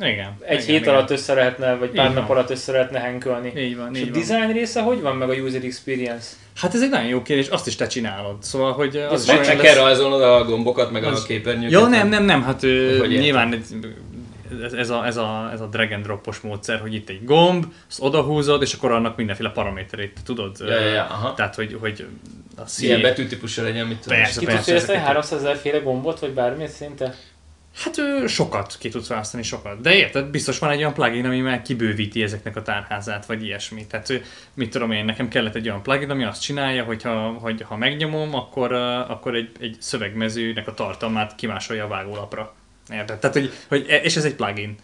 Igen. 0.00 0.36
egy 0.40 0.52
igen, 0.62 0.66
hét 0.66 0.80
igen. 0.80 0.94
alatt 0.94 1.10
össze 1.10 1.34
lehetne, 1.34 1.74
vagy 1.74 1.90
pár 1.90 2.12
nap 2.14 2.30
alatt 2.30 2.50
össze 2.50 2.72
lehetne 2.72 2.98
henkölni. 2.98 3.52
Így 3.56 3.76
van, 3.76 3.94
És 3.94 4.00
így 4.00 4.08
a 4.08 4.12
van. 4.12 4.20
design 4.20 4.52
része 4.52 4.80
hogy 4.82 5.00
van 5.00 5.16
meg 5.16 5.30
a 5.30 5.32
user 5.32 5.64
experience? 5.64 6.26
Hát 6.56 6.74
ez 6.74 6.82
egy 6.82 6.90
nagyon 6.90 7.08
jó 7.08 7.22
kérdés, 7.22 7.48
azt 7.48 7.66
is 7.66 7.76
te 7.76 7.86
csinálod. 7.86 8.42
Szóval, 8.42 8.72
hogy 8.72 8.96
az 8.96 9.28
Ez 9.28 9.40
is 9.40 9.46
Meg, 9.48 9.56
kell 9.56 9.74
rajzolnod 9.74 10.22
a 10.22 10.44
gombokat, 10.44 10.90
meg 10.90 11.04
Az- 11.04 11.22
a 11.22 11.26
képernyőket. 11.26 11.70
Ja, 11.80 11.86
nem, 11.86 12.08
nem, 12.08 12.24
nem, 12.24 12.42
hát 12.42 12.60
Hogy 12.60 12.70
értem? 12.70 13.08
nyilván 13.08 13.52
egy, 13.52 13.64
ez, 14.64 14.72
ez, 14.72 14.90
a, 14.90 15.06
ez, 15.06 15.16
a, 15.16 15.50
ez 15.52 15.60
a 15.60 15.66
drag 15.66 15.92
and 15.92 16.02
dropos 16.04 16.40
módszer, 16.40 16.78
hogy 16.80 16.94
itt 16.94 17.08
egy 17.08 17.24
gomb, 17.24 17.64
azt 17.88 18.02
odahúzod, 18.02 18.62
és 18.62 18.72
akkor 18.72 18.92
annak 18.92 19.16
mindenféle 19.16 19.50
paraméterét 19.50 20.18
tudod. 20.24 20.56
Ja, 20.60 20.80
ja, 20.80 20.88
ja, 20.92 21.02
aha. 21.04 21.34
Tehát, 21.34 21.54
hogy, 21.54 21.76
hogy 21.80 22.06
a 22.56 22.66
szín... 22.66 22.88
Ilyen 22.88 23.00
betűtípusra 23.00 23.62
legyen, 23.62 23.86
mit 23.86 23.98
tudom. 23.98 24.18
Persze. 24.18 24.32
Ki 24.32 24.44
tudsz 24.46 24.54
persze, 24.54 24.64
fejleszteni 24.64 24.98
ezeket- 24.98 25.14
300 25.14 25.40
ezer 25.44 25.56
féle 25.56 25.78
gombot, 25.78 26.18
vagy 26.18 26.30
bármilyen 26.30 26.70
szinte? 26.70 27.14
Hát 27.76 27.98
ő, 27.98 28.26
sokat 28.26 28.76
ki 28.78 28.88
tudsz 28.88 29.08
választani, 29.08 29.42
sokat. 29.42 29.80
De 29.80 29.94
érted, 29.94 30.26
biztos 30.26 30.58
van 30.58 30.70
egy 30.70 30.78
olyan 30.78 30.94
plugin, 30.94 31.24
ami 31.24 31.40
már 31.40 31.62
kibővíti 31.62 32.22
ezeknek 32.22 32.56
a 32.56 32.62
tárházát, 32.62 33.26
vagy 33.26 33.44
ilyesmi. 33.44 33.86
Tehát 33.86 34.22
mit 34.54 34.70
tudom 34.70 34.90
én, 34.90 35.04
nekem 35.04 35.28
kellett 35.28 35.54
egy 35.54 35.68
olyan 35.68 35.82
plugin, 35.82 36.10
ami 36.10 36.24
azt 36.24 36.42
csinálja, 36.42 36.84
hogy 36.84 37.02
ha, 37.02 37.28
hogy 37.28 37.62
ha 37.62 37.76
megnyomom, 37.76 38.34
akkor, 38.34 38.72
akkor 39.08 39.34
egy, 39.34 39.50
egy 39.60 39.76
szövegmezőnek 39.78 40.66
a 40.66 40.74
tartalmát 40.74 41.34
kimásolja 41.34 41.84
a 41.84 41.88
vágólapra. 41.88 42.54
Érted? 42.92 43.18
Tehát, 43.18 43.36
hogy, 43.36 43.52
hogy, 43.68 43.86
e- 43.88 44.02
és 44.02 44.16
ez 44.16 44.24
egy 44.24 44.34
plugin. 44.34 44.76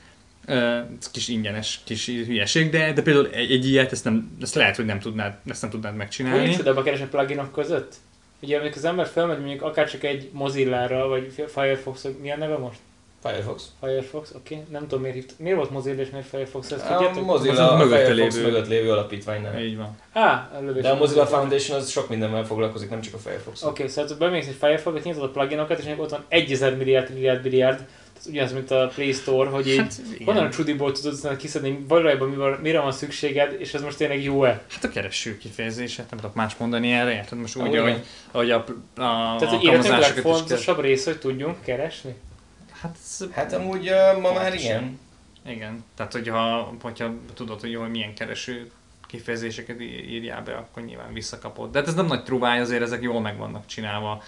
Kis 1.12 1.28
ingyenes 1.28 1.80
kis 1.84 2.06
hülyeség, 2.06 2.70
de, 2.70 2.92
de 2.92 3.02
például 3.02 3.30
egy, 3.32 3.50
egy 3.50 3.68
ilyet, 3.68 3.92
ezt, 3.92 4.04
nem, 4.04 4.36
ezt 4.40 4.54
lehet, 4.54 4.76
hogy 4.76 4.84
nem 4.84 4.98
tudnád, 4.98 5.34
ezt 5.46 5.60
nem 5.60 5.70
tudnád 5.70 5.96
megcsinálni. 5.96 6.46
nincs 6.46 6.58
oda 6.58 6.74
a 6.74 7.06
pluginok 7.10 7.52
között? 7.52 7.94
Ugye 8.42 8.58
amikor 8.58 8.76
az 8.76 8.84
ember 8.84 9.06
felmegy 9.06 9.38
mondjuk 9.38 9.62
akár 9.62 9.90
csak 9.90 10.04
egy 10.04 10.28
Mozilla-ra, 10.32 11.08
vagy 11.08 11.44
Firefox, 11.46 12.06
mi 12.20 12.30
a 12.30 12.36
neve 12.36 12.56
most? 12.56 12.78
Firefox. 13.22 13.64
Firefox, 13.80 14.30
oké. 14.34 14.54
Okay. 14.54 14.66
Nem 14.70 14.82
tudom 14.82 15.00
miért 15.00 15.14
hívt. 15.14 15.34
Miért 15.38 15.56
volt 15.56 15.70
Mozilla 15.70 16.00
és 16.00 16.10
miért 16.10 16.26
Firefox? 16.26 16.70
Ezt 16.70 16.90
A 16.90 16.96
tudjátok? 16.96 17.24
Mozilla 17.24 17.64
Az 17.64 17.72
a 17.72 17.76
mögötte 17.76 18.04
Firefox 18.04 18.34
lévő- 18.34 18.50
mögött 18.50 18.68
lévő 18.68 18.90
alapítvány 18.92 19.42
nem. 19.42 19.58
Így 19.58 19.76
van. 19.76 19.98
Á, 20.12 20.50
előbb 20.54 20.80
De 20.80 20.88
a 20.88 20.94
Mozilla 20.94 21.26
Foundation 21.26 21.78
az 21.78 21.88
sok 21.88 22.08
mindenvel 22.08 22.44
foglalkozik, 22.44 22.90
nem 22.90 23.00
csak 23.00 23.14
a 23.14 23.18
Firefox. 23.18 23.62
Oké, 23.62 23.70
okay, 23.70 23.88
szóval 23.88 24.16
bemész 24.16 24.48
egy 24.48 24.54
Firefoxot, 24.54 25.04
nyitod 25.04 25.22
a 25.22 25.28
pluginokat, 25.28 25.78
és 25.78 25.94
ott 25.96 26.10
van 26.10 26.24
1000 26.28 26.76
milliárd, 26.76 27.12
milliárd, 27.12 27.42
milliárd. 27.42 27.86
Ez 28.18 28.26
ugyanaz, 28.26 28.52
mint 28.52 28.70
a 28.70 28.90
Play 28.94 29.12
Store, 29.12 29.50
hogy 29.50 29.68
így 29.68 29.78
Hát, 29.78 30.00
igen. 30.14 30.26
honnan 30.26 30.46
a 30.46 30.50
csudiból 30.50 30.92
tudod 30.92 31.36
kiszedni, 31.36 31.84
valójában 31.88 32.28
mi 32.28 32.36
van- 32.36 32.58
mire 32.62 32.80
van 32.80 32.92
szükséged, 32.92 33.56
és 33.60 33.74
ez 33.74 33.82
most 33.82 33.96
tényleg 33.96 34.22
jó-e? 34.22 34.62
Hát 34.70 34.84
a 34.84 34.88
kereső 34.88 35.38
kifejezéset, 35.38 36.10
nem 36.10 36.18
tudok 36.20 36.34
más 36.34 36.56
mondani 36.56 36.92
erre, 36.92 37.12
érted? 37.12 37.38
Most 37.38 37.56
úgy, 37.56 37.76
ahogy, 37.76 38.02
ahogy 38.30 38.50
a, 38.50 38.56
a 38.58 38.64
Tehát, 39.38 39.44
hogy 39.54 39.64
életünk 39.64 39.98
legfontosabb 39.98 40.80
része, 40.80 41.10
hogy 41.10 41.20
tudjunk 41.20 41.56
keresni? 41.64 42.14
Hát, 42.80 42.96
ez- 43.04 43.28
Hát 43.32 43.52
amúgy 43.52 43.90
uh, 43.90 44.20
ma 44.20 44.32
már 44.32 44.54
igen. 44.54 44.98
igen. 45.46 45.84
Tehát, 45.96 46.12
hogyha, 46.12 46.72
hogyha 46.82 47.12
tudod, 47.34 47.60
hogy, 47.60 47.74
hogy 47.74 47.90
milyen 47.90 48.14
kereső 48.14 48.70
kifejezéseket 49.06 49.80
írjál 49.80 50.42
be, 50.42 50.54
akkor 50.54 50.82
nyilván 50.84 51.12
visszakapod. 51.12 51.70
De 51.70 51.78
hát 51.78 51.88
ez 51.88 51.94
nem 51.94 52.06
nagy 52.06 52.22
truváj, 52.24 52.60
azért 52.60 52.82
ezek 52.82 53.02
jól 53.02 53.20
meg 53.20 53.36
vannak 53.36 53.66
csinálva. 53.66 54.22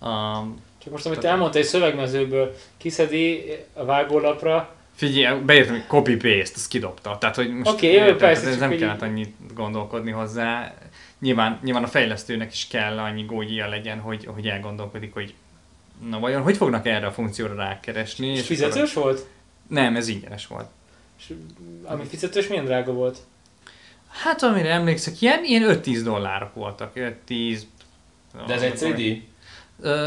Um, 0.00 0.62
Csak 0.84 0.92
most, 0.92 1.06
amit 1.06 1.24
elmondtál 1.24 1.62
egy 1.62 1.68
szövegmezőből, 1.68 2.54
kiszedi 2.76 3.44
a 3.72 3.84
vágólapra, 3.84 4.74
figyelj, 4.94 5.40
beírtam, 5.40 5.74
hogy 5.74 5.86
copy-paste, 5.86 6.54
ezt 6.54 6.68
kidobta. 6.68 7.18
Tehát, 7.18 7.36
hogy 7.36 7.50
most 7.54 7.70
Oké, 7.70 7.86
jó, 7.92 7.98
érted? 7.98 8.16
persze, 8.16 8.48
ez 8.48 8.58
nem 8.58 8.68
hogy- 8.68 8.78
kellett 8.78 9.02
annyit 9.02 9.34
gondolkodni 9.54 10.10
hozzá. 10.10 10.74
Nyilván, 11.18 11.58
nyilván 11.62 11.82
a 11.84 11.86
fejlesztőnek 11.86 12.52
is 12.52 12.66
kell 12.66 12.98
annyi 12.98 13.22
gógyia 13.24 13.68
legyen, 13.68 13.98
hogy, 13.98 14.24
hogy 14.34 14.46
elgondolkodik, 14.48 15.12
hogy 15.12 15.34
na 16.08 16.18
vajon 16.18 16.42
hogy 16.42 16.56
fognak 16.56 16.86
erre 16.86 17.06
a 17.06 17.12
funkcióra 17.12 17.54
rákeresni? 17.54 18.26
És 18.26 18.38
és 18.38 18.46
fizetős 18.46 18.92
volt? 18.92 19.18
akkor- 19.18 19.28
Nem, 19.68 19.96
ez 19.96 20.08
ingyenes 20.08 20.46
volt. 20.46 20.66
És 21.18 21.32
ami 21.84 22.04
fizetős 22.04 22.46
milyen 22.48 22.64
drága 22.64 22.92
volt? 22.92 23.18
Hát 24.08 24.42
amire 24.42 24.68
emlékszek, 24.70 25.20
ilyen, 25.20 25.44
ilyen 25.44 25.80
5-10 25.82 26.00
dollárok 26.04 26.54
voltak. 26.54 26.92
10... 27.24 27.66
De 28.46 28.54
ez 28.54 28.62
egyszerű 28.62 28.94
díj? 28.94 29.22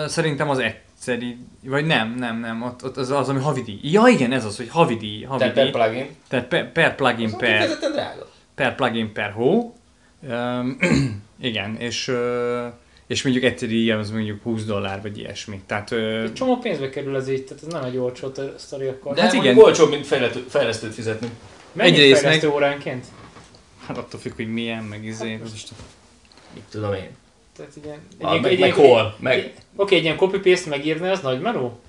Szerintem 0.08 0.50
az 0.50 0.60
egyszeri, 0.60 1.38
vagy 1.64 1.86
nem, 1.86 2.16
nem, 2.18 2.40
nem, 2.40 2.62
ott, 2.62 2.84
ott 2.84 2.98
az, 2.98 3.10
az, 3.10 3.30
ami 3.30 3.40
havidíj. 3.40 3.80
Ja 3.82 4.08
igen, 4.08 4.32
ez 4.32 4.46
az, 4.46 4.58
hogy 4.58 4.70
havidíj, 4.70 5.28
Tehát 5.38 5.54
per 5.54 5.72
plugin. 5.72 6.08
Tehát 6.28 6.48
per, 6.48 6.72
per 6.72 6.96
plugin 6.96 7.28
Az 7.28 7.36
per, 7.36 7.78
per 8.56 8.76
plugin 8.76 9.14
per 9.14 9.32
hó. 9.32 9.76
Um, 10.30 10.78
igen, 11.42 11.76
és, 11.76 12.12
és 13.08 13.24
mondjuk 13.24 13.44
egyszeri 13.44 13.92
az 13.92 14.12
mondjuk 14.12 14.42
20 14.44 14.66
dollár, 14.66 15.02
vagy 15.02 15.18
ilyesmi. 15.18 15.62
Tehát 15.66 15.92
ö, 15.92 16.24
Egy 16.24 16.34
csomó 16.34 16.58
pénzbe 16.58 16.90
kerül 16.90 17.16
ez 17.16 17.30
így, 17.30 17.44
tehát 17.44 17.64
ez 17.64 17.74
nem 17.74 17.84
egy 17.84 17.98
olcsó 17.98 18.32
sztori 18.56 18.88
akkor. 18.88 19.14
De 19.14 19.22
Hát 19.22 19.34
igen. 19.34 19.58
olcsóbb, 19.58 19.90
mint 19.90 20.06
fejlesztő, 20.06 20.46
fejlesztőt 20.50 20.94
fizetni. 20.94 21.30
Mennyit 21.72 21.94
egyrészt 21.94 22.22
fejlesztő 22.22 22.50
óránként? 22.50 23.06
hát 23.88 23.98
attól 23.98 24.20
függ, 24.20 24.36
hogy 24.36 24.54
milyen, 24.54 24.84
meg 24.84 25.06
izé. 25.06 25.32
Hát 25.32 25.40
most 25.40 25.70
Mit 26.54 26.64
tudom 26.70 26.94
én. 26.94 27.10
Tehát 27.58 27.76
igen. 27.76 27.98
Ah, 28.20 28.42
meg, 28.42 28.60
meg 28.60 28.74
hol? 28.74 29.16
Meg, 29.20 29.54
Oké, 29.76 29.96
egy 29.96 30.04
ilyen 30.04 30.18
copy-paste 30.18 30.70
megírni, 30.70 31.08
az 31.10 31.20
nagy 31.20 31.42
meló? 31.42 31.80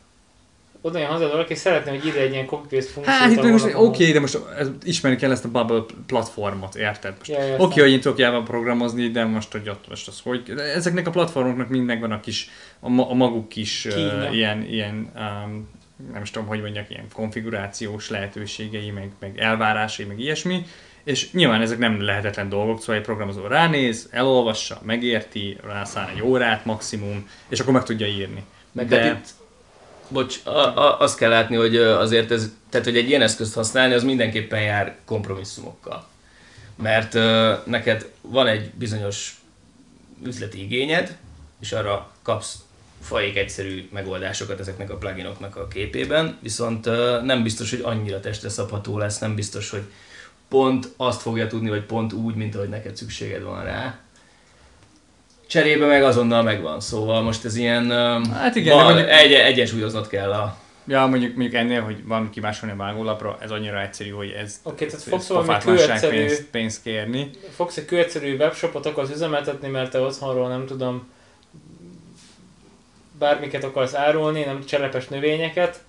Oda 0.81 0.99
jön 0.99 1.09
hozzá 1.09 1.27
valaki, 1.27 1.55
szeretné, 1.55 1.91
hogy 1.91 2.07
írja 2.07 2.21
egy 2.21 2.33
ilyen 2.33 2.47
copy-paste 2.47 2.91
funkciót. 2.93 3.19
Hát 3.19 3.31
itt 3.31 3.43
meg 3.43 3.53
most, 3.53 3.65
oké, 3.65 3.75
okay, 3.77 4.13
de 4.13 4.21
most 4.21 4.39
ez, 4.59 4.69
ismerni 4.85 5.19
kell 5.19 5.31
ezt 5.31 5.45
a 5.45 5.49
Bubble 5.49 5.85
platformot, 6.07 6.75
érted? 6.75 7.15
Most 7.19 7.31
Ja, 7.31 7.39
Oké, 7.39 7.63
okay, 7.63 7.83
hogy 7.83 7.93
én 7.93 8.01
tudok 8.01 8.19
Java 8.19 8.43
programozni, 8.43 9.11
de 9.11 9.25
most, 9.25 9.53
hogy 9.53 9.69
ott 9.69 9.89
most 9.89 10.09
az 10.09 10.21
hogy... 10.21 10.43
de 10.43 10.63
Ezeknek 10.63 11.07
a 11.07 11.11
platformoknak 11.11 11.69
mindnek 11.69 12.01
van 12.01 12.13
a 12.13 12.21
kis, 12.21 12.51
a, 12.81 12.89
ma, 12.89 13.11
a 13.11 13.15
maguk 13.15 13.49
kis 13.49 13.85
uh, 13.85 14.35
ilyen, 14.35 14.63
ilyen 14.63 15.13
um, 15.17 15.69
nem 16.13 16.23
is 16.23 16.31
tudom, 16.31 16.49
hogy 16.49 16.61
mondjak, 16.61 16.91
ilyen 16.91 17.07
konfigurációs 17.13 18.11
lehetőségei, 18.11 18.91
meg, 18.91 19.11
meg 19.19 19.39
elvárásai, 19.39 20.07
meg 20.07 20.21
ilyesmi. 20.21 20.67
És 21.09 21.31
nyilván 21.33 21.61
ezek 21.61 21.79
nem 21.79 22.01
lehetetlen 22.01 22.49
dolgok, 22.49 22.81
szóval 22.81 22.95
egy 22.95 23.03
programozó 23.03 23.47
ránéz, 23.47 24.09
elolvassa, 24.11 24.81
megérti, 24.83 25.59
rászán 25.65 26.09
egy 26.09 26.23
órát 26.23 26.65
maximum, 26.65 27.29
és 27.49 27.61
akkor 27.61 27.73
meg 27.73 27.85
tudja 27.85 28.07
írni. 28.07 28.45
meg 28.73 28.89
De- 28.89 29.03
hát 29.03 29.17
itt, 29.17 29.29
bocs, 30.09 30.41
a, 30.45 30.51
a, 30.51 31.01
azt 31.01 31.19
kell 31.19 31.31
látni, 31.31 31.57
hogy 31.57 31.77
azért 31.77 32.31
ez, 32.31 32.51
tehát 32.71 32.87
hogy 32.87 32.97
egy 32.97 33.09
ilyen 33.09 33.23
eszközt 33.23 33.55
használni, 33.55 33.95
az 33.95 34.03
mindenképpen 34.03 34.63
jár 34.63 34.97
kompromisszumokkal. 35.05 36.07
Mert 36.77 37.15
ö, 37.15 37.55
neked 37.65 38.11
van 38.21 38.47
egy 38.47 38.71
bizonyos 38.71 39.41
üzleti 40.25 40.63
igényed, 40.63 41.17
és 41.61 41.73
arra 41.73 42.13
kapsz 42.23 42.57
faik 43.03 43.37
egyszerű 43.37 43.89
megoldásokat 43.93 44.61
ezeknek 44.61 44.91
a 44.91 44.97
pluginoknak 44.97 45.57
a 45.57 45.69
képében, 45.69 46.39
viszont 46.43 46.87
ö, 46.87 47.21
nem 47.23 47.43
biztos, 47.43 47.71
hogy 47.71 47.81
annyira 47.83 48.21
testre 48.21 48.49
szabható 48.49 48.99
lesz, 48.99 49.19
nem 49.19 49.35
biztos, 49.35 49.71
hogy 49.71 49.83
pont 50.49 50.89
azt 50.97 51.23
fogja 51.23 51.47
tudni, 51.47 51.69
vagy 51.69 51.83
pont 51.83 52.13
úgy, 52.13 52.35
mint 52.35 52.55
ahogy 52.55 52.69
neked 52.69 52.97
szükséged 52.97 53.43
van 53.43 53.65
rá. 53.65 53.99
Cserébe 55.47 55.87
meg 55.87 56.03
azonnal 56.03 56.43
megvan, 56.43 56.81
szóval 56.81 57.23
most 57.23 57.45
ez 57.45 57.57
ilyen... 57.57 57.91
Hát 58.33 58.57
igen, 58.57 58.77
van, 58.77 58.85
mondjuk- 58.85 59.09
egy, 59.09 59.33
egyensúlyoznod 59.33 60.07
kell 60.07 60.33
a... 60.33 60.57
Ja, 60.87 61.07
mondjuk, 61.07 61.35
mondjuk 61.37 61.55
ennél, 61.55 61.83
hogy 61.83 62.05
valami 62.07 62.31
kimásolni 62.31 62.75
a 62.75 62.79
vágólapra, 62.79 63.39
ez 63.41 63.51
annyira 63.51 63.81
egyszerű, 63.81 64.11
hogy 64.11 64.31
ez 64.31 64.61
Oké, 64.63 64.87
tehát 64.87 64.95
ez 64.95 65.03
fogsz 65.03 65.27
valami 65.27 65.59
kőegyszerű, 65.65 66.17
pénzt, 66.17 66.45
pénzt 66.45 66.83
kérni. 66.83 67.31
fogsz 67.55 67.77
egy 67.77 67.85
kőegyszerű 67.85 68.37
webshopot 68.37 68.87
akarsz 68.87 69.11
üzemeltetni, 69.11 69.69
mert 69.69 69.91
te 69.91 70.01
otthonról 70.01 70.49
nem 70.49 70.67
tudom, 70.67 71.09
bármiket 73.19 73.65
akarsz 73.65 73.95
árulni, 73.95 74.45
nem 74.45 74.65
cselepes 74.65 75.09
növényeket, 75.09 75.81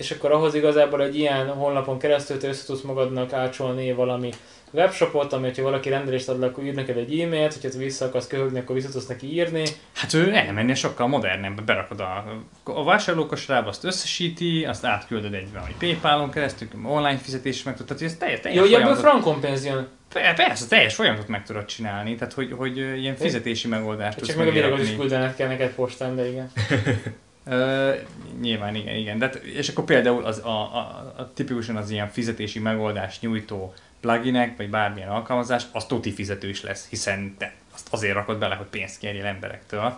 és 0.00 0.10
akkor 0.10 0.32
ahhoz 0.32 0.54
igazából 0.54 1.02
egy 1.02 1.18
ilyen 1.18 1.48
honlapon 1.48 1.98
keresztül 1.98 2.38
te 2.38 2.48
össze 2.48 2.64
tudsz 2.66 2.82
magadnak 2.82 3.32
ácsolni 3.32 3.92
valami 3.92 4.30
webshopot, 4.70 5.32
amit 5.32 5.56
ha 5.56 5.62
valaki 5.62 5.88
rendelést 5.88 6.28
ad 6.28 6.42
akkor 6.42 6.64
ír 6.64 6.74
neked 6.74 6.96
egy 6.96 7.20
e-mailt, 7.20 7.54
hogyha 7.60 7.78
vissza 7.78 8.04
akarsz 8.04 8.26
köhögni, 8.26 8.58
akkor 8.58 8.74
vissza 8.74 8.88
tudsz 8.88 9.06
neki 9.06 9.32
írni. 9.32 9.62
Hát 9.94 10.14
ő 10.14 10.34
elmenni 10.34 10.74
sokkal 10.74 11.06
modernebb, 11.06 11.62
berakod 11.62 12.00
a, 12.00 12.24
a 12.64 12.84
vásárlókosrába, 12.84 13.68
azt 13.68 13.84
összesíti, 13.84 14.64
azt 14.64 14.84
átküldöd 14.84 15.34
egy 15.34 15.52
valami 15.52 15.74
Paypalon 15.78 16.30
keresztül, 16.30 16.68
online 16.84 17.18
fizetés 17.18 17.62
meg 17.62 17.76
tudod, 17.76 17.96
tehát 17.96 18.12
ez 18.12 18.18
teljes, 18.18 18.40
teljes 18.40 18.60
Jó, 18.60 18.74
hogy 18.74 18.82
ebből 18.82 18.96
frankon 18.96 19.40
pénz 19.40 19.64
jön. 19.64 19.88
Per- 20.12 20.36
persze, 20.36 20.66
teljes 20.66 20.94
folyamatot 20.94 21.28
meg 21.28 21.44
tudod 21.44 21.64
csinálni, 21.64 22.14
tehát 22.14 22.32
hogy, 22.32 22.52
hogy 22.56 22.76
ilyen 22.76 23.16
fizetési 23.16 23.68
megoldást 23.68 24.16
tudsz 24.16 24.28
Csak 24.28 24.38
meg 24.38 24.48
a 24.48 24.50
világot 24.50 24.80
is 24.80 24.96
küldened 24.96 25.34
kell 25.34 25.48
neked 25.48 25.74
postán, 25.74 26.16
de 26.16 26.28
igen. 26.28 26.50
Ö, 27.44 27.92
nyilván 28.40 28.74
igen, 28.74 28.94
igen. 28.94 29.18
De, 29.18 29.26
és 29.28 29.68
akkor 29.68 29.84
például 29.84 30.24
az, 30.24 30.38
a, 30.38 30.48
a, 30.48 30.78
a, 31.16 31.30
tipikusan 31.34 31.76
az 31.76 31.90
ilyen 31.90 32.08
fizetési 32.08 32.58
megoldást 32.58 33.20
nyújtó 33.20 33.74
pluginek, 34.00 34.56
vagy 34.56 34.70
bármilyen 34.70 35.08
alkalmazás, 35.08 35.64
az 35.72 35.86
tuti 35.86 36.12
fizetős 36.12 36.62
lesz, 36.62 36.88
hiszen 36.88 37.34
te 37.38 37.54
azt 37.74 37.88
azért 37.90 38.14
rakod 38.14 38.38
bele, 38.38 38.54
hogy 38.54 38.66
pénzt 38.66 38.98
kérjél 38.98 39.24
emberektől. 39.24 39.96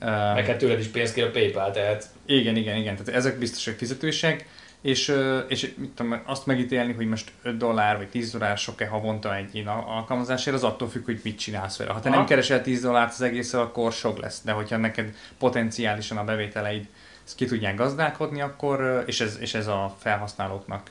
Meg 0.00 0.46
hát 0.46 0.58
tőled 0.58 0.78
is 0.78 0.86
pénzt 0.86 1.14
kér 1.14 1.24
a 1.24 1.30
PayPal, 1.30 1.70
tehát 1.70 2.08
igen, 2.26 2.56
igen, 2.56 2.76
igen. 2.76 2.96
Tehát 2.96 3.14
ezek 3.14 3.38
biztos, 3.38 3.64
hogy 3.64 3.74
fizetősek, 3.74 4.48
és, 4.86 5.14
és 5.48 5.74
mit 5.76 5.90
tudom, 5.90 6.22
azt 6.26 6.46
megítélni, 6.46 6.92
hogy 6.92 7.08
most 7.08 7.32
5 7.42 7.56
dollár 7.56 7.96
vagy 7.96 8.08
10 8.08 8.32
dollár 8.32 8.58
sok-e 8.58 8.86
havonta 8.86 9.36
egy 9.36 9.54
ilyen 9.54 9.66
al- 9.66 9.88
alkalmazásért, 9.88 10.56
az 10.56 10.64
attól 10.64 10.88
függ, 10.88 11.04
hogy 11.04 11.20
mit 11.22 11.38
csinálsz 11.38 11.76
vele. 11.76 11.92
Ha 11.92 12.00
te 12.00 12.08
Aha. 12.08 12.16
nem 12.16 12.26
keresel 12.26 12.62
10 12.62 12.80
dollárt 12.80 13.12
az 13.12 13.20
egészről, 13.20 13.60
akkor 13.60 13.92
sok 13.92 14.18
lesz, 14.18 14.42
de 14.44 14.52
hogyha 14.52 14.76
neked 14.76 15.14
potenciálisan 15.38 16.16
a 16.16 16.24
bevételeid 16.24 16.88
ezt 17.24 17.36
ki 17.36 17.46
tudják 17.46 17.76
gazdálkodni, 17.76 18.40
akkor, 18.40 19.02
és 19.06 19.20
ez, 19.20 19.36
és 19.40 19.54
ez 19.54 19.66
a 19.66 19.96
felhasználóknak 19.98 20.88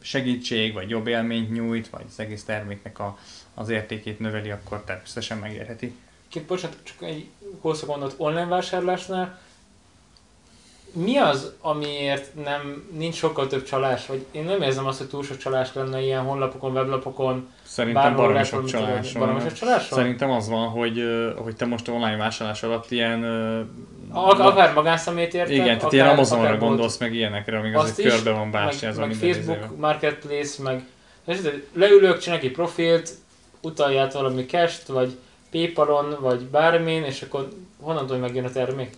segítség, 0.00 0.72
vagy 0.72 0.90
jobb 0.90 1.06
élményt 1.06 1.52
nyújt, 1.52 1.88
vagy 1.88 2.04
az 2.08 2.20
egész 2.20 2.44
terméknek 2.44 2.98
a, 2.98 3.18
az 3.54 3.68
értékét 3.68 4.18
növeli, 4.18 4.50
akkor 4.50 4.82
természetesen 4.84 5.38
megérheti. 5.38 5.96
Két, 6.28 6.46
bocsánat, 6.46 6.76
csak 6.82 7.02
egy 7.02 7.28
hosszú 7.60 7.86
gondot 7.86 8.14
online 8.16 8.46
vásárlásnál. 8.46 9.38
Mi 10.96 11.16
az, 11.16 11.52
amiért 11.60 12.34
nem, 12.44 12.88
nincs 12.96 13.14
sokkal 13.14 13.46
több 13.46 13.62
csalás? 13.62 14.06
Vagy 14.06 14.26
én 14.30 14.44
nem 14.44 14.62
érzem 14.62 14.86
azt, 14.86 14.98
hogy 14.98 15.08
túl 15.08 15.22
sok 15.22 15.36
csalás 15.36 15.74
lenne 15.74 16.00
ilyen 16.00 16.22
honlapokon, 16.22 16.72
weblapokon, 16.72 17.48
Szerintem 17.62 18.16
baromi 18.16 18.44
sok 18.44 18.64
csalás 18.64 19.12
van. 19.12 19.52
csalás 19.54 19.88
van? 19.88 19.98
Szerintem 19.98 20.30
az 20.30 20.48
van, 20.48 20.68
hogy, 20.68 21.02
hogy 21.36 21.56
te 21.56 21.66
most 21.66 21.88
online 21.88 22.16
vásárlás 22.16 22.62
alatt 22.62 22.90
ilyen... 22.90 23.24
Ak- 24.12 24.38
akár 24.38 24.74
magánszemélyt 24.74 25.34
érted, 25.34 25.54
igen, 25.54 25.78
tehát 25.78 25.92
ilyen 25.92 26.08
Amazonra 26.08 26.56
gondolsz, 26.56 26.98
meg 26.98 27.14
ilyenekre, 27.14 27.58
amíg 27.58 27.76
Azt 27.76 27.90
az 27.90 27.98
is, 27.98 28.12
körbe 28.12 28.30
van 28.30 28.48
meg, 28.48 28.50
bástyázva 28.50 29.00
meg 29.00 29.08
minden 29.08 29.32
Facebook 29.32 29.56
izével. 29.56 29.76
Marketplace, 29.78 30.62
meg 30.62 30.86
leülök, 31.72 32.18
csinálok 32.18 32.44
egy 32.44 32.52
profilt, 32.52 33.10
utalját 33.60 34.12
valami 34.12 34.46
cash 34.46 34.88
vagy 34.88 35.16
Paypalon, 35.50 36.16
vagy 36.20 36.40
bármin, 36.40 37.02
és 37.02 37.22
akkor 37.22 37.48
honnan 37.80 38.06
tudom, 38.06 38.22
hogy 38.22 38.32
megjön 38.32 38.44
a 38.44 38.50
termék? 38.52 38.96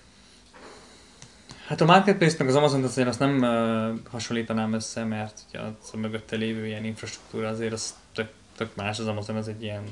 Hát 1.66 1.80
a 1.80 1.84
Marketplace 1.84 2.36
meg 2.38 2.48
az 2.48 2.54
Amazon 2.54 2.84
azért 2.84 3.08
azt 3.08 3.18
nem 3.18 3.38
uh, 3.42 4.10
hasonlítanám 4.10 4.72
össze, 4.72 5.04
mert 5.04 5.38
ugye 5.48 5.60
az 5.60 5.90
a 5.92 5.96
mögötte 5.96 6.36
lévő 6.36 6.66
ilyen 6.66 6.84
infrastruktúra 6.84 7.48
azért 7.48 7.72
az 7.72 7.94
tök, 8.14 8.28
tök 8.56 8.68
más, 8.74 8.98
az 8.98 9.06
Amazon 9.06 9.36
az 9.36 9.48
egy 9.48 9.62
ilyen 9.62 9.82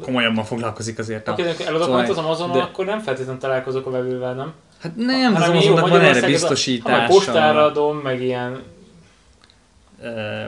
komolyabban 0.00 0.44
foglalkozik 0.44 0.98
azért. 0.98 1.28
A, 1.28 1.32
Oké, 1.32 1.50
okay, 1.50 1.66
eladok 1.66 1.86
szóval- 1.86 2.08
az 2.08 2.18
Amazonon, 2.18 2.56
de- 2.56 2.62
akkor 2.62 2.84
nem 2.84 3.00
feltétlenül 3.00 3.40
találkozok 3.40 3.86
a 3.86 3.90
vevővel, 3.90 4.34
nem? 4.34 4.52
hát 4.80 4.96
nem, 4.96 5.34
az 5.34 5.40
Hanem 5.40 5.54
jó, 5.54 5.60
Amazonnak 5.60 5.88
van 5.88 6.00
erre 6.00 6.08
ez 6.08 6.20
Ha 6.20 6.26
biztosítása. 6.26 6.96
majd 6.96 7.08
postára 7.10 7.64
adom, 7.64 7.96
meg 7.96 8.22
ilyen... 8.22 8.62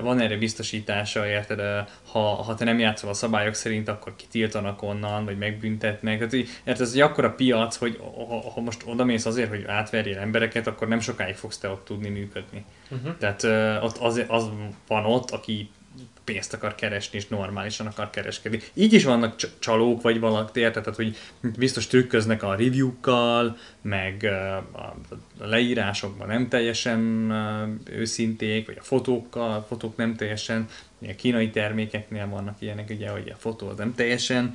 Van 0.03 0.21
erre 0.21 0.37
biztosítása, 0.37 1.27
érted? 1.27 1.89
Ha, 2.11 2.21
ha 2.21 2.55
te 2.55 2.65
nem 2.65 2.79
játszol 2.79 3.11
a 3.11 3.15
szabályok 3.15 3.55
szerint, 3.55 3.89
akkor 3.89 4.17
kitiltanak 4.17 4.83
onnan, 4.83 5.25
vagy 5.25 5.39
megbüntetnek. 5.39 6.17
Tehát, 6.17 6.33
érted, 6.33 6.81
ez 6.81 6.93
egy 6.93 7.01
akkora 7.01 7.31
piac, 7.31 7.77
hogy 7.77 8.01
ha, 8.29 8.51
ha 8.51 8.61
most 8.61 8.83
odamész 8.87 9.27
azért, 9.27 9.49
hogy 9.49 9.65
átverjél 9.67 10.19
embereket, 10.19 10.67
akkor 10.67 10.89
nem 10.89 11.01
sokáig 11.01 11.35
fogsz 11.35 11.59
te 11.59 11.69
ott 11.69 11.85
tudni 11.85 12.09
működni. 12.09 12.65
Uh-huh. 12.91 13.17
Tehát 13.19 13.45
ott 13.83 13.97
az, 13.97 14.25
az 14.29 14.51
van 14.87 15.05
ott, 15.05 15.31
aki 15.31 15.71
pénzt 16.33 16.53
akar 16.53 16.75
keresni, 16.75 17.19
és 17.19 17.29
normálisan 17.29 17.87
akar 17.87 18.11
kereskedni. 18.11 18.61
Így 18.75 18.93
is 18.93 19.05
vannak 19.05 19.37
cs- 19.37 19.51
csalók, 19.59 20.03
vagy 20.03 20.21
valaki? 20.21 20.61
Tehát, 20.61 20.95
hogy 20.95 21.17
biztos 21.59 21.87
trükköznek 21.87 22.43
a 22.43 22.55
review-kkal, 22.55 23.57
meg 23.83 24.25
a, 24.73 24.97
leírásokban 25.39 26.27
nem 26.27 26.49
teljesen 26.49 27.31
őszinték, 27.91 28.67
vagy 28.67 28.77
a 28.81 28.83
fotókkal, 28.83 29.53
a 29.53 29.65
fotók 29.69 29.97
nem 29.97 30.15
teljesen, 30.15 30.69
a 31.03 31.15
kínai 31.17 31.51
termékeknél 31.51 32.29
vannak 32.29 32.57
ilyenek, 32.61 32.91
ugye, 32.91 33.09
hogy 33.11 33.29
a 33.29 33.39
fotó 33.39 33.69
az 33.69 33.77
nem 33.77 33.95
teljesen 33.95 34.55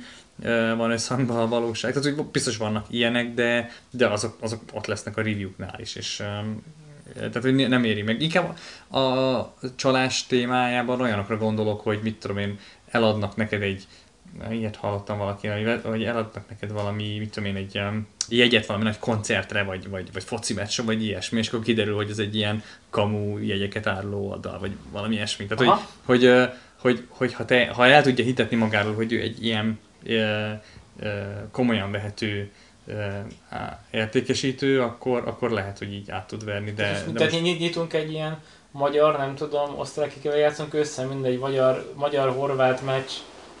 van 0.76 0.90
összhangban 0.90 1.36
a 1.36 1.48
valóság. 1.48 1.92
Tehát, 1.92 2.16
hogy 2.16 2.26
biztos 2.26 2.56
vannak 2.56 2.86
ilyenek, 2.90 3.34
de, 3.34 3.70
de 3.90 4.06
azok, 4.08 4.36
azok 4.40 4.62
ott 4.72 4.86
lesznek 4.86 5.16
a 5.16 5.22
review-knál 5.22 5.80
is, 5.80 5.94
és 5.94 6.22
tehát, 7.14 7.42
hogy 7.42 7.68
nem 7.68 7.84
éri 7.84 8.02
meg. 8.02 8.20
Inkább 8.20 8.56
a 8.90 9.54
csalás 9.76 10.26
témájában 10.26 11.00
olyanokra 11.00 11.36
gondolok, 11.36 11.80
hogy 11.80 12.00
mit 12.02 12.20
tudom 12.20 12.38
én, 12.38 12.58
eladnak 12.90 13.36
neked 13.36 13.62
egy 13.62 13.86
ilyet 14.50 14.76
hallottam 14.76 15.18
valaki, 15.18 15.46
hogy, 15.82 16.04
eladnak 16.04 16.48
neked 16.48 16.72
valami, 16.72 17.18
mit 17.18 17.30
tudom 17.30 17.48
én, 17.48 17.56
egy 17.56 17.78
um, 17.78 18.06
jegyet 18.28 18.66
valami 18.66 18.84
nagy 18.84 18.98
koncertre, 18.98 19.62
vagy, 19.62 19.88
vagy, 19.88 20.12
vagy 20.12 20.24
foci 20.24 20.54
meccsre, 20.54 20.82
vagy 20.82 21.02
ilyesmi, 21.02 21.38
és 21.38 21.48
akkor 21.48 21.62
kiderül, 21.62 21.94
hogy 21.94 22.10
ez 22.10 22.18
egy 22.18 22.34
ilyen 22.34 22.62
kamu 22.90 23.38
jegyeket 23.38 23.86
áruló 23.86 24.30
oldal, 24.30 24.58
vagy 24.58 24.72
valami 24.90 25.14
ilyesmi. 25.14 25.46
Tehát, 25.46 25.64
hogy, 25.64 25.84
hogy, 26.04 26.24
hogy, 26.24 26.50
hogy, 26.78 27.06
hogy 27.08 27.34
ha, 27.34 27.44
te, 27.44 27.66
ha 27.66 27.86
el 27.86 28.02
tudja 28.02 28.24
hitetni 28.24 28.56
magáról, 28.56 28.94
hogy 28.94 29.12
ő 29.12 29.20
egy 29.20 29.44
ilyen 29.44 29.78
ö, 30.04 30.50
ö, 30.98 31.08
komolyan 31.50 31.90
vehető 31.90 32.50
értékesítő, 33.90 34.82
akkor, 34.82 35.22
akkor 35.26 35.50
lehet, 35.50 35.78
hogy 35.78 35.92
így 35.92 36.10
át 36.10 36.26
tud 36.26 36.44
verni. 36.44 36.72
De, 36.72 37.04
de 37.12 37.12
de 37.12 37.24
most... 37.24 37.58
nyitunk 37.58 37.92
egy 37.92 38.12
ilyen 38.12 38.38
magyar, 38.70 39.16
nem 39.16 39.34
tudom, 39.34 39.78
osztrákikével 39.78 40.38
játszunk 40.38 40.74
össze, 40.74 41.04
mindegy 41.04 41.38
magyar, 41.38 41.92
magyar-horvát 41.94 42.84
meccs, 42.84 43.10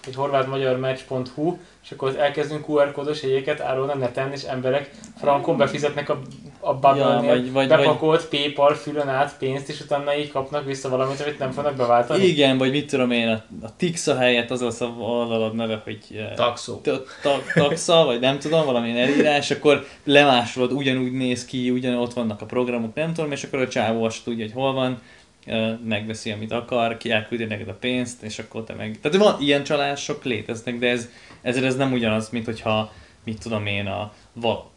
egy 0.06 0.14
horvát-magyar 0.14 0.78
meccs.hu, 0.78 1.58
és 1.82 1.90
akkor 1.90 2.16
elkezdünk 2.18 2.68
QR 2.68 2.92
kódos 2.92 3.22
jegyeket 3.22 3.60
árulni 3.60 3.92
a 3.92 3.96
neten, 3.96 4.32
és 4.32 4.42
emberek 4.42 4.90
frankon 5.16 5.56
befizetnek 5.56 6.08
a, 6.08 6.20
a 6.64 6.74
bubble 6.74 6.98
ja, 6.98 7.20
vagy, 7.20 7.52
vagy, 7.52 7.68
bepakolt 7.68 8.28
vagy... 8.28 8.40
PayPal 8.40 8.74
fülön 8.74 9.08
át 9.08 9.38
pénzt, 9.38 9.68
és 9.68 9.80
utána 9.80 10.16
így 10.16 10.30
kapnak 10.30 10.64
vissza 10.64 10.88
valamit, 10.88 11.20
amit 11.20 11.38
nem 11.38 11.50
fognak 11.50 11.76
beváltani. 11.76 12.24
Igen, 12.24 12.58
vagy 12.58 12.70
mit 12.70 12.90
tudom 12.90 13.10
én, 13.10 13.28
a, 13.28 13.42
a 13.62 13.76
Tixa 13.76 14.16
helyett 14.16 14.50
az 14.50 14.62
az 14.62 14.80
a 14.80 14.94
oldalad 14.98 15.54
neve, 15.54 15.80
hogy... 15.84 15.98
Taxo. 16.34 16.80
taxa, 17.54 18.04
vagy 18.04 18.20
nem 18.20 18.38
tudom, 18.38 18.64
valamilyen 18.64 18.96
elírás, 18.96 19.50
akkor 19.50 19.86
lemásolod, 20.04 20.72
ugyanúgy 20.72 21.12
néz 21.12 21.44
ki, 21.44 21.70
ugyan 21.70 21.94
ott 21.94 22.12
vannak 22.12 22.40
a 22.40 22.46
programok, 22.46 22.94
nem 22.94 23.12
tudom, 23.12 23.32
és 23.32 23.44
akkor 23.44 23.58
a 23.58 23.68
csávó 23.68 24.04
azt 24.04 24.24
tudja, 24.24 24.44
hogy 24.44 24.54
hol 24.54 24.72
van, 24.72 25.00
megveszi, 25.84 26.30
amit 26.30 26.52
akar, 26.52 26.96
ki 26.96 27.10
elküldi 27.10 27.44
neked 27.44 27.68
a 27.68 27.74
pénzt, 27.74 28.22
és 28.22 28.38
akkor 28.38 28.64
te 28.64 28.74
meg... 28.74 28.98
Tehát 29.02 29.18
van 29.18 29.40
ilyen 29.40 29.64
csalások 29.64 30.24
léteznek, 30.24 30.78
de 30.78 30.88
ez, 30.88 31.08
ezért 31.42 31.64
ez 31.64 31.76
nem 31.76 31.92
ugyanaz, 31.92 32.30
mint 32.30 32.44
hogyha, 32.44 32.92
mit 33.24 33.42
tudom 33.42 33.66
én, 33.66 33.86
a, 33.86 34.12
val, 34.32 34.70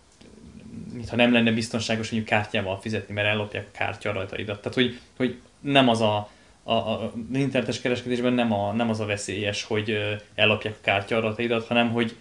mintha 0.94 1.16
nem 1.16 1.34
lenne 1.34 1.52
biztonságos 1.52 2.12
mondjuk 2.12 2.34
kártyával 2.34 2.80
fizetni, 2.80 3.14
mert 3.14 3.28
ellopják 3.28 3.66
a 3.68 3.78
kártya 3.78 4.12
rajtaidat. 4.12 4.62
Tehát, 4.62 4.74
hogy, 4.74 5.00
hogy 5.18 5.38
nem 5.60 5.90
az 5.90 6.02
a, 6.02 6.30
a, 6.64 6.74
a 6.74 7.14
internetes 7.34 7.82
kereskedésben 7.82 8.34
nem, 8.34 8.54
a, 8.54 8.72
nem 8.72 8.90
az 8.90 9.00
a 9.00 9.06
veszélyes, 9.06 9.64
hogy 9.64 9.98
ellopják 10.36 10.74
a 10.74 10.84
kártya 10.84 11.18
adataidat, 11.18 11.68
hanem 11.68 11.92
hogy 11.92 12.16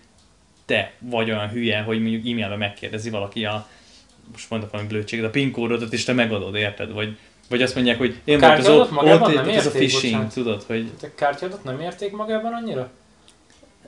te 0.64 0.92
vagy 0.98 1.30
olyan 1.30 1.48
hülye, 1.48 1.80
hogy 1.80 2.00
mondjuk 2.00 2.26
e-mailben 2.26 2.58
megkérdezi 2.58 3.10
valaki 3.10 3.44
a, 3.44 3.68
most 4.32 4.50
mondok 4.50 4.70
valami 4.70 4.88
blödséget, 4.88 5.24
a 5.24 5.30
PIN 5.30 5.52
kódot, 5.52 5.92
és 5.92 6.04
te 6.04 6.12
megadod, 6.12 6.54
érted? 6.54 6.92
Vagy, 6.92 7.18
vagy 7.48 7.62
azt 7.62 7.74
mondják, 7.74 7.98
hogy 7.98 8.20
én 8.24 8.38
volt 8.38 8.58
az 8.58 8.68
ott, 8.68 8.92
ott 8.92 9.46
ez 9.46 9.66
a 9.66 9.70
phishing, 9.70 10.12
bocsánat. 10.12 10.34
tudod, 10.34 10.62
hogy... 10.62 10.90
A 11.02 11.06
kártyádat 11.14 11.64
nem 11.64 11.80
érték 11.80 12.12
magában 12.12 12.52
annyira? 12.52 12.90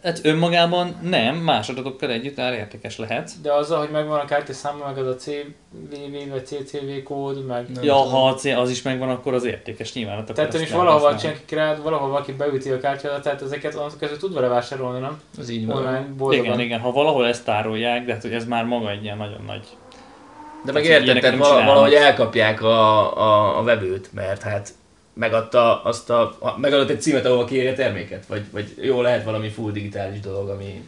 Hát 0.03 0.21
önmagában 0.23 0.97
nem, 1.03 1.37
más 1.37 1.69
adatokkal 1.69 2.11
együtt 2.11 2.39
értékes 2.39 2.99
lehet. 2.99 3.31
De 3.43 3.53
azzal, 3.53 3.79
hogy 3.79 3.91
megvan 3.91 4.19
a 4.19 4.25
kártya 4.25 4.53
száma, 4.53 4.85
meg 4.87 4.99
az 4.99 5.07
a 5.07 5.15
CVV 5.15 6.31
vagy 6.31 6.47
CCV 6.47 7.03
kód, 7.05 7.47
meg... 7.47 7.67
Nem 7.75 7.85
ja, 7.85 7.95
ha 7.95 8.39
az 8.57 8.71
is 8.71 8.83
megvan, 8.83 9.09
akkor 9.09 9.35
az 9.35 9.45
értékes 9.45 9.93
nyilván. 9.93 10.25
Tehát 10.25 10.55
is 10.55 10.71
valahol 10.71 11.15
csinálni 11.15 11.41
királyt, 11.45 11.83
valahol 11.83 12.09
valaki 12.09 12.33
beüti 12.33 12.71
a 12.71 12.81
kártyádat, 12.81 13.23
tehát 13.23 13.43
ezeket 13.43 13.75
onnantól 13.75 13.99
kezdve 13.99 14.19
tud 14.19 14.35
vele 14.35 14.49
vásárolni, 14.49 15.01
nem? 15.01 15.21
Az 15.39 15.49
így 15.49 15.67
van. 15.67 16.17
Igen, 16.31 16.61
igen, 16.61 16.81
ha 16.81 16.93
valahol 16.93 17.27
ezt 17.27 17.45
tárolják, 17.45 18.05
de 18.05 18.13
hát 18.13 18.23
hogy 18.23 18.33
ez 18.33 18.45
már 18.45 18.65
maga 18.65 18.91
egy 18.91 19.03
ilyen 19.03 19.17
nagyon 19.17 19.43
nagy 19.47 19.63
de 20.65 20.73
meg 20.73 20.85
érted, 20.85 21.21
tehát 21.21 21.39
valahogy 21.39 21.93
elkapják 21.93 22.63
a, 22.63 23.17
a, 23.19 23.59
a 23.59 23.63
vevőt, 23.63 24.13
mert 24.13 24.43
hát 24.43 24.71
megadta 25.19 25.83
azt 25.83 26.11
a, 26.11 26.37
megadott 26.57 26.89
egy 26.89 27.01
címet, 27.01 27.27
ahol 27.27 27.45
kiírja 27.45 27.71
a 27.71 27.75
terméket, 27.75 28.27
vagy, 28.27 28.45
vagy 28.51 28.75
jó 28.81 29.01
lehet 29.01 29.25
valami 29.25 29.49
full 29.49 29.73
digitális 29.73 30.21
dolog, 30.21 30.49
ami... 30.49 30.83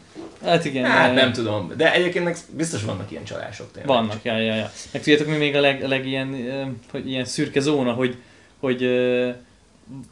Hát 0.45 0.65
igen. 0.65 0.85
Hát 0.85 1.15
nem 1.15 1.33
tudom, 1.33 1.73
de 1.77 1.93
egyébként 1.93 2.39
biztos 2.57 2.85
vannak 2.85 3.11
ilyen 3.11 3.25
csalások 3.25 3.73
tényleg. 3.73 3.97
Vannak, 3.97 4.23
ja, 4.23 4.37
ja, 4.37 4.55
ja. 4.55 4.71
Meg 4.93 5.03
tudjátok, 5.03 5.27
mi 5.27 5.37
még 5.37 5.57
a 5.57 5.61
leg, 5.61 5.83
a 5.83 5.89
leg 5.89 6.07
ilyen, 6.07 6.37
hogy 6.91 7.09
ilyen 7.09 7.25
szürke 7.25 7.61
zóna, 7.61 7.93
hogy, 7.93 8.17
hogy 8.61 8.83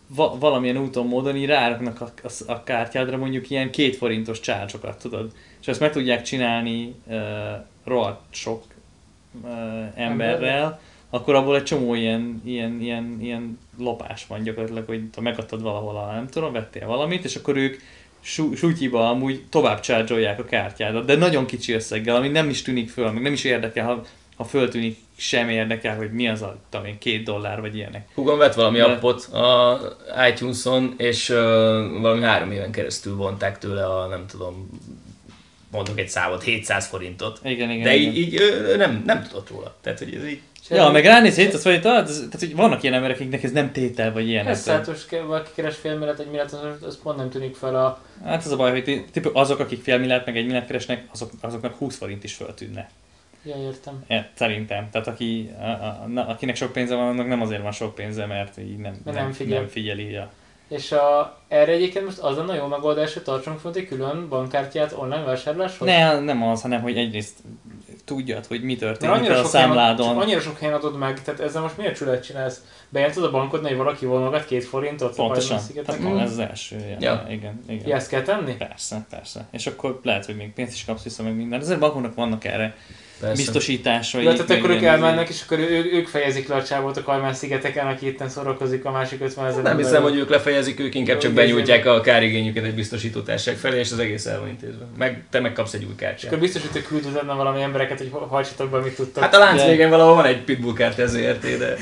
va, 0.06 0.38
valamilyen 0.38 0.78
úton, 0.78 1.06
módon 1.06 1.36
így 1.36 1.46
ráraknak 1.46 2.00
a, 2.00 2.10
a, 2.22 2.52
a 2.52 2.62
kártyádra 2.62 3.16
mondjuk 3.16 3.50
ilyen 3.50 3.70
két 3.70 3.96
forintos 3.96 4.40
csárcsokat, 4.40 4.98
tudod? 4.98 5.32
És 5.60 5.68
ezt 5.68 5.80
meg 5.80 5.92
tudják 5.92 6.22
csinálni 6.22 6.94
uh, 7.06 7.16
rohadt 7.84 8.20
sok 8.30 8.64
uh, 9.42 9.50
emberrel, 9.94 10.80
akkor 11.10 11.34
abból 11.34 11.56
egy 11.56 11.62
csomó 11.62 11.94
ilyen, 11.94 12.42
ilyen, 12.44 12.80
ilyen, 12.80 13.18
ilyen 13.20 13.58
lopás 13.78 14.26
van 14.26 14.42
gyakorlatilag, 14.42 14.86
hogy 14.86 15.02
ha 15.14 15.20
megadtad 15.20 15.62
valahol 15.62 15.96
a 15.96 16.12
nem 16.12 16.28
tudom, 16.28 16.52
vettél 16.52 16.86
valamit, 16.86 17.24
és 17.24 17.36
akkor 17.36 17.56
ők 17.56 17.76
sutyiba 18.54 19.08
amúgy 19.10 19.44
tovább 19.50 19.80
csárgyolják 19.80 20.38
a 20.38 20.44
kártyádat, 20.44 21.04
de 21.04 21.16
nagyon 21.16 21.46
kicsi 21.46 21.72
összeggel, 21.72 22.16
ami 22.16 22.28
nem 22.28 22.48
is 22.48 22.62
tűnik 22.62 22.90
föl, 22.90 23.10
meg 23.10 23.22
nem 23.22 23.32
is 23.32 23.44
érdekel, 23.44 23.84
ha, 23.84 24.02
ha 24.36 24.44
föltűnik, 24.44 24.96
sem 25.16 25.48
érdekel, 25.48 25.96
hogy 25.96 26.12
mi 26.12 26.28
az 26.28 26.42
a, 26.42 26.56
tudom 26.70 26.98
két 26.98 27.24
dollár, 27.24 27.60
vagy 27.60 27.76
ilyenek. 27.76 28.08
Hugom 28.14 28.38
vett 28.38 28.54
valami 28.54 28.78
de... 28.78 28.84
appot 28.84 29.24
a 29.24 29.78
iTunes-on, 30.28 30.94
és 30.96 31.28
uh, 31.28 31.36
valami 32.00 32.22
három 32.22 32.50
éven 32.50 32.70
keresztül 32.70 33.16
vonták 33.16 33.58
tőle 33.58 33.86
a, 33.86 34.06
nem 34.06 34.26
tudom, 34.26 34.68
mondok 35.70 35.98
egy 35.98 36.08
számot, 36.08 36.42
700 36.42 36.86
forintot. 36.86 37.40
Igen, 37.44 37.70
igen, 37.70 37.82
De 37.82 37.94
igen. 37.94 38.12
így, 38.12 38.18
így 38.18 38.40
ő 38.40 38.76
nem, 38.76 39.02
nem 39.06 39.22
tudott 39.22 39.50
róla. 39.50 39.76
Tehát, 39.80 39.98
hogy 39.98 40.14
ez 40.14 40.26
így... 40.26 40.40
Ja, 40.70 40.90
meg 40.90 41.04
ránéz 41.04 41.36
700 41.36 41.62
forint, 41.62 41.82
tehát, 41.82 42.06
tehát, 42.06 42.38
hogy 42.38 42.56
vannak 42.56 42.82
ilyen 42.82 42.94
emberek, 42.94 43.16
akiknek 43.16 43.42
ez 43.42 43.52
nem 43.52 43.72
tétel, 43.72 44.12
vagy 44.12 44.28
ilyen. 44.28 44.46
Ez 44.46 44.60
szálltos, 44.60 45.06
valaki 45.26 45.50
keres 45.54 45.76
fél 45.76 45.94
milliárd, 45.94 46.20
egy 46.20 46.26
milliárd, 46.26 46.52
az, 46.52 46.82
az 46.82 46.98
pont 47.02 47.16
nem 47.16 47.30
tűnik 47.30 47.56
fel 47.56 47.76
a... 47.76 48.02
Hát 48.24 48.44
az 48.44 48.52
a 48.52 48.56
baj, 48.56 48.70
hogy 48.70 49.04
típus, 49.10 49.32
azok, 49.34 49.58
akik 49.58 49.82
fél 49.82 49.98
milliárd, 49.98 50.26
meg 50.26 50.36
egy 50.36 50.44
milliárd 50.44 50.66
keresnek, 50.66 51.04
azok, 51.12 51.30
azoknak 51.40 51.74
20 51.74 51.96
forint 51.96 52.24
is 52.24 52.34
föltűnne. 52.34 52.90
Ja, 53.42 53.56
értem. 53.56 54.04
Ja, 54.08 54.26
szerintem. 54.34 54.88
Tehát 54.90 55.06
aki, 55.06 55.50
a, 55.60 55.64
a, 55.64 56.06
a, 56.14 56.28
akinek 56.28 56.56
sok 56.56 56.72
pénze 56.72 56.94
van, 56.94 57.08
annak 57.08 57.28
nem 57.28 57.42
azért 57.42 57.62
van 57.62 57.72
sok 57.72 57.94
pénze, 57.94 58.26
mert 58.26 58.58
így 58.58 58.76
nem, 58.76 59.00
nem, 59.04 59.14
nem, 59.14 59.32
figyel. 59.32 59.58
nem 59.58 59.68
figyeli. 59.68 60.10
Ja. 60.10 60.30
És 60.68 60.92
a, 60.92 61.38
erre 61.48 61.72
egyébként 61.72 62.04
most 62.04 62.18
az 62.18 62.38
a 62.38 62.54
jó 62.54 62.66
megoldás, 62.66 63.12
hogy 63.12 63.22
tartsunk 63.22 63.58
fönt 63.58 63.76
egy 63.76 63.88
külön 63.88 64.28
bankkártyát 64.28 64.92
online 64.92 65.24
vásárláshoz? 65.24 65.88
Ne, 65.88 66.20
nem 66.20 66.42
az, 66.42 66.62
hanem 66.62 66.80
hogy 66.82 66.96
egyrészt 66.96 67.38
tudjad, 68.08 68.46
hogy 68.46 68.62
mi 68.62 68.76
történik 68.76 69.14
annyira 69.14 69.38
a 69.38 69.44
számládon. 69.44 70.06
Helyen, 70.06 70.22
annyira 70.22 70.40
sok 70.40 70.58
helyen 70.58 70.74
adod 70.74 70.98
meg, 70.98 71.22
tehát 71.22 71.40
ezzel 71.40 71.62
most 71.62 71.76
miért 71.76 71.96
csület 71.96 72.24
csinálsz? 72.24 72.62
Bejelentod 72.88 73.24
a 73.24 73.30
bankodnál, 73.30 73.68
hogy 73.68 73.78
valaki 73.78 74.06
vonogat 74.06 74.44
két 74.44 74.64
forintot? 74.64 75.14
Pontosan, 75.14 75.60
tehát 75.84 76.00
mm. 76.00 76.16
ez 76.16 76.30
az 76.30 76.38
első. 76.38 76.76
Ja. 77.00 77.26
Igen, 77.28 77.60
igen. 77.68 77.88
Ja, 77.88 77.96
ezt 77.96 78.08
kell 78.08 78.22
tenni? 78.22 78.56
Persze, 78.56 79.06
persze. 79.10 79.48
És 79.50 79.66
akkor 79.66 80.00
lehet, 80.02 80.26
hogy 80.26 80.36
még 80.36 80.52
pénzt 80.52 80.72
is 80.72 80.84
kapsz 80.84 81.02
vissza, 81.02 81.22
meg 81.22 81.36
minden. 81.36 81.60
Ezért 81.60 81.78
bankoknak 81.78 82.14
vannak 82.14 82.44
erre 82.44 82.76
Persze. 83.20 83.36
biztosításai. 83.36 84.24
Ja, 84.24 84.32
tehát 84.32 84.50
akkor 84.50 84.70
ők 84.70 84.82
elmennek, 84.82 85.28
és 85.28 85.42
akkor 85.44 85.58
ő, 85.58 85.90
ők 85.92 86.06
fejezik 86.06 86.48
le 86.48 86.54
a 86.54 86.64
csávót 86.64 86.96
a 86.96 87.02
Kajmán 87.02 87.34
szigeteken, 87.34 87.86
aki 87.86 88.06
itt 88.06 88.28
szórakozik 88.28 88.84
a 88.84 88.90
másik 88.90 89.20
50 89.20 89.46
ezer. 89.46 89.62
Nem 89.62 89.76
hiszem, 89.76 90.02
hogy 90.02 90.16
ők 90.16 90.28
lefejezik, 90.28 90.80
ők 90.80 90.94
inkább 90.94 91.18
csak 91.18 91.32
benyújtják 91.32 91.86
a 91.86 92.00
kárigényüket 92.00 92.64
egy 92.64 92.74
biztosítótárság 92.74 93.56
felé, 93.56 93.78
és 93.78 93.92
az 93.92 93.98
egész 93.98 94.26
el 94.26 94.40
van 94.40 94.48
intézve. 94.48 94.84
Meg, 94.98 95.22
te 95.30 95.40
megkapsz 95.40 95.72
egy 95.72 95.84
új 95.84 95.94
kártyát. 95.94 96.24
Akkor 96.32 96.38
biztosító 96.38 96.80
küld 96.88 97.26
valami 97.26 97.62
embereket, 97.62 97.98
hogy 97.98 98.10
hajtsatok 98.28 98.70
be, 98.70 98.78
mit 98.78 98.94
tudtak. 98.94 99.22
Hát 99.22 99.34
a 99.34 99.38
lánc 99.38 99.64
végén 99.64 99.90
valahol 99.90 100.14
van 100.14 100.24
egy 100.24 100.40
pitbull 100.40 100.74
kártya 100.74 101.02
ezért, 101.02 101.58
de... 101.58 101.76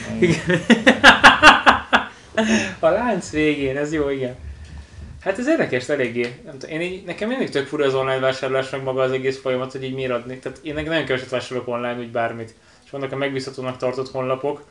a 2.78 2.89
lánc 2.89 3.30
végén, 3.30 3.76
ez 3.76 3.93
jó, 3.93 4.11
igen. 4.11 4.45
Hát 5.26 5.38
ez 5.38 5.48
érdekes, 5.48 5.88
eléggé. 5.88 6.34
Nem 6.44 6.58
tudom, 6.58 6.80
én 6.80 6.80
így, 6.80 7.04
nekem 7.04 7.28
mindig 7.28 7.50
tök 7.50 7.66
fura 7.66 7.84
az 7.84 7.94
online 7.94 8.18
vásárlásnak 8.18 8.82
maga 8.82 9.02
az 9.02 9.12
egész 9.12 9.40
folyamat, 9.40 9.72
hogy 9.72 9.84
így 9.84 9.94
miért 9.94 10.10
adni. 10.10 10.38
Tehát 10.38 10.58
én 10.62 10.74
nagyon 10.74 11.04
keveset 11.04 11.28
vásárolok 11.28 11.68
online, 11.68 11.98
úgy 11.98 12.10
bármit. 12.10 12.54
És 12.84 12.90
vannak 12.90 13.12
a 13.12 13.16
megbízhatónak 13.16 13.76
tartott 13.76 14.10
honlapok, 14.10 14.64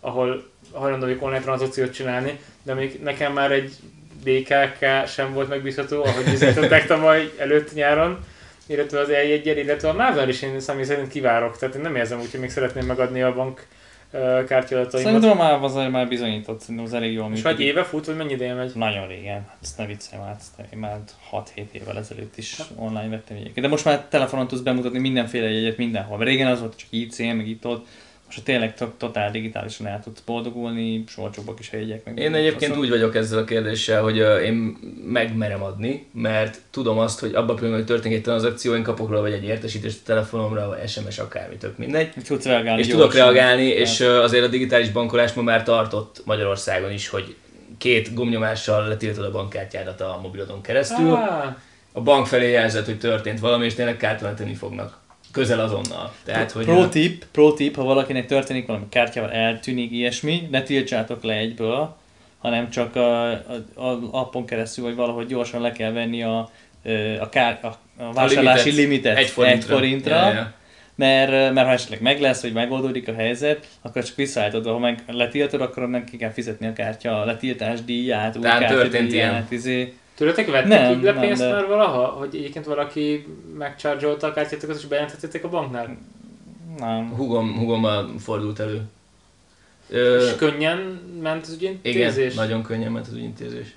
ahol 0.00 0.50
hajlandó 0.72 1.06
vagyok 1.06 1.22
online 1.22 1.40
tranzakciót 1.40 1.92
csinálni, 1.92 2.38
de 2.62 2.74
még 2.74 3.00
nekem 3.02 3.32
már 3.32 3.52
egy 3.52 3.72
BKK 4.24 5.06
sem 5.06 5.32
volt 5.32 5.48
megbízható, 5.48 6.04
ahogy 6.04 6.32
üzletettek 6.32 6.86
tavaly 6.86 7.30
előtt 7.38 7.74
nyáron, 7.74 8.24
illetve 8.66 9.00
az 9.00 9.08
eljegyel, 9.08 9.56
illetve 9.56 9.88
a 9.88 9.92
Mával 9.92 10.28
is 10.28 10.42
én 10.42 10.60
személy 10.60 10.84
szerint 10.84 11.08
kivárok, 11.08 11.58
tehát 11.58 11.74
én 11.74 11.80
nem 11.80 11.96
érzem 11.96 12.20
úgy, 12.20 12.30
hogy 12.30 12.40
még 12.40 12.50
szeretném 12.50 12.86
megadni 12.86 13.22
a 13.22 13.34
bank 13.34 13.66
kártyadataimat. 14.46 14.90
Szerintem 14.90 15.36
már 15.36 15.62
az 15.62 15.74
már 15.74 16.08
bizonyított, 16.08 16.60
szerintem 16.60 16.84
az 16.84 16.94
elég 16.94 17.12
jól 17.12 17.28
működik. 17.28 17.44
És 17.44 17.50
vagy 17.50 17.60
éve 17.60 17.84
fut, 17.84 18.06
vagy 18.06 18.16
mennyi 18.16 18.32
ideje 18.32 18.54
megy? 18.54 18.72
Nagyon 18.74 19.06
régen, 19.06 19.44
hát 19.48 19.56
ezt 19.62 19.78
ne 19.78 19.86
viccelj 19.86 20.22
már, 20.22 20.36
én 20.72 20.78
már 20.78 20.98
6-7 21.32 21.44
évvel 21.72 21.98
ezelőtt 21.98 22.36
is 22.36 22.58
online 22.76 23.08
vettem 23.08 23.36
jegyeket. 23.36 23.62
De 23.62 23.68
most 23.68 23.84
már 23.84 24.04
telefonon 24.08 24.48
tudsz 24.48 24.60
bemutatni 24.60 24.98
mindenféle 24.98 25.50
jegyet 25.50 25.76
mindenhol. 25.76 26.18
Mert 26.18 26.30
régen 26.30 26.50
az 26.50 26.60
volt 26.60 26.76
csak 26.76 26.88
IC, 26.90 27.18
meg 27.18 27.48
itt 27.48 27.66
ott, 27.66 27.86
most 28.34 28.46
tényleg 28.46 28.74
totál 28.98 29.30
digitálisan 29.30 29.86
el 29.86 30.00
tudsz 30.04 30.20
boldogulni, 30.20 31.04
sorcsokba 31.06 31.54
is 31.58 31.70
hegyek 31.70 32.04
meg. 32.04 32.18
Én 32.18 32.34
egyébként 32.34 32.70
azt 32.70 32.80
úgy 32.80 32.88
vagyok 32.88 33.16
ezzel 33.16 33.38
a 33.38 33.44
kérdéssel, 33.44 34.02
hogy 34.02 34.16
én 34.44 34.76
megmerem 35.06 35.62
adni, 35.62 36.06
mert 36.12 36.60
tudom 36.70 36.98
azt, 36.98 37.20
hogy 37.20 37.34
abban 37.34 37.50
a 37.50 37.54
pillanatban, 37.54 37.78
hogy 37.78 37.86
történik 37.86 38.16
egy 38.16 38.22
tranzakció, 38.22 38.74
én 38.74 38.82
kapok 38.82 39.08
róla 39.08 39.20
vagy 39.20 39.32
egy 39.32 39.44
értesítést 39.44 39.98
a 40.02 40.06
telefonomra, 40.06 40.68
vagy 40.68 40.88
SMS, 40.88 41.18
akármi, 41.18 41.56
tök 41.56 41.78
mindegy. 41.78 42.12
Tudsz 42.24 42.44
reagálni 42.44 42.80
és 42.80 42.86
tudok 42.86 43.14
reagálni, 43.14 43.66
és 43.66 44.00
uh, 44.00 44.06
azért 44.06 44.44
a 44.44 44.48
digitális 44.48 44.90
bankolás 44.90 45.32
ma 45.32 45.42
már 45.42 45.62
tartott 45.62 46.22
Magyarországon 46.24 46.92
is, 46.92 47.08
hogy 47.08 47.36
két 47.78 48.14
gomnyomással 48.14 48.88
letiltod 48.88 49.24
a 49.24 49.30
bankkártyádat 49.30 50.00
a 50.00 50.18
mobilodon 50.22 50.60
keresztül. 50.60 51.12
Ah, 51.12 51.54
A 51.92 52.00
bank 52.00 52.26
felé 52.26 52.50
jelzett, 52.50 52.84
hogy 52.84 52.98
történt 52.98 53.40
valami, 53.40 53.64
és 53.64 53.74
tényleg 53.74 53.96
kártalanítani 53.96 54.54
fognak. 54.54 55.02
Közel 55.34 55.60
azonnal. 55.60 56.12
Tehát, 56.24 56.50
hogy 56.50 56.64
Pro 56.64 56.88
tip, 56.88 57.24
pro 57.32 57.52
tip, 57.52 57.76
ha 57.76 57.84
valakinek 57.84 58.26
történik 58.26 58.66
valami 58.66 58.84
kártyával 58.88 59.32
eltűnik 59.32 59.92
ilyesmi, 59.92 60.48
ne 60.50 60.62
tiltsátok 60.62 61.22
le 61.22 61.34
egyből, 61.34 61.96
hanem 62.38 62.70
csak 62.70 62.96
a, 62.96 63.30
a, 63.30 63.38
a 63.74 63.98
appon 64.10 64.46
keresztül, 64.46 64.84
vagy 64.84 64.94
valahogy 64.94 65.26
gyorsan 65.26 65.60
le 65.60 65.72
kell 65.72 65.92
venni 65.92 66.22
a, 66.22 66.50
a, 67.20 67.28
kár, 67.28 67.58
a, 67.62 67.66
a 68.02 68.12
vásárlási 68.12 68.70
limitet 68.70 68.84
limitet 68.84 69.16
egy 69.16 69.28
forintra. 69.28 69.74
Egy 69.74 69.78
forintra 69.78 70.16
Ja, 70.16 70.32
ja. 70.32 70.52
Mert, 70.94 71.30
mert 71.30 71.66
ha 71.66 71.72
esetleg 71.72 72.00
meg 72.00 72.20
lesz, 72.20 72.42
vagy 72.42 72.52
megoldódik 72.52 73.08
a 73.08 73.14
helyzet, 73.14 73.66
akkor 73.82 74.04
csak 74.04 74.16
visszaállítod, 74.16 74.66
ha 74.66 74.78
meg 74.78 75.02
letiltod, 75.06 75.60
akkor 75.60 75.82
annak 75.82 76.04
ki 76.04 76.16
kell 76.16 76.30
fizetni 76.30 76.66
a 76.66 76.72
kártya 76.72 77.20
a 77.20 77.24
letiltás 77.24 77.84
díját, 77.84 78.36
új 78.36 78.42
kártya 78.42 78.74
történt 78.74 79.10
díját, 79.10 79.50
izé. 79.50 79.92
Tőletek 80.14 80.50
vettek 80.50 80.68
Nem, 80.68 80.92
így 80.98 81.02
le 81.02 81.12
nem, 81.12 81.20
pénzt 81.20 81.40
de- 81.42 81.52
már 81.52 81.66
valaha? 81.66 82.04
Hogy 82.06 82.34
egyébként 82.34 82.64
valaki 82.64 83.26
megcharge-olta 83.58 84.26
a 84.26 84.32
kártyátokat 84.32 84.76
és 84.76 84.84
bejelentettétek 84.84 85.44
a 85.44 85.48
banknál? 85.48 85.96
Nem. 86.78 87.08
Hugom, 87.16 87.56
hugommal 87.58 88.10
fordult 88.18 88.60
elő. 88.60 88.82
Ö, 89.88 90.26
És 90.26 90.36
könnyen 90.36 90.78
ment 91.22 91.46
az 91.46 91.56
igen, 91.60 91.78
ügyintézés? 91.82 92.34
nagyon 92.34 92.62
könnyen 92.62 92.92
ment 92.92 93.06
az 93.06 93.12
ügyintézés. 93.14 93.74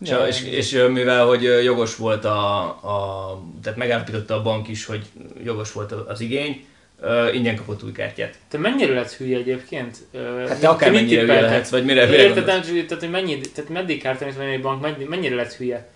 Ja, 0.00 0.26
és, 0.26 0.42
és 0.44 0.72
ö, 0.72 0.88
mivel, 0.88 1.26
hogy 1.26 1.42
jogos 1.42 1.96
volt 1.96 2.24
a, 2.24 2.58
a, 2.66 3.42
tehát 3.62 3.78
megállapította 3.78 4.34
a 4.34 4.42
bank 4.42 4.68
is, 4.68 4.84
hogy 4.86 5.06
jogos 5.44 5.72
volt 5.72 5.92
az 5.92 6.20
igény, 6.20 6.64
ö, 7.00 7.32
ingyen 7.32 7.56
kapott 7.56 7.82
új 7.84 7.92
kártyát. 7.92 8.34
Te 8.50 8.58
mennyire 8.58 8.92
letsz 8.94 9.16
hülye 9.16 9.36
egyébként? 9.38 9.96
Ö, 10.12 10.44
Hát 10.48 10.60
te 10.60 10.68
akár 10.68 10.90
mit 10.90 11.00
mennyire 11.00 11.20
hülye 11.20 11.40
lehetsz, 11.40 11.68
vagy 11.70 11.84
mire, 11.84 12.06
mire 12.06 12.22
Érted, 12.22 12.46
nem, 12.46 12.60
tehát, 12.62 13.00
hogy 13.02 13.10
mennyi, 13.10 13.40
tehát 13.54 13.70
meddig 13.70 14.02
kártyányt 14.02 14.36
venni 14.36 14.52
egy 14.52 14.60
bank, 14.60 14.80
mennyi- 14.82 15.08
mennyire 15.08 15.34
letsz 15.34 15.56
hülye? 15.56 15.88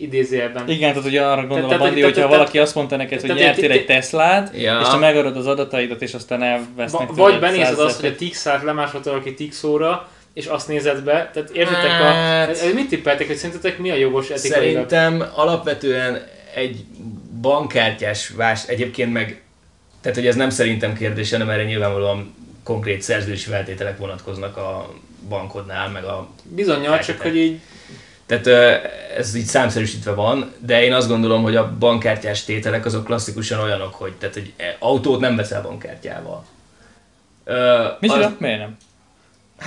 Idézőjelben. 0.00 0.68
Igen, 0.68 0.92
tehát 0.92 1.08
ugye 1.08 1.22
arra 1.22 1.40
gondolom, 1.40 1.62
Tehát- 1.64 1.78
Bandi, 1.78 1.94
tehát- 2.00 2.04
hogyha 2.14 2.20
tehát- 2.26 2.36
valaki 2.36 2.58
azt 2.58 2.74
mondta 2.74 2.96
neked, 2.96 3.20
hogy 3.20 3.28
tehát- 3.28 3.42
nyertél 3.44 3.62
tehát- 3.68 3.78
egy 3.78 3.86
Teslát, 3.86 4.50
Ja. 4.56 4.80
és 4.82 4.88
te 4.88 4.96
megadod 4.96 5.36
az 5.36 5.46
adataidat, 5.46 6.02
és 6.02 6.14
aztán 6.14 6.42
elvesznek 6.42 7.08
vagy 7.12 7.38
benézed 7.38 7.78
azt, 7.78 8.00
hogy 8.00 8.08
a 8.10 8.14
Tixát 8.14 8.62
lemásolta 8.62 9.10
valaki 9.10 9.34
Tixóra, 9.34 10.08
és 10.32 10.46
azt 10.46 10.68
nézed 10.68 11.02
be, 11.04 11.30
tehát 11.32 11.50
értetek 11.50 11.90
a... 11.90 12.04
Hát- 12.04 12.48
ez- 12.48 12.72
Mit 12.74 12.88
tippeltek, 12.88 13.26
hogy 13.26 13.36
szerintetek 13.36 13.78
mi 13.78 13.90
a 13.90 13.94
jogos 13.94 14.30
etikailag? 14.30 14.88
Szerintem 14.88 15.28
alapvetően 15.34 16.22
egy 16.54 16.84
bankkártyás 17.40 18.28
vás, 18.28 18.66
egyébként 18.68 19.12
meg, 19.12 19.40
tehát 20.00 20.16
hogy 20.16 20.26
ez 20.26 20.36
nem 20.36 20.50
szerintem 20.50 20.94
kérdés, 20.94 21.30
hanem 21.30 21.50
erre 21.50 21.64
nyilvánvalóan 21.64 22.34
konkrét 22.62 23.02
szerződési 23.02 23.48
feltételek 23.48 23.98
vonatkoznak 23.98 24.56
a 24.56 24.94
bankodnál, 25.28 25.88
meg 25.88 26.04
a 26.04 26.28
Bizonyal, 26.42 26.98
csak 26.98 27.20
hogy 27.20 27.36
így 27.36 27.60
Tehát 28.26 28.46
ez 29.16 29.34
így 29.34 29.44
számszerűsítve 29.44 30.12
van, 30.12 30.52
de 30.58 30.82
én 30.82 30.92
azt 30.92 31.08
gondolom, 31.08 31.42
hogy 31.42 31.56
a 31.56 31.76
bankkártyás 31.78 32.44
tételek 32.44 32.84
azok 32.84 33.04
klasszikusan 33.04 33.60
olyanok, 33.60 33.94
hogy, 33.94 34.12
tehát, 34.12 34.34
hogy 34.34 34.52
e, 34.56 34.76
autót 34.78 35.20
nem 35.20 35.36
veszel 35.36 35.62
bankkártyával. 35.62 36.44
Micsoda? 38.00 38.26
az 38.26 38.32
Miért 38.38 38.58
nem? 38.58 38.76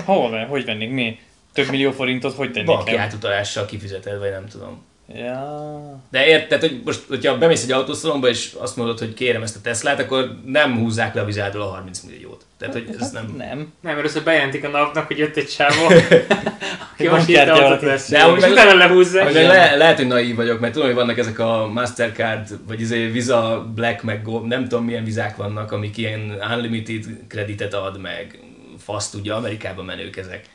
Hol 0.06 0.30
van? 0.30 0.46
Hogy 0.46 0.66
vennék? 0.66 0.92
Mi? 0.92 1.20
Több 1.54 1.70
millió 1.70 1.92
forintot 1.92 2.36
hogy 2.36 2.52
tennék 2.52 2.68
banki 2.68 2.96
el? 2.96 3.00
átutalással 3.00 3.66
kifizeted, 3.66 4.20
vagy 4.20 4.32
nem 4.32 4.48
tudom. 4.48 4.84
Ja. 5.08 6.02
De 6.12 6.26
érted, 6.26 6.60
hogy 6.60 6.82
most, 6.86 7.02
hogyha 7.08 7.38
bemész 7.38 7.64
egy 7.64 7.72
autószalomba, 7.72 8.28
és 8.28 8.56
azt 8.60 8.76
mondod, 8.76 9.00
hogy 9.00 9.14
kérem 9.14 9.42
ezt 9.42 9.56
a 9.56 9.60
Teslát, 9.62 10.00
akkor 10.00 10.40
nem 10.46 10.78
húzzák 10.78 11.14
le 11.14 11.22
a 11.22 11.26
vizádól 11.26 11.62
a 11.62 11.66
30 11.66 12.00
milliót. 12.00 12.46
Tehát, 12.58 12.74
hogy 12.74 12.96
ez 13.00 13.12
nem... 13.12 13.34
Nem. 13.38 13.74
nem, 13.82 13.98
először 13.98 14.24
bejelentik 14.24 14.64
a 14.64 14.68
napnak, 14.68 15.08
hogy 15.08 15.18
jött 15.18 15.36
egy 15.36 15.48
csávó, 15.48 15.86
aki 16.94 17.08
most 17.08 17.26
hirtelen 17.26 17.64
autót 17.64 17.82
vesz, 17.82 18.10
De 18.10 18.20
amúgy 18.20 18.40
meg- 18.40 18.52
utána 18.52 18.74
lehúzzák. 18.74 19.24
Meg 19.24 19.34
le, 19.34 19.76
lehet, 19.76 19.98
hogy 19.98 20.08
naív 20.08 20.36
vagyok, 20.36 20.60
mert 20.60 20.74
tudom, 20.74 20.88
hogy 20.88 20.98
vannak 20.98 21.18
ezek 21.18 21.40
a 21.40 21.68
Mastercard, 21.68 22.48
vagy 22.68 22.82
izé 22.82 23.08
Visa 23.08 23.72
Black, 23.76 24.04
meg 24.04 24.24
Go, 24.24 24.40
nem 24.40 24.68
tudom 24.68 24.86
milyen 24.86 25.04
vizák 25.04 25.36
vannak, 25.36 25.72
amik 25.72 25.98
ilyen 25.98 26.38
unlimited 26.56 27.06
kreditet 27.28 27.74
ad, 27.74 28.00
meg 28.00 28.40
fasz 28.84 29.10
tudja, 29.10 29.36
Amerikában 29.36 29.86
menők 29.86 30.18
ezek. 30.18 30.46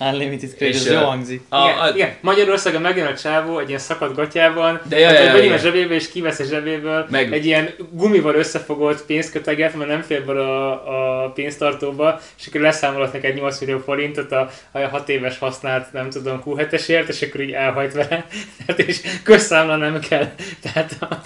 Unlimited 0.00 0.54
credit, 0.56 0.74
És, 0.74 0.80
ez 0.86 0.92
jó 0.92 0.98
hangzik. 0.98 1.42
A, 1.48 1.64
igen, 1.64 1.78
a, 1.78 1.88
igen, 1.94 2.14
Magyarországon 2.20 2.80
megjön 2.80 3.06
a 3.06 3.14
csávó 3.14 3.58
egy 3.58 3.68
ilyen 3.68 3.80
szakadt 3.80 4.14
gatyában, 4.14 4.80
De 4.88 4.98
jaj, 4.98 5.12
jaj, 5.12 5.22
hogy 5.22 5.32
begyűn 5.32 5.48
a 5.48 5.54
jaj. 5.54 5.58
zsebébe 5.62 5.94
és 5.94 6.10
kivesz 6.10 6.38
a 6.38 6.44
zsebéből 6.44 7.06
Meg- 7.10 7.32
egy 7.32 7.46
ilyen 7.46 7.70
gumival 7.90 8.34
összefogott 8.34 9.04
pénzköteget, 9.06 9.74
mert 9.74 9.90
nem 9.90 10.02
fér 10.02 10.24
be 10.24 10.32
a, 10.32 11.24
a 11.24 11.28
pénztartóba, 11.30 12.20
és 12.38 12.46
akkor 12.46 12.60
leszámolhat 12.60 13.12
neked 13.12 13.34
8 13.34 13.60
millió 13.60 13.78
forintot 13.78 14.32
a, 14.32 14.50
a 14.72 14.78
6 14.78 15.08
éves 15.08 15.38
használt, 15.38 15.92
nem 15.92 16.10
tudom, 16.10 16.42
Q7-esért, 16.46 17.08
és 17.08 17.22
akkor 17.22 17.40
így 17.40 17.52
elhajt 17.52 17.92
vele. 17.92 18.26
Tehát 18.66 18.80
és 18.80 19.00
közszámla 19.22 19.76
nem 19.76 20.00
kell. 20.08 20.28
Tehát 20.62 20.96
a, 21.00 21.08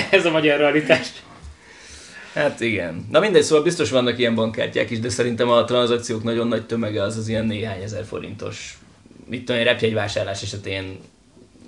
ez 0.16 0.24
a 0.26 0.30
magyar 0.30 0.58
realitás. 0.58 1.06
Hát 2.40 2.60
igen. 2.60 3.06
Na 3.10 3.20
mindegy, 3.20 3.42
szóval 3.42 3.64
biztos 3.64 3.90
vannak 3.90 4.18
ilyen 4.18 4.34
bankkártyák 4.34 4.90
is, 4.90 4.98
de 4.98 5.08
szerintem 5.08 5.50
a 5.50 5.64
tranzakciók 5.64 6.22
nagyon 6.22 6.48
nagy 6.48 6.66
tömege 6.66 7.02
az 7.02 7.16
az 7.16 7.28
ilyen 7.28 7.46
néhány 7.46 7.82
ezer 7.82 8.04
forintos. 8.04 8.78
Mit 9.26 9.44
tudom, 9.44 9.60
egy 9.60 9.66
repjegyvásárlás 9.66 10.42
esetén 10.42 10.98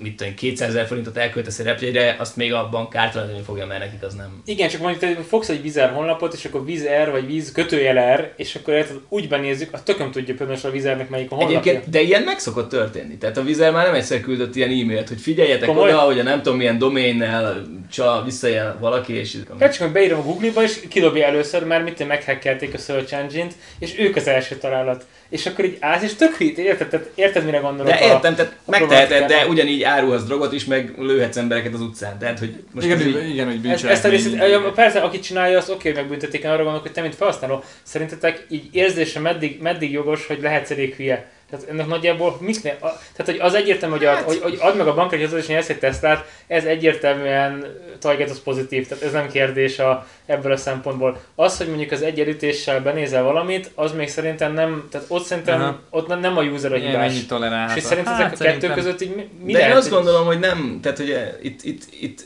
mit 0.03 0.17
tudom, 0.17 0.35
200 0.35 0.69
ezer 0.69 0.87
forintot 0.87 1.17
elköltesz 1.17 1.59
egy 1.59 1.67
repjegyre, 1.67 2.17
azt 2.19 2.37
még 2.37 2.53
a 2.53 2.69
bank 2.71 2.91
kártalanítani 2.91 3.45
fogja, 3.45 3.67
mert 3.67 3.81
nekik 3.81 4.03
az 4.03 4.15
nem. 4.15 4.43
Igen, 4.45 4.69
csak 4.69 4.81
mondjuk 4.81 5.15
te 5.17 5.23
fogsz 5.23 5.49
egy 5.49 5.63
vízer 5.63 5.91
honlapot, 5.91 6.35
és 6.35 6.45
akkor 6.45 6.65
vízer 6.65 7.11
vagy 7.11 7.27
víz 7.27 7.53
kötőjel 7.53 8.17
R, 8.17 8.33
és 8.37 8.55
akkor 8.55 8.75
érted, 8.75 8.97
úgy 9.09 9.29
benézzük, 9.29 9.73
a 9.73 9.83
tököm 9.83 10.11
tudja 10.11 10.35
például 10.35 10.59
a 10.63 10.71
vízernek 10.71 11.09
melyik 11.09 11.31
a 11.31 11.35
honlapja. 11.35 11.59
Egyébként, 11.59 11.91
de 11.91 12.01
ilyen 12.01 12.23
meg 12.23 12.39
szokott 12.39 12.69
történni. 12.69 13.17
Tehát 13.17 13.37
a 13.37 13.43
Vizer 13.43 13.73
már 13.73 13.87
nem 13.87 13.95
egyszer 13.95 14.21
küldött 14.21 14.57
ilyen 14.57 14.71
e-mailt, 14.71 15.09
hogy 15.09 15.21
figyeljetek 15.21 15.69
Komoly? 15.69 15.89
oda, 15.89 16.01
hogy 16.01 16.19
a 16.19 16.23
nem 16.23 16.43
tudom 16.43 16.59
milyen 16.59 16.79
doménnel 16.79 17.63
csal, 17.91 18.25
visszajel 18.25 18.77
valaki, 18.81 19.13
és 19.13 19.37
Hát 19.59 19.75
csak 19.75 19.93
beírom 19.93 20.19
a 20.19 20.23
Google-ba, 20.23 20.63
és 20.63 20.81
kidobja 20.89 21.27
először, 21.27 21.65
mert 21.65 21.85
mit 21.85 22.07
meghackelték 22.07 22.75
a 22.75 22.79
search 22.79 23.15
engine-t, 23.15 23.55
és 23.79 23.99
ők 23.99 24.17
az 24.17 24.27
első 24.27 24.57
találat. 24.57 25.07
És 25.33 25.47
akkor 25.47 25.65
így 25.65 25.77
állsz, 25.81 26.03
és 26.03 26.15
tök 26.15 26.37
hit, 26.37 26.59
érted? 26.59 26.89
Tehát 26.89 27.11
érted, 27.15 27.45
mire 27.45 27.59
gondolok? 27.59 27.93
De 27.93 28.01
értem, 28.01 28.35
tehát 28.35 28.57
a 28.65 28.71
megteheted, 28.71 29.29
de 29.29 29.47
ugyanígy 29.47 29.83
árulhatsz 29.83 30.25
drogot 30.25 30.53
is, 30.53 30.65
meg 30.65 30.93
lőhetsz 30.99 31.37
embereket 31.37 31.75
az 31.75 31.81
utcán. 31.81 32.19
Tehát, 32.19 32.39
hogy 32.39 32.55
most 32.73 32.87
Igen, 32.87 33.01
így- 33.01 33.29
igen, 33.29 33.47
hogy 33.47 33.71
Ezt, 33.71 33.85
ezt 33.85 34.05
a 34.05 34.09
részét, 34.09 34.43
persze, 34.75 35.01
aki 35.01 35.19
csinálja, 35.19 35.59
az 35.59 35.71
oké, 35.71 35.89
hogy 35.89 35.99
megbüntetik, 35.99 36.45
arra 36.45 36.57
gondolok, 36.57 36.83
hogy 36.83 36.93
te, 36.93 37.01
mint 37.01 37.15
felhasználó, 37.15 37.65
szerintetek 37.83 38.47
így 38.49 38.69
érzése 38.73 39.21
meddig, 39.21 39.61
meddig 39.61 39.93
jogos, 39.93 40.27
hogy 40.27 40.39
lehetsz 40.43 40.71
elég 40.71 40.95
hülye? 40.95 41.31
Tehát 41.53 41.69
ennek 41.69 41.87
nagyjából 41.87 42.37
mit 42.41 42.63
ne, 42.63 42.71
a, 42.71 42.99
tehát 43.17 43.25
hogy 43.25 43.39
az 43.41 43.55
egyértelmű, 43.55 43.97
hogy, 43.97 44.05
ad, 44.05 44.19
hogy, 44.19 44.41
hogy 44.43 44.59
add 44.61 44.77
meg 44.77 44.87
a 44.87 44.95
bankra, 44.95 45.17
hogy 45.17 45.27
az 45.27 45.35
is 45.35 45.49
egy 45.49 45.79
Teslát, 45.79 46.25
ez 46.47 46.65
egyértelműen 46.65 47.67
target 47.99 48.31
az 48.31 48.43
pozitív, 48.43 48.89
tehát 48.89 49.05
ez 49.05 49.13
nem 49.13 49.29
kérdés 49.29 49.79
a, 49.79 50.07
ebből 50.27 50.53
a 50.53 50.57
szempontból. 50.57 51.21
Az, 51.35 51.57
hogy 51.59 51.69
mondjuk 51.69 51.91
az 51.91 52.03
egyenlítéssel 52.03 52.81
benézel 52.81 53.23
valamit, 53.23 53.71
az 53.75 53.93
még 53.93 54.09
szerintem 54.09 54.53
nem, 54.55 54.89
tehát 54.91 55.07
ott 55.09 55.25
szerintem 55.25 55.61
Aha. 55.61 55.81
ott 55.91 56.07
nem, 56.07 56.21
nem 56.21 56.37
a 56.37 56.43
user 56.43 56.73
a 56.73 56.77
hibás. 56.77 56.95
mennyit 56.95 57.29
tolerálhat. 57.29 57.77
És 57.77 57.83
szerinted 57.83 58.13
ezek 58.13 58.33
a 58.33 58.37
kettő 58.37 58.69
között 58.69 59.01
így 59.01 59.15
mi, 59.15 59.29
mi 59.43 59.53
de 59.53 59.59
én 59.59 59.65
lehet, 59.65 59.77
azt 59.77 59.89
hogy- 59.89 59.97
gondolom, 59.97 60.27
hogy 60.27 60.39
nem, 60.39 60.79
tehát 60.83 60.99
hogy 60.99 61.11
eh, 61.11 61.29
itt, 61.43 61.63
itt, 61.63 61.83
itt 62.01 62.21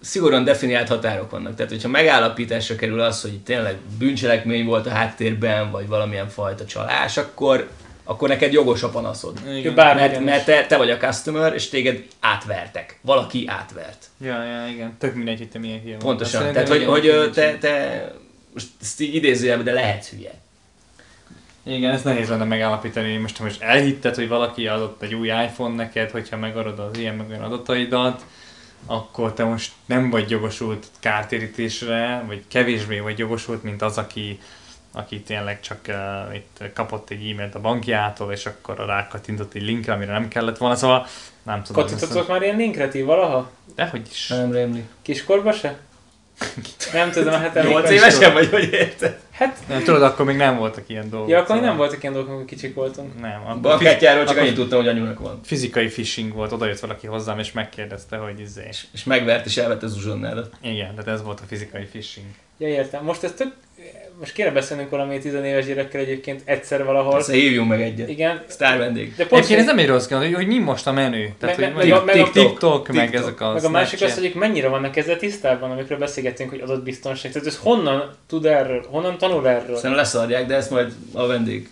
szigorúan 0.00 0.44
definiált 0.44 0.88
határok 0.88 1.30
vannak. 1.30 1.54
Tehát, 1.54 1.70
hogyha 1.70 1.88
megállapításra 1.88 2.76
kerül 2.76 3.00
az, 3.00 3.22
hogy 3.22 3.38
tényleg 3.40 3.76
bűncselekmény 3.98 4.64
volt 4.64 4.86
a 4.86 4.90
háttérben, 4.90 5.70
vagy 5.70 5.88
valamilyen 5.88 6.28
fajta 6.28 6.64
csalás, 6.64 7.16
akkor, 7.16 7.68
akkor 8.04 8.28
neked 8.28 8.52
jogos 8.52 8.82
a 8.82 8.88
panaszod. 8.88 9.40
Igen. 9.54 9.74
Bármi 9.74 10.00
Mert, 10.00 10.20
mert 10.20 10.44
te, 10.44 10.66
te 10.66 10.76
vagy 10.76 10.90
a 10.90 10.96
customer, 10.96 11.54
és 11.54 11.68
téged 11.68 12.04
átvertek. 12.20 12.98
Valaki 13.00 13.44
átvert. 13.46 14.06
Ja, 14.20 14.44
ja, 14.44 14.66
igen. 14.66 14.96
Tök 14.98 15.14
mindegy, 15.14 15.38
hogy 15.38 15.48
te 15.48 15.58
milyen 15.58 15.80
hülye. 15.80 15.96
Pontosan. 15.96 16.40
Szerintem 16.40 16.64
Tehát, 16.64 16.86
hogy, 16.86 17.02
hogy 17.02 17.30
te, 17.32 17.58
te, 17.58 18.04
most 18.54 18.66
ezt 18.80 19.00
így 19.00 19.14
idézőjelben, 19.14 19.64
de 19.64 19.72
lehetsz 19.72 20.08
hülye. 20.08 20.42
Igen, 21.66 21.90
ez 21.90 22.02
nehéz 22.02 22.28
lenne 22.28 22.44
megállapítani. 22.44 23.16
Most, 23.16 23.40
most 23.40 23.62
elhitted, 23.62 24.14
hogy 24.14 24.28
valaki 24.28 24.66
adott 24.66 25.02
egy 25.02 25.14
új 25.14 25.28
iPhone 25.28 25.74
neked, 25.74 26.10
hogyha 26.10 26.36
megadod 26.36 26.78
az 26.78 26.98
ilyen 26.98 27.14
meg 27.14 27.28
olyan 27.28 27.42
adataidat, 27.42 28.24
akkor 28.86 29.32
te 29.32 29.44
most 29.44 29.72
nem 29.86 30.10
vagy 30.10 30.30
jogosult 30.30 30.86
kártérítésre, 31.00 32.24
vagy 32.26 32.42
kevésbé 32.48 32.98
vagy 32.98 33.18
jogosult, 33.18 33.62
mint 33.62 33.82
az, 33.82 33.98
aki, 33.98 34.40
aki 34.94 35.20
tényleg 35.20 35.60
csak 35.60 35.78
uh, 35.88 36.34
itt 36.34 36.62
kapott 36.74 37.10
egy 37.10 37.30
e-mailt 37.30 37.54
a 37.54 37.60
bankjától, 37.60 38.32
és 38.32 38.46
akkor 38.46 38.86
rákattintott 38.86 39.54
egy 39.54 39.62
linkre, 39.62 39.92
amire 39.92 40.12
nem 40.12 40.28
kellett 40.28 40.58
volna, 40.58 40.74
szóval 40.76 41.06
nem 41.42 41.62
tudom. 41.62 41.82
Kattintottatok 41.82 42.28
már 42.28 42.42
ilyen 42.42 42.56
linkre 42.56 42.88
ti 42.88 43.02
valaha? 43.02 43.50
Dehogy 43.74 44.06
is. 44.10 44.28
Nem 44.28 44.52
rémli. 44.52 44.84
Kiskorba 45.02 45.52
se? 45.52 45.78
Nem 46.92 47.10
tudom, 47.10 47.32
hát 47.32 47.56
emlékszem. 47.56 47.82
8 47.82 47.90
évesen 47.90 48.32
vagy, 48.32 48.48
hogy 48.50 48.72
érted? 48.72 49.18
Hát, 49.30 49.58
Nem, 49.68 49.82
tudod, 49.82 50.02
akkor 50.02 50.26
még 50.26 50.36
nem 50.36 50.56
voltak 50.56 50.84
ilyen 50.88 51.10
dolgok. 51.10 51.28
ja, 51.28 51.36
akkor 51.36 51.48
szóval- 51.48 51.64
nem 51.68 51.76
voltak 51.76 52.02
ilyen 52.02 52.14
dolgok, 52.14 52.30
amikor 52.30 52.48
kicsik 52.48 52.74
voltunk. 52.74 53.20
Nem, 53.20 53.42
akkor 53.46 53.60
Bankkártyáról 53.60 54.24
csak 54.24 54.36
annyit 54.36 54.54
tudtam, 54.54 54.78
hogy 54.78 54.88
anyunak 54.88 55.18
van. 55.18 55.40
fizikai 55.44 55.86
phishing 55.86 56.32
volt, 56.32 56.52
oda 56.52 56.66
jött 56.66 56.80
valaki 56.80 57.06
hozzám, 57.06 57.38
és 57.38 57.52
megkérdezte, 57.52 58.16
hogy 58.16 58.40
izé. 58.40 58.68
És 58.92 59.04
megvert 59.04 59.46
és 59.46 59.56
elvette 59.56 59.86
az 59.86 59.96
uzsonnádat. 59.96 60.54
Igen, 60.60 60.90
tehát 60.90 61.08
ez 61.08 61.22
volt 61.22 61.40
a 61.40 61.44
fizikai 61.46 61.84
phishing. 61.84 62.26
Ja, 62.58 62.68
értem. 62.68 63.04
Most 63.04 63.22
ez 63.22 63.32
tök... 63.32 63.54
most 64.18 64.32
kéne 64.32 64.50
beszélnünk 64.50 64.90
valami 64.90 65.18
tizenéves 65.18 65.66
gyerekkel 65.66 66.00
egyébként 66.00 66.42
egyszer 66.44 66.84
valahol. 66.84 67.12
Persze 67.12 67.32
hívjunk 67.32 67.68
meg 67.68 67.80
egyet. 67.82 68.08
Igen. 68.08 68.42
Sztár 68.46 68.78
vendég. 68.78 69.14
De 69.16 69.26
pont, 69.26 69.32
Egyébként 69.32 69.60
ez 69.60 69.66
nem 69.74 69.78
egy 69.78 69.86
rossz 69.86 70.08
hogy, 70.10 70.34
hogy 70.34 70.46
mi 70.46 70.58
most 70.58 70.86
a 70.86 70.92
menü. 70.92 71.26
Tehát, 71.38 71.56
Meg- 71.56 71.72
hogy 71.74 71.88
meg- 71.88 72.04
meg, 72.04 72.14
TikTok, 72.14 72.32
TikTok, 72.32 72.88
meg 72.92 73.14
ezek 73.14 73.40
a 73.40 73.52
meg 73.52 73.64
a 73.64 73.70
másik 73.70 74.02
az, 74.02 74.18
hogy 74.18 74.32
mennyire 74.34 74.68
vannak 74.68 74.96
ezzel 74.96 75.16
tisztában, 75.16 75.70
amikről 75.70 75.98
beszélgettünk, 75.98 76.50
hogy 76.50 76.60
adott 76.60 76.82
biztonság. 76.82 77.32
Tehát 77.32 77.46
ez 77.48 77.58
honnan 77.62 78.10
tud 78.26 78.44
erről? 78.46 78.84
Honnan 78.90 79.18
tanul 79.18 79.48
erről? 79.48 79.76
Szerintem 79.76 79.94
leszarják, 79.94 80.46
de 80.46 80.54
ezt 80.54 80.70
majd 80.70 80.92
a 81.12 81.26
vendég 81.26 81.68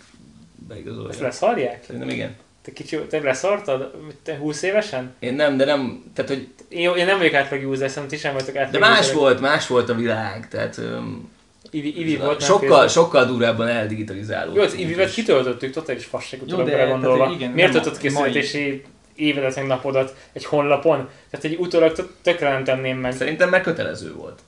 beigazolja. 0.67 1.09
Ezt 1.09 1.19
leszarják? 1.19 1.83
Szerintem 1.85 2.09
igen. 2.09 2.35
Te 2.61 2.71
kicsi, 2.71 2.97
te 2.97 3.19
leszartad? 3.19 3.91
Te 4.23 4.35
20 4.37 4.61
évesen? 4.61 5.13
Én 5.19 5.33
nem, 5.33 5.57
de 5.57 5.65
nem, 5.65 6.03
tehát 6.15 6.31
hogy, 6.31 6.47
Én, 6.69 6.95
én 6.95 7.05
nem 7.05 7.17
vagyok 7.17 7.33
átlag 7.33 7.69
user, 7.69 7.89
szerintem 7.89 8.17
ti 8.17 8.23
sem 8.23 8.33
vagytok 8.33 8.53
de 8.53 8.59
átlag 8.61 8.81
más 8.81 8.99
userek. 8.99 9.15
volt, 9.17 9.39
más 9.39 9.67
volt 9.67 9.89
a 9.89 9.93
világ, 9.95 10.47
tehát 10.47 10.77
öm, 10.77 11.31
Ivi, 11.73 11.99
Ivi 11.99 12.15
volt 12.15 12.41
sokkal, 12.41 12.69
Facebook. 12.69 12.89
sokkal 12.89 13.25
durvábban 13.25 13.67
eldigitalizálódott. 13.67 14.55
Jó, 14.55 14.61
az 14.61 14.73
Ivivet 14.73 15.13
kitöltöttük, 15.13 15.73
totális 15.73 16.05
fasság 16.05 16.39
Jó, 16.39 16.45
utólag 16.45 16.65
de- 16.65 16.71
belegondolva. 16.71 17.17
tehát, 17.23 17.33
igen, 17.39 17.51
Miért 17.51 17.71
töltött 17.71 17.97
ki 17.97 18.09
születési 18.09 18.83
évedet 19.15 19.55
meg 19.55 19.65
napodat 19.67 20.15
egy 20.33 20.45
honlapon? 20.45 21.09
Tehát 21.29 21.45
egy 21.45 21.55
utólag 21.59 21.91
tök- 21.93 22.13
tökre 22.21 22.49
nem 22.49 22.63
tenném 22.63 22.97
meg. 22.97 23.13
Szerintem 23.13 23.49
meg 23.49 23.61
kötelező 23.61 24.13
volt. 24.13 24.39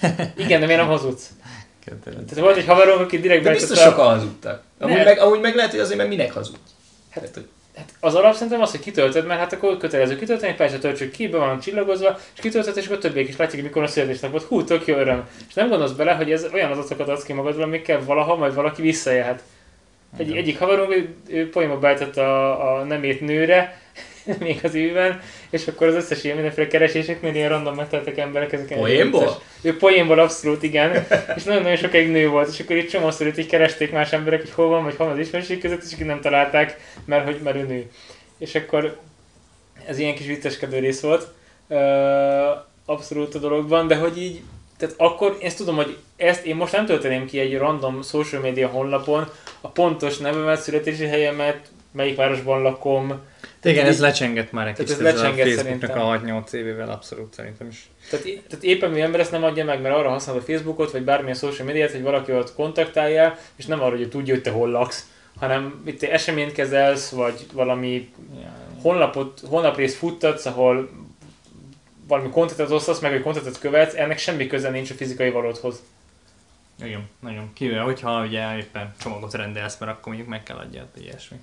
Igen, 0.44 0.60
de 0.60 0.66
miért 0.66 0.80
nem 0.80 0.90
hazudsz? 0.90 1.30
Kötelező. 1.84 2.24
Tehát 2.24 2.44
volt 2.44 2.56
egy 2.56 2.66
haverom, 2.66 3.00
aki 3.02 3.18
direkt 3.20 3.42
De 3.44 3.50
biztos 3.50 3.78
sokan 3.78 4.06
hazudtak. 4.06 4.62
Amúgy 4.78 5.04
meg, 5.04 5.18
amúgy 5.18 5.40
meg 5.40 5.54
lehet, 5.54 5.70
hogy 5.70 5.80
azért, 5.80 5.96
mert 5.98 6.08
minek 6.08 6.32
hazudj. 6.32 6.58
Hát, 7.10 7.30
hogy 7.34 7.44
Hát 7.76 7.92
az 8.00 8.14
alap 8.14 8.34
szerintem 8.34 8.60
az, 8.60 8.70
hogy 8.70 8.80
kitöltöd, 8.80 9.26
mert 9.26 9.40
hát 9.40 9.52
akkor 9.52 9.76
kötelező 9.76 10.16
kitölteni, 10.16 10.54
persze 10.54 10.78
töltsük 10.78 11.10
ki, 11.10 11.28
be 11.28 11.38
van 11.38 11.60
csillagozva, 11.60 12.18
és 12.34 12.40
kitöltöd, 12.40 12.76
és 12.76 12.86
akkor 12.86 12.98
többiek 12.98 13.28
is 13.28 13.36
látják, 13.36 13.62
mikor 13.62 13.82
a 13.82 13.86
születésnapot. 13.86 14.42
Hú, 14.42 14.64
tök 14.64 14.86
jó 14.86 14.96
öröm. 14.96 15.28
És 15.48 15.54
nem 15.54 15.68
gondolsz 15.68 15.92
bele, 15.92 16.12
hogy 16.12 16.32
ez 16.32 16.46
olyan 16.52 16.70
adatokat 16.70 17.08
adsz 17.08 17.24
ki 17.24 17.32
magadról, 17.32 17.62
amikkel 17.62 18.04
valaha 18.04 18.36
majd 18.36 18.54
valaki 18.54 18.82
visszaélhet. 18.82 19.42
Egy, 20.16 20.36
egyik 20.36 20.58
haverom, 20.58 20.92
ő, 20.92 21.14
ő 21.28 21.50
poénba 21.50 21.88
a, 21.88 22.78
a 22.78 22.84
nemét 22.84 23.20
nőre, 23.20 23.82
még 24.38 24.60
az 24.62 24.74
évben, 24.74 25.20
és 25.50 25.66
akkor 25.66 25.86
az 25.86 25.94
összes 25.94 26.24
ilyen 26.24 26.36
mindenféle 26.36 26.66
kereséseknél 26.66 27.34
ilyen 27.34 27.48
random 27.48 27.74
megteltek 27.74 28.18
emberek 28.18 28.52
ezeken. 28.52 28.78
Poénból? 28.78 29.42
Ő 29.62 29.76
poénból 29.76 30.18
abszolút, 30.18 30.62
igen. 30.62 31.06
és 31.36 31.42
nagyon-nagyon 31.42 31.76
sokáig 31.76 32.10
nő 32.10 32.28
volt, 32.28 32.48
és 32.48 32.60
akkor 32.60 32.76
itt 32.76 32.88
csomószor 32.88 33.26
itt 33.26 33.38
így 33.38 33.46
keresték 33.46 33.92
más 33.92 34.12
emberek, 34.12 34.40
hogy 34.40 34.50
hol 34.50 34.68
van, 34.68 34.84
vagy 34.84 34.96
hol 34.96 35.06
van 35.06 35.14
az 35.14 35.26
ismerőség 35.26 35.60
között, 35.60 35.82
és 35.82 35.92
akkor 35.92 36.06
nem 36.06 36.20
találták, 36.20 36.80
mert 37.04 37.24
hogy 37.24 37.40
mert 37.42 37.56
ő 37.56 37.62
nő. 37.62 37.90
És 38.38 38.54
akkor 38.54 38.98
ez 39.86 39.98
ilyen 39.98 40.14
kis 40.14 40.26
vicceskedő 40.26 40.78
rész 40.78 41.00
volt. 41.00 41.28
Abszolút 42.84 43.34
a 43.34 43.38
dologban, 43.38 43.86
de 43.86 43.96
hogy 43.96 44.22
így, 44.22 44.42
tehát 44.76 44.94
akkor 44.98 45.36
én 45.40 45.46
ezt 45.46 45.56
tudom, 45.56 45.76
hogy 45.76 45.96
ezt 46.16 46.44
én 46.44 46.56
most 46.56 46.72
nem 46.72 46.86
tölteném 46.86 47.26
ki 47.26 47.38
egy 47.38 47.58
random 47.58 48.02
social 48.02 48.40
media 48.40 48.68
honlapon, 48.68 49.28
a 49.60 49.68
pontos 49.68 50.18
nevemet, 50.18 50.60
születési 50.60 51.06
helyemet, 51.06 51.72
melyik 51.94 52.16
városban 52.16 52.62
lakom, 52.62 53.20
Igen, 53.62 53.84
így- 53.84 53.90
ez 53.90 54.00
lecsengett 54.00 54.52
már 54.52 54.66
egy 54.66 54.74
kicsit 54.74 54.90
ez 54.90 54.98
ezzel 55.14 55.30
a 55.30 55.34
Facebooknak 55.34 55.90
szerintem. 55.90 56.00
a 56.00 56.18
6-8 56.18 56.52
évével 56.52 56.90
abszolút 56.90 57.34
szerintem 57.34 57.68
is. 57.68 57.90
Tehát, 58.10 58.24
tehát 58.24 58.64
éppen 58.64 58.90
mi 58.90 59.00
ember 59.00 59.20
ezt 59.20 59.30
nem 59.30 59.44
adja 59.44 59.64
meg, 59.64 59.80
mert 59.80 59.94
arra 59.94 60.08
használod 60.08 60.42
a 60.42 60.44
Facebookot, 60.44 60.90
vagy 60.90 61.02
bármilyen 61.02 61.36
social 61.36 61.66
médiát, 61.66 61.90
hogy 61.90 62.02
valaki 62.02 62.32
ott 62.32 62.54
kontaktáljál, 62.54 63.38
és 63.56 63.66
nem 63.66 63.82
arra, 63.82 63.96
hogy 63.96 64.08
tudja, 64.08 64.34
hogy 64.34 64.42
te 64.42 64.50
hol 64.50 64.70
laksz, 64.70 65.06
hanem 65.38 65.82
itt 65.86 65.98
te 65.98 66.10
eseményt 66.12 66.52
kezelsz, 66.52 67.08
vagy 67.10 67.46
valami 67.52 68.08
honlapot, 68.82 69.40
honlaprészt 69.48 69.96
futtatsz, 69.96 70.46
ahol 70.46 70.88
valami 72.08 72.28
kontentet 72.28 72.70
osztasz 72.70 73.00
meg, 73.00 73.12
vagy 73.12 73.22
kontentet 73.22 73.58
követsz, 73.58 73.94
ennek 73.94 74.18
semmi 74.18 74.46
köze 74.46 74.70
nincs 74.70 74.90
a 74.90 74.94
fizikai 74.94 75.30
valódhoz. 75.30 75.82
Igen, 76.82 77.08
nagyon. 77.20 77.50
Kivéve, 77.52 77.80
hogyha 77.80 78.24
ugye 78.24 78.56
éppen 78.56 78.92
csomagot 79.00 79.34
rendelsz, 79.34 79.78
mert 79.78 79.92
akkor 79.92 80.06
mondjuk 80.06 80.28
meg 80.28 80.42
kell 80.42 80.56
adjad, 80.56 80.86
ilyesmi. 81.00 81.36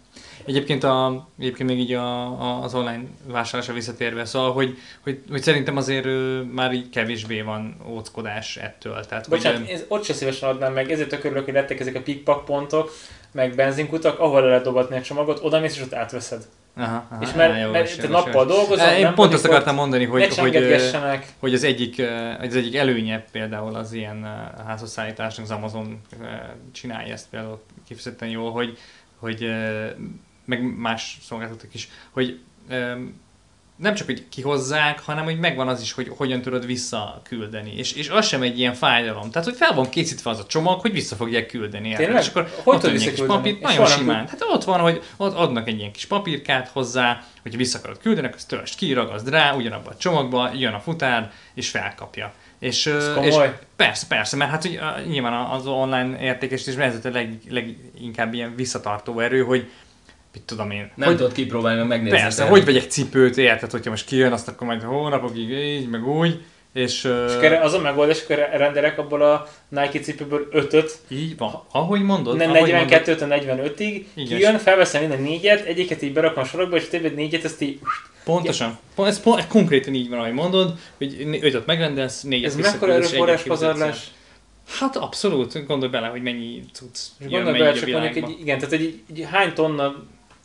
Egyébként, 0.46 0.84
a, 0.84 1.28
egyébként 1.40 1.70
még 1.70 1.80
így 1.80 1.94
a, 1.94 2.26
a, 2.26 2.64
az 2.64 2.74
online 2.74 3.04
vásárlásra 3.26 3.74
visszatérve, 3.74 4.26
szóval, 4.26 4.54
hogy, 4.54 4.78
hogy, 5.02 5.24
hogy 5.30 5.42
szerintem 5.42 5.78
azért 5.78 6.08
már 6.52 6.74
így 6.74 6.90
kevésbé 6.90 7.42
van 7.42 7.76
óckodás 7.88 8.58
ettől. 8.58 9.06
Tehát, 9.06 9.26
hogy, 9.26 9.38
Bocsánat, 9.38 9.70
ö, 9.70 9.72
ez, 9.72 9.86
ott 9.88 10.04
se 10.04 10.14
szívesen 10.14 10.50
adnám 10.50 10.74
meg, 10.74 10.92
ezért 10.92 11.10
tök 11.10 11.24
örülök, 11.24 11.46
hogy 11.46 11.54
lettek 11.54 11.80
ezek 11.80 11.96
a 11.96 12.02
pikpak 12.02 12.46
pontok, 12.46 12.92
meg 13.32 13.56
benzinkutak, 13.56 14.20
ahol 14.20 14.42
le 14.42 14.48
lehet 14.48 14.64
dobatni 14.64 14.98
a 14.98 15.02
csomagot, 15.02 15.44
oda 15.44 15.60
mész 15.60 15.76
és 15.76 15.82
ott 15.82 15.94
átveszed. 15.94 16.48
Aha, 16.76 17.06
aha, 17.10 17.24
és 17.24 17.34
mert, 17.34 17.62
jó, 17.62 17.72
mert 17.72 18.02
te 18.02 18.08
nappal 18.08 18.48
jó. 18.48 18.56
dolgozol, 18.56 18.88
Én 18.88 19.02
nem 19.02 19.14
pont 19.14 19.34
azt 19.34 19.46
akartam 19.46 19.76
mondani, 19.76 20.06
hogy, 20.06 20.38
hogy, 20.38 20.56
hogy 21.40 21.54
az 21.54 21.64
egyik, 21.64 22.02
az 22.42 22.56
egyik 22.56 22.76
előnye 22.76 23.26
például 23.32 23.76
az 23.76 23.94
ilyen 23.94 24.24
házhozszállításnak, 24.66 25.46
az 25.46 25.52
Amazon 25.52 26.02
csinálja 26.72 27.14
ezt 27.14 27.30
például 27.30 27.62
kifejezetten 27.88 28.30
jól, 28.30 28.52
hogy, 28.52 28.78
hogy 29.16 29.52
meg 30.46 30.76
más 30.78 31.18
szolgáltatók 31.22 31.74
is, 31.74 31.90
hogy 32.12 32.40
nem 33.82 33.94
csak, 33.94 34.06
hogy 34.06 34.24
kihozzák, 34.30 35.00
hanem 35.00 35.24
hogy 35.24 35.40
megvan 35.40 35.68
az 35.68 35.82
is, 35.82 35.92
hogy 35.92 36.12
hogyan 36.18 36.42
tudod 36.42 36.66
visszaküldeni. 36.66 37.74
És, 37.78 37.94
és 37.94 38.10
az 38.10 38.28
sem 38.28 38.42
egy 38.42 38.60
ilyen 38.60 38.74
fájdalom. 38.74 39.32
Tehát, 39.32 39.48
hogy 39.48 39.58
fel 39.58 39.74
van 39.74 39.90
készítve 39.90 40.30
az 40.30 40.40
a 40.40 40.46
csomag, 40.46 40.80
hogy 40.82 40.92
vissza 40.92 41.16
fogják 41.16 41.46
küldeni. 41.46 41.94
Tényleg? 41.94 42.22
És 42.22 42.28
akkor 42.28 42.50
Hogy 42.64 42.76
ott 42.76 42.84
egy 42.84 42.92
kis 42.92 43.04
visszaküldeni? 43.04 43.38
papír, 43.40 43.70
És 43.70 43.76
nagyon 43.76 43.86
simán. 43.98 44.28
Hát 44.28 44.42
ott 44.54 44.64
van, 44.64 44.80
hogy 44.80 45.02
ott 45.18 45.36
adnak 45.36 45.68
egy 45.68 45.80
ilyen 45.80 45.92
kis 45.92 46.06
papírkát 46.06 46.68
hozzá, 46.68 47.24
hogy 47.42 47.58
vissza 47.58 47.78
akarod 47.78 47.98
küldeni, 48.00 48.26
akkor 48.28 48.38
azt 48.38 48.48
töltsd 48.48 48.76
ki, 48.76 48.94
ragaszd 48.94 49.30
rá, 49.30 49.54
ugyanabba 49.54 49.90
a 49.90 49.98
csomagba, 49.98 50.50
jön 50.54 50.74
a 50.74 50.80
futár, 50.80 51.32
és 51.54 51.70
felkapja. 51.70 52.34
És, 52.60 52.86
és 53.22 53.36
persze, 53.76 54.06
persze, 54.08 54.36
mert 54.36 54.52
hát 54.52 54.66
a- 54.66 55.00
nyilván 55.08 55.34
az 55.34 55.68
online 55.68 56.20
értékesítés 56.22 56.76
ez 56.76 57.06
a 57.06 57.10
leg, 57.10 57.38
leginkább 57.50 58.34
ilyen 58.34 58.56
visszatartó 58.56 59.20
erő, 59.20 59.44
hogy 59.44 59.70
mit 60.34 60.44
tudom 60.44 60.72
én, 60.72 60.92
nem 60.96 61.08
hogy, 61.08 61.18
tudod 61.18 61.32
kipróbálni, 61.32 61.80
meg 61.80 61.88
megnézni. 61.88 62.18
persze, 62.18 62.46
hogy 62.46 62.66
vegyek 62.66 62.84
cipőt, 62.84 63.38
érted, 63.38 63.72
hogyha 63.72 63.90
most 63.90 64.06
kijön, 64.06 64.32
azt 64.32 64.48
akkor 64.48 64.68
majd 64.68 64.84
hónapokig 64.84 65.50
így, 65.50 65.90
meg 65.90 66.08
úgy, 66.08 66.40
és, 66.74 67.04
És 67.04 67.34
akkor 67.34 67.52
az 67.52 67.74
a 67.74 67.80
megoldás, 67.80 68.24
akkor 68.24 68.50
rendelek 68.54 68.98
abból 68.98 69.22
a 69.22 69.48
Nike 69.70 70.00
cipőből 70.00 70.48
ötöt, 70.52 71.00
így 71.08 71.38
van, 71.38 71.64
ahogy 71.72 72.02
mondod, 72.02 72.38
ne 72.38 72.46
ahogy 72.46 72.70
42-től 72.74 73.18
45-ig, 73.20 74.04
Igen. 74.14 74.38
kijön, 74.38 74.58
felveszem 74.58 75.02
minden 75.02 75.22
négyet, 75.22 75.66
egyiket 75.66 76.02
így 76.02 76.14
berakom 76.14 76.44
a 76.44 76.46
sorokba, 76.46 76.76
és 76.76 76.88
többet 76.88 77.16
négyet, 77.16 77.44
ezt 77.44 77.62
így... 77.62 77.80
Pontosan. 78.24 78.78
Ja. 78.98 79.08
Ez, 79.08 79.22
pont, 79.22 79.40
ez 79.40 79.48
konkrétan 79.48 79.94
így 79.94 80.10
van, 80.10 80.20
ahogy 80.20 80.34
mondod, 80.34 80.74
hogy 80.98 81.24
né- 81.26 81.44
ötöt 81.44 81.66
megrendelsz, 81.66 82.22
négyet 82.22 82.50
Ez 82.50 82.56
mekkora 82.56 82.94
erőforrás 82.94 83.42
pazarlás? 83.42 84.12
Hát 84.80 84.96
abszolút, 84.96 85.66
gondolj 85.66 85.92
bele, 85.92 86.08
hogy 86.08 86.22
mennyi 86.22 86.64
cucc 86.74 86.98
gondolj 87.30 87.60
bele 87.60 87.74
csak 87.74 87.90
mondjuk 87.90 88.16
egy, 88.16 88.40
igen, 88.40 88.58
tehát 88.58 88.74
egy, 88.74 89.02
egy 89.10 89.28
hány 89.32 89.54
tonna 89.54 90.04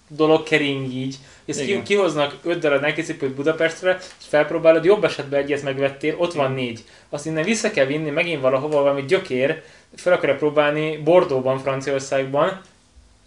dolog 0.09 0.43
kering 0.43 0.93
így, 0.93 1.17
és 1.45 1.57
ki, 1.57 1.83
kihoznak 1.83 2.37
öt 2.43 2.59
darab 2.59 2.85
Nike 2.85 3.27
Budapestre, 3.27 3.97
és 4.01 4.27
felpróbálod, 4.29 4.85
jobb 4.85 5.05
esetben 5.05 5.43
egyet 5.43 5.63
megvettél, 5.63 6.15
ott 6.19 6.33
van 6.33 6.53
négy. 6.53 6.85
Azt 7.11 7.27
innen 7.27 7.45
vissza 7.45 7.71
kell 7.71 7.87
vinni 7.87 8.11
megint 8.11 8.41
valahova, 8.41 8.83
valami 8.83 9.05
gyökér, 9.05 9.63
fel 9.95 10.13
akarja 10.13 10.37
próbálni 10.37 10.97
Bordóban, 10.97 11.59
Franciaországban, 11.59 12.61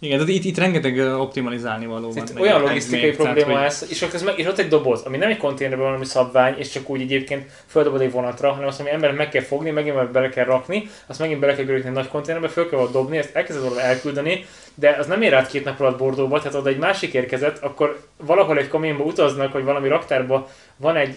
Igen, 0.02 0.18
tehát 0.18 0.34
itt, 0.34 0.44
itt 0.44 0.58
rengeteg 0.58 1.20
optimalizálni 1.20 1.86
való 1.86 2.02
van. 2.02 2.14
Tehát 2.14 2.32
meg 2.34 2.42
olyan 2.42 2.60
logisztikai 2.60 3.00
tehát, 3.00 3.16
probléma 3.16 3.58
hogy- 3.58 3.66
ez, 3.66 3.86
és 3.88 4.02
ez 4.02 4.22
meg, 4.22 4.38
és 4.38 4.46
ott 4.46 4.58
egy 4.58 4.68
doboz, 4.68 5.02
ami 5.02 5.16
nem 5.16 5.30
egy 5.30 5.36
konténerben 5.36 5.86
van, 5.86 5.94
ami 5.94 6.04
szabvány, 6.04 6.54
és 6.58 6.68
csak 6.68 6.90
úgy 6.90 7.00
egyébként 7.00 7.50
földobod 7.66 8.00
egy 8.00 8.10
vonatra, 8.10 8.50
hanem 8.50 8.68
azt, 8.68 8.80
ami 8.80 8.90
emberek 8.90 9.16
meg 9.16 9.28
kell 9.28 9.42
fogni, 9.42 9.70
megint 9.70 10.10
bele 10.10 10.28
kell 10.28 10.44
rakni, 10.44 10.88
azt 11.06 11.18
megint 11.18 11.40
bele 11.40 11.54
kell 11.54 11.64
görögni 11.64 11.88
egy 11.88 11.94
nagy 11.94 12.08
konténerbe, 12.08 12.48
föl 12.48 12.68
kell 12.68 12.88
dobni, 12.92 13.18
ezt 13.18 13.34
elkezded 13.34 13.64
oda 13.64 13.80
elküldeni, 13.80 14.44
de 14.74 14.96
az 14.98 15.06
nem 15.06 15.22
ér 15.22 15.34
át 15.34 15.50
két 15.50 15.64
nap 15.64 15.80
alatt 15.80 15.98
Bordóba, 15.98 16.38
tehát 16.38 16.54
oda 16.54 16.68
egy 16.68 16.78
másik 16.78 17.14
érkezett, 17.14 17.58
akkor 17.58 18.00
valahol 18.16 18.58
egy 18.58 18.68
kamionba 18.68 19.04
utaznak, 19.04 19.52
hogy 19.52 19.64
valami 19.64 19.88
raktárba 19.88 20.48
van 20.76 20.96
egy 20.96 21.14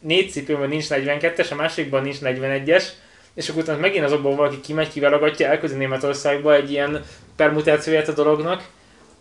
négy 0.00 0.30
cipőben 0.30 0.68
nincs 0.68 0.86
42-es, 0.88 1.50
a 1.50 1.54
másikban 1.54 2.02
nincs 2.02 2.16
41-es, 2.22 2.84
és 3.34 3.48
akkor 3.48 3.62
utána 3.62 3.78
megint 3.78 4.04
azokból 4.04 4.34
valaki 4.34 4.60
kimegy, 4.60 4.88
kivelagatja, 4.88 5.48
elküldi 5.48 5.74
Németországba 5.74 6.54
egy 6.54 6.70
ilyen 6.70 7.04
permutációját 7.44 8.08
a 8.08 8.12
dolognak. 8.12 8.68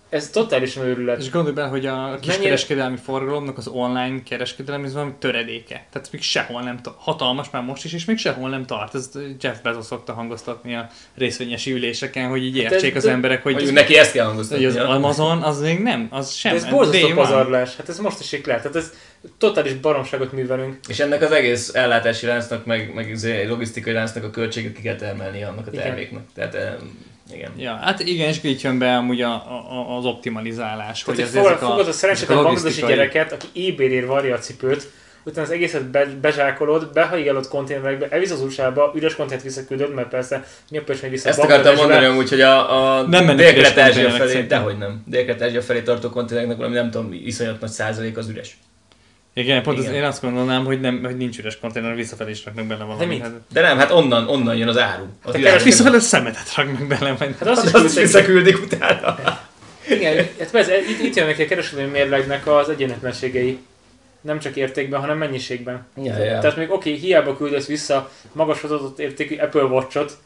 Ez 0.09 0.29
totálisan 0.29 0.85
őrület. 0.85 1.19
És 1.19 1.29
gondolj 1.29 1.55
bele, 1.55 1.67
hogy 1.67 1.85
a 1.85 1.95
Mennyire- 1.95 2.19
kiskereskedelmi 2.19 2.97
forgalomnak 3.03 3.57
az 3.57 3.67
online 3.67 4.23
kereskedelem 4.23 4.83
ez 4.83 4.93
valami 4.93 5.11
töredéke. 5.19 5.85
Tehát 5.91 6.11
még 6.11 6.21
sehol 6.21 6.61
nem 6.61 6.81
tart. 6.81 6.97
Hatalmas 6.99 7.49
már 7.49 7.63
most 7.63 7.85
is, 7.85 7.93
és 7.93 8.05
még 8.05 8.17
sehol 8.17 8.49
nem 8.49 8.65
tart. 8.65 8.95
Ez 8.95 9.09
Jeff 9.41 9.57
Bezos 9.63 9.85
szokta 9.85 10.13
hangoztatni 10.13 10.75
a 10.75 10.89
részvényesi 11.17 11.71
üléseken, 11.71 12.29
hogy 12.29 12.43
így 12.45 12.63
Hát 12.63 12.71
értsék 12.71 12.95
az 12.95 13.05
emberek, 13.05 13.43
hogy, 13.43 13.53
Mondjuk 13.53 13.75
neki 13.75 13.97
ezt 13.97 14.11
kell 14.11 14.21
hogy 14.25 14.31
hangoztatni. 14.33 14.65
az 14.65 14.75
Amazon 14.75 15.41
az 15.41 15.61
még 15.61 15.79
nem, 15.79 16.07
az 16.11 16.33
sem. 16.33 16.51
De 16.51 16.57
ez 16.57 16.65
borzasztó 16.69 17.13
pazarlás. 17.13 17.75
Hát 17.75 17.89
ez 17.89 17.99
most 17.99 18.19
is 18.19 18.45
lehet. 18.45 18.61
Tehát 18.61 18.77
ez 18.77 18.93
totális 19.37 19.73
baromságot 19.73 20.31
művelünk. 20.31 20.77
És 20.87 20.99
ennek 20.99 21.21
az 21.21 21.31
egész 21.31 21.73
ellátási 21.73 22.25
láncnak, 22.25 22.65
meg, 22.65 22.93
meg 22.93 23.09
izé, 23.09 23.45
logisztikai 23.45 23.93
láncnak 23.93 24.23
a 24.23 24.29
költséget 24.29 24.73
ki 24.73 24.81
kell 24.81 24.95
termelni 24.95 25.43
annak 25.43 25.67
a 25.67 25.71
Igen. 25.71 25.83
terméknek. 25.83 26.23
Tehát 26.33 26.55
em, 26.55 27.07
igen. 27.33 27.51
Ja, 27.57 27.73
hát 27.81 27.99
igen, 27.99 28.27
és 28.27 28.39
így 28.43 28.63
jön 28.63 28.79
be 28.79 28.95
amúgy 28.95 29.21
a, 29.21 29.31
a, 29.33 29.97
az 29.97 30.05
optimalizálás. 30.05 31.03
Tehát, 31.03 31.19
hogy 31.19 31.29
ez- 31.29 31.33
fogod, 31.33 31.51
ezek 31.51 31.61
a- 31.61 31.65
fogod 31.69 31.87
a 31.87 31.91
szerencsétlen 31.91 32.37
a 32.37 32.41
bangladesi 32.41 32.81
logisztikai- 32.81 32.95
gyereket, 32.95 33.31
aki 33.31 33.71
ebay-ért 33.73 34.05
varja 34.07 34.35
a 34.35 34.39
cipőt, 34.39 34.87
utána 35.23 35.47
az 35.47 35.53
egészet 35.53 35.85
be, 35.85 36.05
bezsákolod, 36.21 36.89
behajigálod 36.93 37.47
konténerekbe, 37.47 38.07
elvisz 38.09 38.31
az 38.31 38.41
USA-ba, 38.41 38.91
üres 38.95 39.15
konténert 39.15 39.43
visszaküldöd, 39.43 39.93
mert 39.93 40.07
persze 40.09 40.45
a 40.71 40.81
pöcs 40.85 41.01
még 41.01 41.11
vissza 41.11 41.29
Ezt 41.29 41.39
akartam 41.39 41.75
mondani 41.75 42.05
amúgy, 42.05 42.29
hogy 42.29 42.41
a, 42.41 42.97
a 42.97 43.01
Nem 43.07 43.35
Dél-Kelet-Ázsia 43.35 44.03
konténerek 44.03 44.27
felé, 44.27 44.45
dehogy 44.45 44.77
nem. 44.77 45.03
Dél-Kelet-Ázsia 45.05 45.61
felé 45.61 45.81
tartó 45.81 46.09
konténereknek 46.09 46.57
valami 46.57 46.75
nem 46.75 46.91
tudom, 46.91 47.13
iszonyat 47.13 47.59
nagy 47.59 47.69
százalék 47.69 48.17
az 48.17 48.27
üres. 48.29 48.57
Igen, 49.33 49.63
pont 49.63 49.77
Igen. 49.77 49.89
Az, 49.89 49.95
én 49.95 50.03
azt 50.03 50.21
gondolnám, 50.21 50.65
hogy, 50.65 50.79
nem, 50.81 51.03
hogy 51.03 51.17
nincs 51.17 51.37
üres 51.37 51.59
konténer, 51.59 51.95
visszafelé 51.95 52.29
is 52.31 52.45
raknak 52.45 52.65
bele 52.65 52.83
valami. 52.83 53.05
mit? 53.05 53.21
Hát, 53.21 53.31
De 53.53 53.61
nem, 53.61 53.77
hát 53.77 53.91
onnan, 53.91 54.27
onnan 54.27 54.55
jön 54.55 54.67
az 54.67 54.77
áru. 54.77 55.03
Az 55.03 55.31
Te 55.31 55.37
világon. 55.37 55.41
keres 55.41 55.63
visszafelé 55.63 55.99
szemetet 55.99 56.55
raknak 56.55 56.87
bele, 56.87 57.15
majd. 57.19 57.37
Hát 57.37 57.47
azt 57.47 57.65
is 57.65 57.71
azt 57.71 57.85
is 57.85 57.93
visszaküldik 58.01 58.61
utána. 58.61 59.17
Igen, 59.89 60.15
hát 60.39 60.51
persze, 60.51 60.77
itt, 60.77 60.99
itt 60.99 61.15
jönnek 61.15 61.39
a 61.39 61.45
kereskedelmi 61.45 61.91
mérlegnek 61.91 62.47
az 62.47 62.69
egyenletlenségei. 62.69 63.59
Nem 64.21 64.39
csak 64.39 64.55
értékben, 64.55 64.99
hanem 64.99 65.17
mennyiségben. 65.17 65.87
Ja, 66.03 66.17
ja. 66.17 66.39
Tehát 66.39 66.55
még 66.57 66.71
oké, 66.71 66.93
hiába 66.93 67.37
küldesz 67.37 67.65
vissza 67.65 68.11
magas 68.31 68.61
hozadott 68.61 68.99
értékű 68.99 69.35
Apple 69.35 69.63
Watch-ot, 69.63 70.17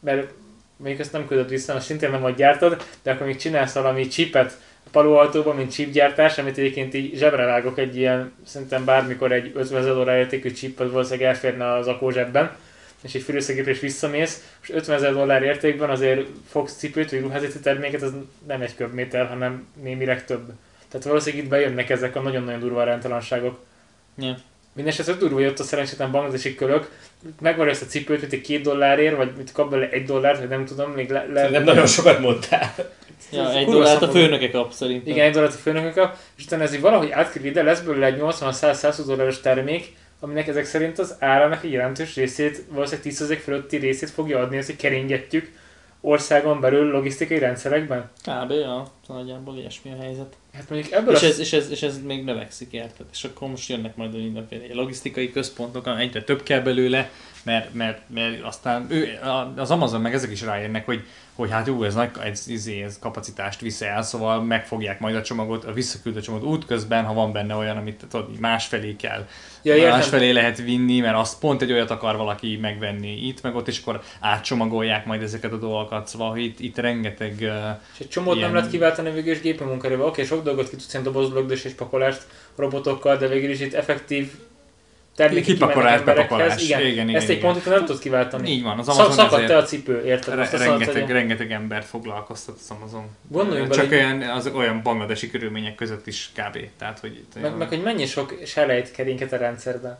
mert 0.00 0.30
még 0.76 1.00
ezt 1.00 1.12
nem 1.12 1.26
küldöd 1.26 1.48
vissza, 1.48 1.72
mert 1.72 1.84
szintén 1.84 2.10
nem 2.10 2.20
vagy 2.20 2.34
gyártod, 2.34 2.82
de 3.02 3.10
akkor 3.10 3.26
még 3.26 3.36
csinálsz 3.36 3.72
valami 3.72 4.06
chipet 4.06 4.52
a 4.52 4.67
palóautóban, 4.90 5.56
mint 5.56 5.72
chipgyártás, 5.72 6.38
amit 6.38 6.58
egyébként 6.58 6.94
így 6.94 7.16
zsebre 7.16 7.44
vágok 7.44 7.78
egy 7.78 7.96
ilyen, 7.96 8.32
szerintem 8.46 8.84
bármikor 8.84 9.32
egy 9.32 9.52
50 9.54 9.80
ezer 9.80 9.92
dollár 9.92 10.18
értékű 10.18 10.50
chip, 10.50 10.80
az 10.80 10.90
valószínűleg 10.90 11.28
elférne 11.28 11.72
az 11.72 11.86
akó 11.86 12.10
zsebben, 12.10 12.56
és 13.02 13.14
egy 13.14 13.22
fűrőszegépre 13.22 13.70
is 13.70 13.80
visszamész, 13.80 14.56
és 14.62 14.70
50 14.70 14.96
ezer 14.96 15.12
dollár 15.12 15.42
értékben 15.42 15.90
azért 15.90 16.26
fogsz 16.48 16.76
cipőt 16.76 17.10
vagy 17.10 17.20
ruházati 17.20 17.60
terméket, 17.60 18.02
az 18.02 18.12
nem 18.46 18.60
egy 18.60 18.74
köbméter, 18.74 19.26
hanem 19.26 19.66
némileg 19.82 20.24
több. 20.24 20.52
Tehát 20.88 21.06
valószínűleg 21.06 21.44
itt 21.44 21.50
bejönnek 21.50 21.90
ezek 21.90 22.16
a 22.16 22.20
nagyon-nagyon 22.20 22.60
durva 22.60 22.80
aránytalanságok. 22.80 23.58
Ja. 24.18 24.36
Mindenesetre 24.78 25.14
durva, 25.14 25.34
hogy 25.34 25.46
ott 25.46 25.58
a 25.58 25.62
szerencsétlen 25.62 26.10
bangladesi 26.10 26.54
kölök, 26.54 26.90
megvarja 27.40 27.72
ezt 27.72 27.82
a 27.82 27.86
cipőt, 27.86 28.32
egy 28.32 28.40
két 28.40 28.62
dollárért, 28.62 29.16
vagy 29.16 29.32
mit 29.36 29.52
kap 29.52 29.70
bele 29.70 29.88
egy 29.90 30.04
dollárt, 30.04 30.38
vagy 30.38 30.48
nem 30.48 30.64
tudom, 30.64 30.90
még 30.90 31.10
le, 31.10 31.26
le 31.32 31.48
Nem 31.48 31.64
nagyon 31.64 31.86
sokat 31.86 32.18
mondtál. 32.18 32.74
Ja, 33.32 33.52
egy 33.52 33.66
dollárt 33.66 34.02
a 34.02 34.08
főnöke 34.08 34.50
kap 34.50 34.72
szerintem. 34.72 35.12
Igen, 35.12 35.26
egy 35.26 35.32
dollárt 35.32 35.54
a 35.54 35.56
főnökök 35.56 35.94
kap, 35.94 36.16
és 36.36 36.44
utána 36.44 36.62
ez 36.62 36.74
így 36.74 36.80
valahogy 36.80 37.10
átkerül 37.10 37.48
ide, 37.48 37.62
lesz 37.62 37.80
belőle 37.80 38.06
egy 38.06 38.18
80-100-120 38.20 39.02
dolláros 39.06 39.40
termék, 39.40 39.96
aminek 40.20 40.48
ezek 40.48 40.64
szerint 40.64 40.98
az 40.98 41.16
árának 41.18 41.64
egy 41.64 41.72
jelentős 41.72 42.14
részét, 42.14 42.64
valószínűleg 42.68 43.12
10% 43.14 43.42
fölötti 43.42 43.76
részét 43.76 44.10
fogja 44.10 44.38
adni, 44.38 44.56
ezt 44.56 44.66
hogy 44.66 44.76
keringetjük 44.76 45.52
országon 46.00 46.60
belül 46.60 46.90
logisztikai 46.90 47.38
rendszerekben. 47.38 48.10
Kb. 48.24 48.50
Ja, 48.50 48.86
nagyjából 49.06 49.56
ilyesmi 49.56 49.90
a 49.98 50.02
helyzet. 50.02 50.36
Hát 50.58 50.70
mondjuk 50.70 50.92
ebből 50.92 51.14
És 51.14 51.22
a... 51.22 51.26
ez, 51.26 51.38
és, 51.38 51.52
ez, 51.52 51.70
és 51.70 51.82
ez 51.82 52.02
még 52.02 52.24
növekszik, 52.24 52.72
érted? 52.72 53.06
És 53.12 53.24
akkor 53.24 53.48
most 53.48 53.68
jönnek 53.68 53.96
majd 53.96 54.14
a 54.14 54.74
logisztikai 54.74 55.30
központok, 55.30 55.88
egyre 55.98 56.22
több 56.22 56.42
kell 56.42 56.60
belőle, 56.60 57.10
mert, 57.44 57.74
mert, 57.74 58.00
mert 58.14 58.42
aztán 58.42 58.86
ő, 58.88 59.18
az 59.56 59.70
Amazon 59.70 60.00
meg 60.00 60.14
ezek 60.14 60.30
is 60.30 60.42
rájönnek, 60.42 60.84
hogy, 60.84 61.04
hogy 61.34 61.50
hát 61.50 61.66
jó, 61.66 61.82
ez 61.82 61.94
nagy 61.94 62.10
ez, 62.24 62.48
izé, 62.48 62.82
ez 62.82 62.98
kapacitást 62.98 63.60
visz 63.60 63.80
el, 63.80 64.02
szóval 64.02 64.42
megfogják 64.42 65.00
majd 65.00 65.14
a 65.14 65.22
csomagot, 65.22 65.64
a 65.64 65.72
visszaküldő 65.72 66.20
csomagot 66.20 66.48
útközben, 66.48 67.04
ha 67.04 67.14
van 67.14 67.32
benne 67.32 67.54
olyan, 67.54 67.76
amit 67.76 68.04
tudod, 68.08 68.38
másfelé 68.38 68.96
kell. 68.96 69.26
Ja, 69.62 69.74
értem. 69.74 69.90
másfelé 69.90 70.30
lehet 70.30 70.58
vinni, 70.58 71.00
mert 71.00 71.16
azt 71.16 71.38
pont 71.38 71.62
egy 71.62 71.72
olyat 71.72 71.90
akar 71.90 72.16
valaki 72.16 72.58
megvenni 72.60 73.26
itt, 73.26 73.42
meg 73.42 73.54
ott, 73.54 73.68
és 73.68 73.80
akkor 73.80 74.02
átcsomagolják 74.20 75.06
majd 75.06 75.22
ezeket 75.22 75.52
a 75.52 75.58
dolgokat, 75.58 76.08
szóval 76.08 76.30
hogy 76.30 76.42
itt, 76.42 76.60
itt 76.60 76.76
rengeteg 76.76 77.34
uh, 77.40 77.80
És 77.94 78.00
egy 78.00 78.08
csomót 78.08 78.28
nem 78.28 78.38
Ilyen- 78.38 78.52
lehet 78.52 78.70
kiváltani 78.70 79.10
végül 79.10 79.32
is 79.32 79.40
gépi. 79.40 79.64
Oké, 79.98 80.24
sok 80.24 80.44
dolgot 80.44 80.68
ki 80.68 80.76
tudsz 80.76 81.32
lögdös 81.32 81.64
és 81.64 81.72
pakolást 81.72 82.26
robotokkal, 82.56 83.16
de 83.16 83.28
végül 83.28 83.50
is 83.50 83.60
itt 83.60 83.74
effektív 83.74 84.32
termékek 85.18 85.44
Kipakolás, 85.44 86.02
bepakolás. 86.02 86.62
Igen, 86.62 86.80
Igen, 86.80 86.90
igen, 87.08 87.16
ezt 87.20 87.28
egy 87.28 87.36
igen. 87.36 87.52
ponton 87.52 87.72
nem 87.72 87.84
tudsz 87.84 87.98
kiváltani. 87.98 88.50
így 88.50 88.62
van, 88.62 88.78
az 88.78 88.86
Szak, 88.86 88.94
Amazon 88.94 89.14
szakadt 89.14 89.32
ezért 89.32 89.48
te 89.48 89.56
a 89.56 89.62
cipő, 89.62 90.04
érted? 90.04 90.34
re- 90.34 90.40
Azt 90.42 90.52
azt 90.52 90.64
rengeteg, 90.64 91.10
rengeteg 91.10 91.50
embert 91.52 91.86
foglalkoztat 91.86 92.56
az 92.60 92.70
Amazon. 92.70 93.04
Gondoljunk 93.28 93.68
bele, 93.68 93.80
Csak 93.80 93.90
hogy- 93.90 93.98
olyan, 93.98 94.22
az 94.22 94.46
olyan 94.46 94.82
bangladesi 94.82 95.30
körülmények 95.30 95.74
között 95.74 96.06
is 96.06 96.30
kb. 96.34 96.58
Tehát, 96.78 96.98
hogy 96.98 97.12
itt 97.12 97.42
meg, 97.42 97.56
meg, 97.56 97.68
hogy 97.68 97.82
mennyi 97.82 98.06
sok 98.06 98.34
selejt 98.46 98.90
keringet 98.90 99.32
a 99.32 99.36
rendszerben. 99.36 99.98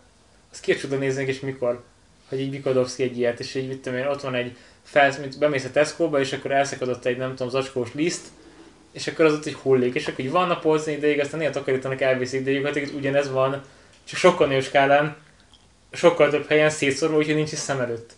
Azt 0.53 0.61
ki 0.63 0.75
csoda 0.77 0.97
néznénk, 0.97 1.29
és 1.29 1.41
mikor. 1.41 1.83
Hogy 2.29 2.41
így 2.41 2.51
mikor 2.51 2.73
dobsz 2.73 2.95
ki 2.95 3.03
egy 3.03 3.19
ilyet, 3.19 3.41
és 3.41 3.55
így 3.55 3.69
mit 3.69 3.79
tudom 3.79 3.99
én, 3.99 4.07
ott 4.07 4.21
van 4.21 4.35
egy 4.35 4.57
felsz, 4.83 5.19
mint 5.19 5.39
bemész 5.39 5.65
a 5.65 5.71
Tesco-ba, 5.71 6.21
és 6.21 6.33
akkor 6.33 6.51
elszakadott 6.53 7.05
egy 7.05 7.17
nem 7.17 7.29
tudom, 7.35 7.49
zacskós 7.49 7.89
liszt, 7.95 8.27
és 8.93 9.07
akkor 9.07 9.25
az 9.25 9.33
ott 9.33 9.47
egy 9.47 9.55
hullik, 9.55 9.95
és 9.95 10.07
akkor 10.07 10.25
így 10.25 10.31
van 10.31 10.51
a 10.51 10.59
polcon 10.59 10.95
ideig, 10.95 11.21
aztán 11.21 11.41
néha 11.41 11.51
takarítanak, 11.53 12.01
elviszik, 12.01 12.45
de 12.45 12.51
gyakorlatilag 12.53 12.95
ugyanez 12.95 13.31
van, 13.31 13.63
csak 14.09 14.19
sokkal 14.19 14.47
nagyobb 14.47 14.63
skálán, 14.63 15.17
sokkal 15.93 16.31
több 16.31 16.47
helyen 16.49 16.71
szétszorva, 16.71 17.17
úgyhogy 17.17 17.35
nincs 17.35 17.53
is 17.53 17.59
szem 17.59 17.81
előtt. 17.81 18.13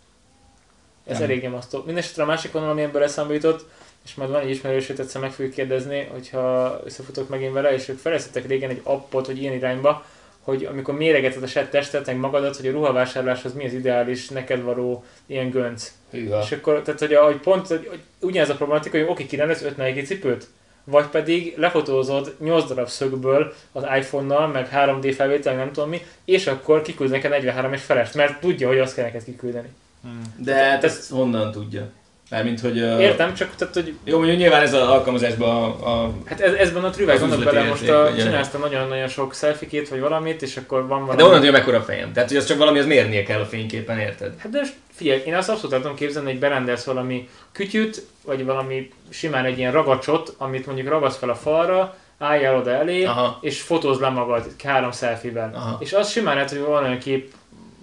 Ez 1.07 1.19
Nem. 1.19 1.23
elég 1.23 1.43
nyomasztó. 1.43 1.79
Mindenesetre 1.79 2.23
a 2.23 2.27
másik 2.27 2.53
vonal, 2.53 2.71
ami 2.71 2.83
ebből 2.83 3.03
eszembe 3.03 3.35
jutott, 3.35 3.69
és 4.05 4.15
majd 4.15 4.31
van 4.31 4.41
egy 4.41 4.51
ismerősöt, 4.51 4.99
egyszer 4.99 5.21
meg 5.21 5.33
fogjuk 5.33 5.55
kérdezni, 5.55 6.09
hogyha 6.13 6.81
összefutok 6.85 7.29
megint 7.29 7.53
vele, 7.53 7.73
és 7.73 7.89
ők 7.89 7.99
fejlesztettek 7.99 8.47
régen 8.47 8.71
egy 8.71 8.81
appot, 8.83 9.27
hogy 9.27 9.41
ilyen 9.41 9.53
irányba, 9.53 10.05
hogy 10.41 10.65
amikor 10.65 10.95
méregeted 10.95 11.43
a 11.43 11.47
saját 11.47 11.71
testet, 11.71 12.07
meg 12.07 12.17
magadat, 12.17 12.57
hogy 12.57 12.67
a 12.67 12.73
ruhavásárláshoz 12.73 13.55
mi 13.55 13.67
az 13.67 13.73
ideális, 13.73 14.29
neked 14.29 14.63
való 14.63 15.05
ilyen 15.27 15.51
gönc. 15.51 15.93
Hűha. 16.11 16.43
És 16.43 16.53
akkor, 16.53 16.83
tehát 16.83 17.01
hogy, 17.01 17.15
hogy 17.15 17.37
pont 17.37 17.67
hogy, 17.67 17.87
hogy 17.89 18.01
ugyanez 18.21 18.51
a 18.51 18.55
problematika, 18.55 18.99
hogy 18.99 19.07
oké, 19.09 19.27
kirendelsz 19.27 19.63
5 19.63 19.77
Nike 19.77 20.03
cipőt, 20.03 20.49
vagy 20.85 21.07
pedig 21.07 21.55
lefotózod 21.57 22.35
8 22.39 22.69
darab 22.69 22.89
szögből 22.89 23.55
az 23.73 23.83
iPhone-nal, 23.99 24.47
meg 24.47 24.69
3D 24.73 25.13
felvétel, 25.17 25.55
nem 25.55 25.73
tudom 25.73 25.89
mi, 25.89 26.01
és 26.25 26.47
akkor 26.47 26.83
kiküld 26.83 27.11
neked 27.11 27.31
43 27.31 27.73
és 27.73 27.83
felest, 27.83 28.15
mert 28.15 28.41
tudja, 28.41 28.69
hogy 28.69 28.79
azt 28.79 28.95
kell 28.95 29.05
neked 29.05 29.25
kiküldeni. 29.25 29.69
Hmm. 30.03 30.23
De 30.37 30.55
hát 30.55 30.85
ezt 30.85 31.11
honnan 31.11 31.53
tudja? 31.53 31.91
Mármint, 32.31 32.61
hogy... 32.61 32.79
Uh, 32.79 33.01
Értem, 33.01 33.35
csak 33.35 33.55
tehát, 33.57 33.75
hogy 33.75 33.95
Jó, 34.05 34.17
mondjuk 34.17 34.39
nyilván 34.39 34.63
ez 34.63 34.73
az 34.73 34.89
alkalmazásban 34.89 35.49
a, 35.49 36.03
a 36.05 36.13
hát 36.25 36.41
ez, 36.41 36.53
ezben 36.53 36.85
a 36.85 36.91
vannak 36.97 37.23
üzleti 37.23 37.45
bele, 37.45 37.69
most 37.69 37.89
a, 37.89 38.11
te 38.51 38.59
nagyon-nagyon 38.59 39.09
sok 39.09 39.35
selfie 39.35 39.83
vagy 39.91 40.01
valamit, 40.01 40.43
és 40.43 40.57
akkor 40.57 40.87
van 40.87 41.01
valami... 41.01 41.17
de 41.17 41.25
onnan 41.25 41.37
tudja 41.37 41.53
mekkora 41.53 41.77
a 41.77 41.83
fejem. 41.83 42.13
Tehát, 42.13 42.29
hogy 42.29 42.39
az 42.39 42.47
csak 42.47 42.59
valami, 42.59 42.79
az 42.79 42.87
mérnie 42.87 43.23
kell 43.23 43.41
a 43.41 43.45
fényképen, 43.45 43.99
érted? 43.99 44.35
Hát 44.39 44.53
de 44.53 44.59
most 44.59 44.75
figyelj, 44.93 45.23
én 45.27 45.35
azt 45.35 45.49
abszolút 45.49 45.77
tudom 45.77 45.97
képzelni, 45.97 46.31
hogy 46.31 46.39
berendelsz 46.39 46.85
valami 46.85 47.29
kütyüt, 47.53 48.07
vagy 48.25 48.45
valami 48.45 48.91
simán 49.09 49.45
egy 49.45 49.59
ilyen 49.59 49.73
ragacsot, 49.73 50.35
amit 50.39 50.67
mondjuk 50.67 50.89
ragasz 50.89 51.17
fel 51.17 51.29
a 51.31 51.35
falra, 51.35 51.97
álljál 52.19 52.57
oda 52.57 52.71
elé, 52.71 53.05
Aha. 53.05 53.39
és 53.41 53.61
fotózd 53.61 54.01
le 54.01 54.09
magad 54.09 54.47
három 54.65 54.93
selfie-vel. 54.93 55.51
Aha. 55.55 55.77
És 55.81 55.93
az 55.93 56.11
simán 56.11 56.35
lehet, 56.35 56.51
hogy 56.51 56.59
van 56.59 56.85
olyan 56.85 56.99
kép 56.99 57.33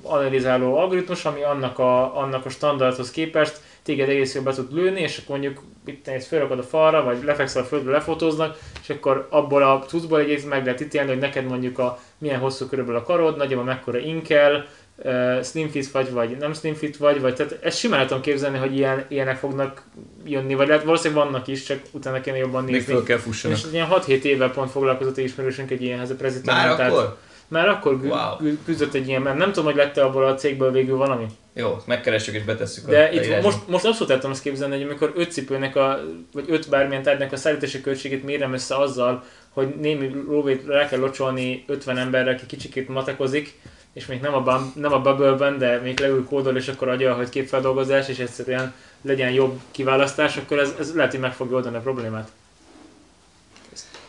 analizáló 0.01 0.77
algoritmus, 0.77 1.25
ami 1.25 1.43
annak 1.43 1.79
a, 1.79 2.17
annak 2.17 2.45
a 2.45 2.49
standardhoz 2.49 3.11
képest 3.11 3.59
téged 3.87 4.09
egész 4.09 4.35
jól 4.35 4.43
be 4.43 4.53
tud 4.53 4.73
lőni, 4.73 5.01
és 5.01 5.17
akkor 5.17 5.37
mondjuk 5.37 5.63
itt 5.85 6.07
ezt 6.07 6.27
felrakod 6.27 6.59
a 6.59 6.63
falra, 6.63 7.03
vagy 7.03 7.23
lefekszel 7.23 7.61
a 7.61 7.65
földre, 7.65 7.91
lefotóznak, 7.91 8.57
és 8.81 8.89
akkor 8.89 9.27
abból 9.29 9.63
a 9.63 9.85
cuccból 9.87 10.19
egész 10.19 10.43
meg 10.43 10.63
lehet 10.63 10.81
ítélni, 10.81 11.09
hogy 11.09 11.17
neked 11.17 11.45
mondjuk 11.45 11.79
a 11.79 11.99
milyen 12.17 12.39
hosszú 12.39 12.65
körülbelül 12.65 12.99
a 12.99 13.03
karod, 13.03 13.37
nagyjából 13.37 13.65
mekkora 13.65 13.97
inkel, 13.97 14.65
uh, 14.95 15.43
slim 15.43 15.69
fit 15.69 15.91
vagy, 15.91 16.11
vagy 16.11 16.37
nem 16.37 16.53
slim 16.53 16.73
fit 16.73 16.97
vagy, 16.97 17.21
vagy 17.21 17.35
tehát 17.35 17.57
ezt 17.61 17.77
simán 17.77 18.07
tudom 18.07 18.21
képzelni, 18.21 18.57
hogy 18.57 18.77
ilyen, 18.77 19.05
ilyenek 19.07 19.37
fognak 19.37 19.83
jönni, 20.25 20.55
vagy 20.55 20.67
lehet 20.67 20.83
valószínűleg 20.83 21.23
vannak 21.23 21.47
is, 21.47 21.63
csak 21.63 21.79
utána 21.91 22.21
kéne 22.21 22.37
jobban 22.37 22.63
Még 22.63 22.73
nézni. 22.73 22.93
föl 22.93 23.03
kell 23.03 23.17
fussanak. 23.17 23.57
És 23.57 23.63
ilyen 23.71 23.87
6-7 23.91 24.21
éve 24.21 24.49
pont 24.49 24.71
foglalkozott 24.71 25.17
egy 25.17 25.23
ismerősünk 25.23 25.71
egy 25.71 25.81
ilyenhez 25.81 26.09
a 26.09 26.15
prezident. 26.15 26.57
Már 26.57 26.69
akkor? 26.69 27.17
Már 27.47 27.67
akkor 27.67 28.01
gü- 28.01 28.11
Wow. 28.11 28.53
küzdött 28.65 28.93
egy 28.93 29.07
ilyen, 29.07 29.21
mert 29.21 29.37
nem 29.37 29.47
tudom, 29.47 29.65
hogy 29.65 29.75
lett 29.75 29.97
abból 29.97 30.25
a 30.25 30.35
cégből 30.35 30.71
végül 30.71 30.97
valami. 30.97 31.25
Jó, 31.53 31.77
megkeressük 31.85 32.35
és 32.35 32.43
betesszük 32.43 32.85
De 32.89 33.03
a 33.03 33.07
itt 33.11 33.15
leírásba. 33.19 33.47
most, 33.49 33.67
most 33.67 33.85
abszolút 33.85 34.09
el 34.09 34.15
tudom 34.15 34.31
azt 34.31 34.41
képzelni, 34.41 34.75
hogy 34.75 34.83
amikor 34.85 35.11
öt 35.15 35.31
cipőnek, 35.31 35.75
a, 35.75 35.99
vagy 36.33 36.45
öt 36.47 36.69
bármilyen 36.69 37.03
tárgynak 37.03 37.31
a 37.31 37.35
szállítási 37.37 37.81
költségét 37.81 38.23
mérem 38.23 38.53
össze 38.53 38.75
azzal, 38.75 39.23
hogy 39.49 39.75
némi 39.79 40.23
lóvét 40.27 40.65
rá 40.67 40.87
kell 40.87 40.99
locsolni 40.99 41.63
50 41.67 41.97
emberre, 41.97 42.31
aki 42.31 42.45
kicsikét 42.45 42.87
matekozik, 42.89 43.59
és 43.93 44.05
még 44.05 44.21
nem 44.21 44.33
a, 44.33 44.41
bum, 44.41 44.71
nem 44.75 44.93
a 44.93 45.01
bubble 45.01 45.51
de 45.57 45.79
még 45.79 45.99
leül 45.99 46.25
kódol, 46.25 46.57
és 46.57 46.67
akkor 46.67 46.87
adja, 46.87 47.13
hogy 47.13 47.29
képfeldolgozás, 47.29 48.07
és 48.09 48.19
egyszerűen 48.19 48.73
legyen 49.01 49.31
jobb 49.31 49.59
kiválasztás, 49.71 50.37
akkor 50.37 50.59
ez, 50.59 50.73
ez 50.79 50.95
lehet, 50.95 51.11
hogy 51.11 51.19
meg 51.19 51.33
fogja 51.33 51.55
oldani 51.55 51.75
a 51.75 51.79
problémát. 51.79 52.29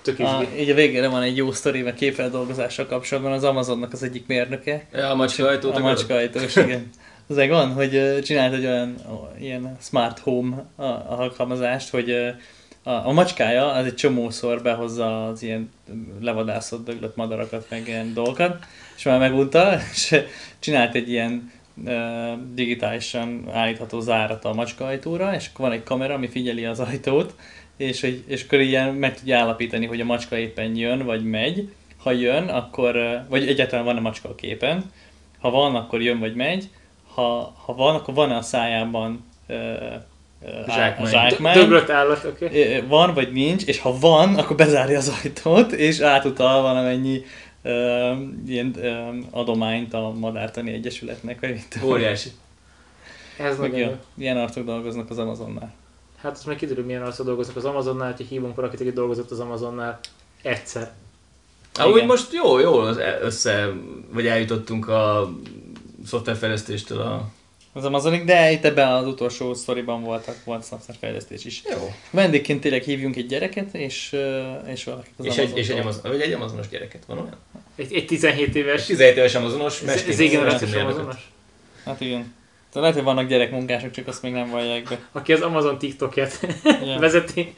Tök 0.03 0.19
A, 0.19 0.43
így 0.59 0.71
a 0.71 0.75
végére 0.75 1.09
van 1.09 1.23
egy 1.23 1.37
jó 1.37 1.53
sztori, 1.53 1.83
mert 1.83 1.97
képfeldolgozással 1.97 2.87
kapcsolatban 2.87 3.33
az 3.33 3.45
Amazonnak 3.45 3.93
az 3.93 4.03
egyik 4.03 4.27
mérnöke, 4.27 4.87
Ja, 4.93 5.11
a 5.11 5.15
macska 5.15 5.47
ajtót 5.47 5.73
a 5.73 5.77
akarod? 5.77 5.91
macskaajtós, 5.91 6.57
igen. 6.57 6.91
Az 7.31 7.39
egy 7.39 7.49
van, 7.49 7.73
hogy 7.73 8.19
csinált 8.23 8.55
egy 8.55 8.65
olyan 8.65 8.95
ilyen 9.41 9.77
smart 9.81 10.19
home 10.19 10.65
alkalmazást, 11.09 11.91
hogy 11.91 12.11
a, 12.83 12.91
a 12.91 13.13
macskája 13.13 13.73
az 13.73 13.87
egy 13.87 13.95
csomószor 13.95 14.63
behozza 14.63 15.27
az 15.27 15.43
ilyen 15.43 15.71
levadászott, 16.21 16.85
döglött 16.85 17.17
madarakat, 17.17 17.67
meg 17.71 17.89
ilyen 17.89 18.15
dolgokat, 18.15 18.65
és 18.97 19.03
már 19.03 19.19
megunta, 19.19 19.77
és 19.93 20.21
csinált 20.59 20.95
egy 20.95 21.11
ilyen 21.11 21.53
digitálisan 22.53 23.49
állítható 23.53 24.01
zárat 24.01 24.45
a 24.45 24.55
macskaajtóra, 24.55 25.35
és 25.35 25.51
akkor 25.53 25.69
van 25.69 25.75
egy 25.75 25.83
kamera, 25.83 26.15
ami 26.15 26.29
figyeli 26.29 26.65
az 26.65 26.81
ajtót, 26.81 27.35
és, 27.79 28.01
hogy, 28.01 28.25
és 28.27 28.43
akkor 28.43 28.61
ilyen 28.61 28.95
meg 28.95 29.19
tudja 29.19 29.39
állapítani, 29.39 29.87
hogy 29.87 30.01
a 30.01 30.05
macska 30.05 30.39
éppen 30.39 30.77
jön, 30.77 31.05
vagy 31.05 31.25
megy, 31.25 31.69
ha 31.97 32.13
jön, 32.13 32.49
akkor, 32.49 33.23
vagy 33.29 33.49
egyáltalán 33.49 33.85
van 33.85 33.97
a 33.97 34.01
macska 34.01 34.29
a 34.29 34.35
képen, 34.35 34.93
ha 35.39 35.51
van, 35.51 35.75
akkor 35.75 36.03
jön 36.03 36.19
vagy 36.19 36.35
megy, 36.35 36.69
ha, 37.15 37.55
ha 37.65 37.75
van, 37.75 37.95
akkor 37.95 38.15
van 38.15 38.31
a 38.31 38.43
szájában 38.43 39.25
ö, 39.47 39.55
ö, 39.55 40.49
Zsákmány. 40.69 41.11
zsákmány. 41.11 41.55
Döglött 41.55 41.91
állat, 41.91 42.25
oké. 42.25 42.47
Okay. 42.47 42.87
Van 42.87 43.15
vagy 43.15 43.33
nincs, 43.33 43.65
és 43.65 43.79
ha 43.79 43.99
van, 43.99 44.35
akkor 44.35 44.57
bezárja 44.57 44.99
az 44.99 45.21
ajtót, 45.23 45.73
és 45.73 46.01
átutal 46.01 46.63
valamennyi 46.63 47.25
ö, 47.63 48.13
ilyen 48.47 48.75
ö, 48.83 49.09
adományt 49.31 49.95
a 49.95 50.13
Madártani 50.19 50.73
Egyesületnek, 50.73 51.41
vagy 51.41 51.51
mit. 51.51 51.79
Óriási. 51.85 52.29
Ez 53.39 53.59
nagyon. 53.59 53.99
Ilyen 54.19 54.37
arcok 54.37 54.65
dolgoznak 54.65 55.11
az 55.11 55.19
Amazonnál. 55.19 55.75
Hát 56.23 56.33
azt 56.33 56.47
meg 56.47 56.57
kiderül, 56.57 56.85
milyen 56.85 57.03
arccal 57.03 57.27
dolgoznak 57.27 57.57
az 57.57 57.65
Amazonnál, 57.65 58.15
hogy 58.17 58.27
hívunk 58.27 58.57
valakit, 58.57 58.81
aki 58.81 58.93
dolgozott 58.93 59.31
az 59.31 59.41
Amazonnál 59.41 60.01
egyszer. 60.43 60.93
Ahogy 61.75 61.95
Igen. 61.95 62.07
most 62.07 62.33
jó, 62.33 62.59
jó 62.59 62.83
össze, 63.23 63.69
vagy 64.11 64.27
eljutottunk 64.27 64.89
a 64.89 65.31
szoftverfejlesztéstől 66.07 67.01
a... 67.01 67.29
Az 67.73 67.85
Amazonik, 67.85 68.25
de 68.25 68.51
itt 68.51 68.65
ebben 68.65 68.93
az 68.93 69.07
utolsó 69.07 69.55
sztoriban 69.55 70.03
voltak, 70.03 70.45
volt 70.45 70.63
szoftverfejlesztés 70.63 71.45
is. 71.45 71.63
Jó. 71.71 71.93
Vendégként 72.11 72.61
tényleg 72.61 72.83
hívjunk 72.83 73.17
egy 73.17 73.27
gyereket, 73.27 73.75
és, 73.75 74.17
és 74.67 74.85
valakit 74.85 75.13
az 75.17 75.25
És 75.25 75.37
egy, 75.37 75.57
és 75.57 75.69
egy. 75.69 75.79
Amazon, 75.79 76.03
vagy 76.11 76.21
egy 76.21 76.33
amazonos 76.33 76.69
gyereket 76.69 77.05
van 77.07 77.19
olyan? 77.19 77.37
Egy, 77.77 77.93
egy 77.95 78.07
17 78.07 78.55
éves, 78.55 78.87
17 78.87 79.17
éves 79.17 79.35
amazonos, 79.35 79.73
z- 79.73 79.85
mestény- 79.85 80.15
z-generációs 80.15 80.61
mestény 80.61 80.71
mérnököt. 80.71 81.01
Amazonos, 81.01 81.31
Hát 81.85 82.01
igen. 82.01 82.35
Tehát 82.73 82.89
lehet, 82.89 82.95
hogy 82.95 83.05
vannak 83.15 83.29
gyerekmunkások, 83.29 83.91
csak 83.91 84.07
azt 84.07 84.23
még 84.23 84.33
nem 84.33 84.51
vallják 84.51 84.83
be. 84.89 84.99
aki 85.13 85.33
az 85.33 85.41
Amazon 85.41 85.79
TikTokját 85.79 86.47
Ja. 86.85 86.99
vezeti. 87.01 87.55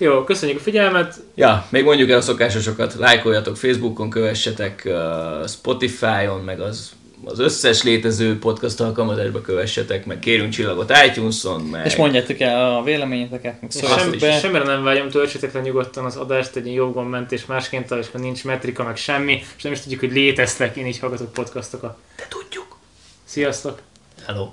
Jó, 0.00 0.24
köszönjük 0.24 0.58
a 0.58 0.62
figyelmet, 0.62 1.16
Ja, 1.34 1.66
még 1.70 1.84
mondjuk 1.84 2.10
el 2.10 2.16
a 2.18 2.20
szokásosokat, 2.20 2.94
lájkoljatok 2.94 3.56
Facebookon, 3.56 4.10
kövessetek 4.10 4.82
uh, 4.84 5.48
Spotify-on, 5.48 6.40
meg 6.40 6.60
az, 6.60 6.92
az 7.24 7.38
összes 7.38 7.82
létező 7.82 8.38
podcast 8.38 8.80
alkalmazásba 8.80 9.40
kövessetek, 9.40 10.06
meg 10.06 10.18
kérünk 10.18 10.52
csillagot 10.52 10.92
iTunes-on, 11.06 11.60
meg... 11.60 11.86
És 11.86 11.96
mondjátok 11.96 12.40
el 12.40 12.76
a 12.76 12.82
véleményeteket, 12.82 13.60
meg 13.60 13.70
és 13.74 13.80
Szóval 13.80 13.98
sem, 13.98 14.10
be. 14.20 14.38
semmire 14.38 14.64
nem 14.64 14.82
vágyom, 14.84 15.08
töltsétek 15.08 15.52
le 15.52 15.60
nyugodtan 15.60 16.04
az 16.04 16.16
adást 16.16 16.56
egy 16.56 16.64
ilyen 16.64 16.76
jobbgon 16.76 17.06
mentés 17.06 17.46
másként, 17.46 17.90
és 17.90 18.06
akkor 18.08 18.20
nincs 18.20 18.44
metrika, 18.44 18.84
meg 18.84 18.96
semmi, 18.96 19.42
és 19.56 19.62
nem 19.62 19.72
is 19.72 19.80
tudjuk, 19.80 20.00
hogy 20.00 20.12
léteztek, 20.12 20.76
én 20.76 20.86
így 20.86 20.98
hallgatok 20.98 21.32
podcastokat. 21.32 21.96
De 22.16 22.26
tudjuk! 22.28 22.76
Sziasztok! 23.24 23.80
Hello! 24.28 24.52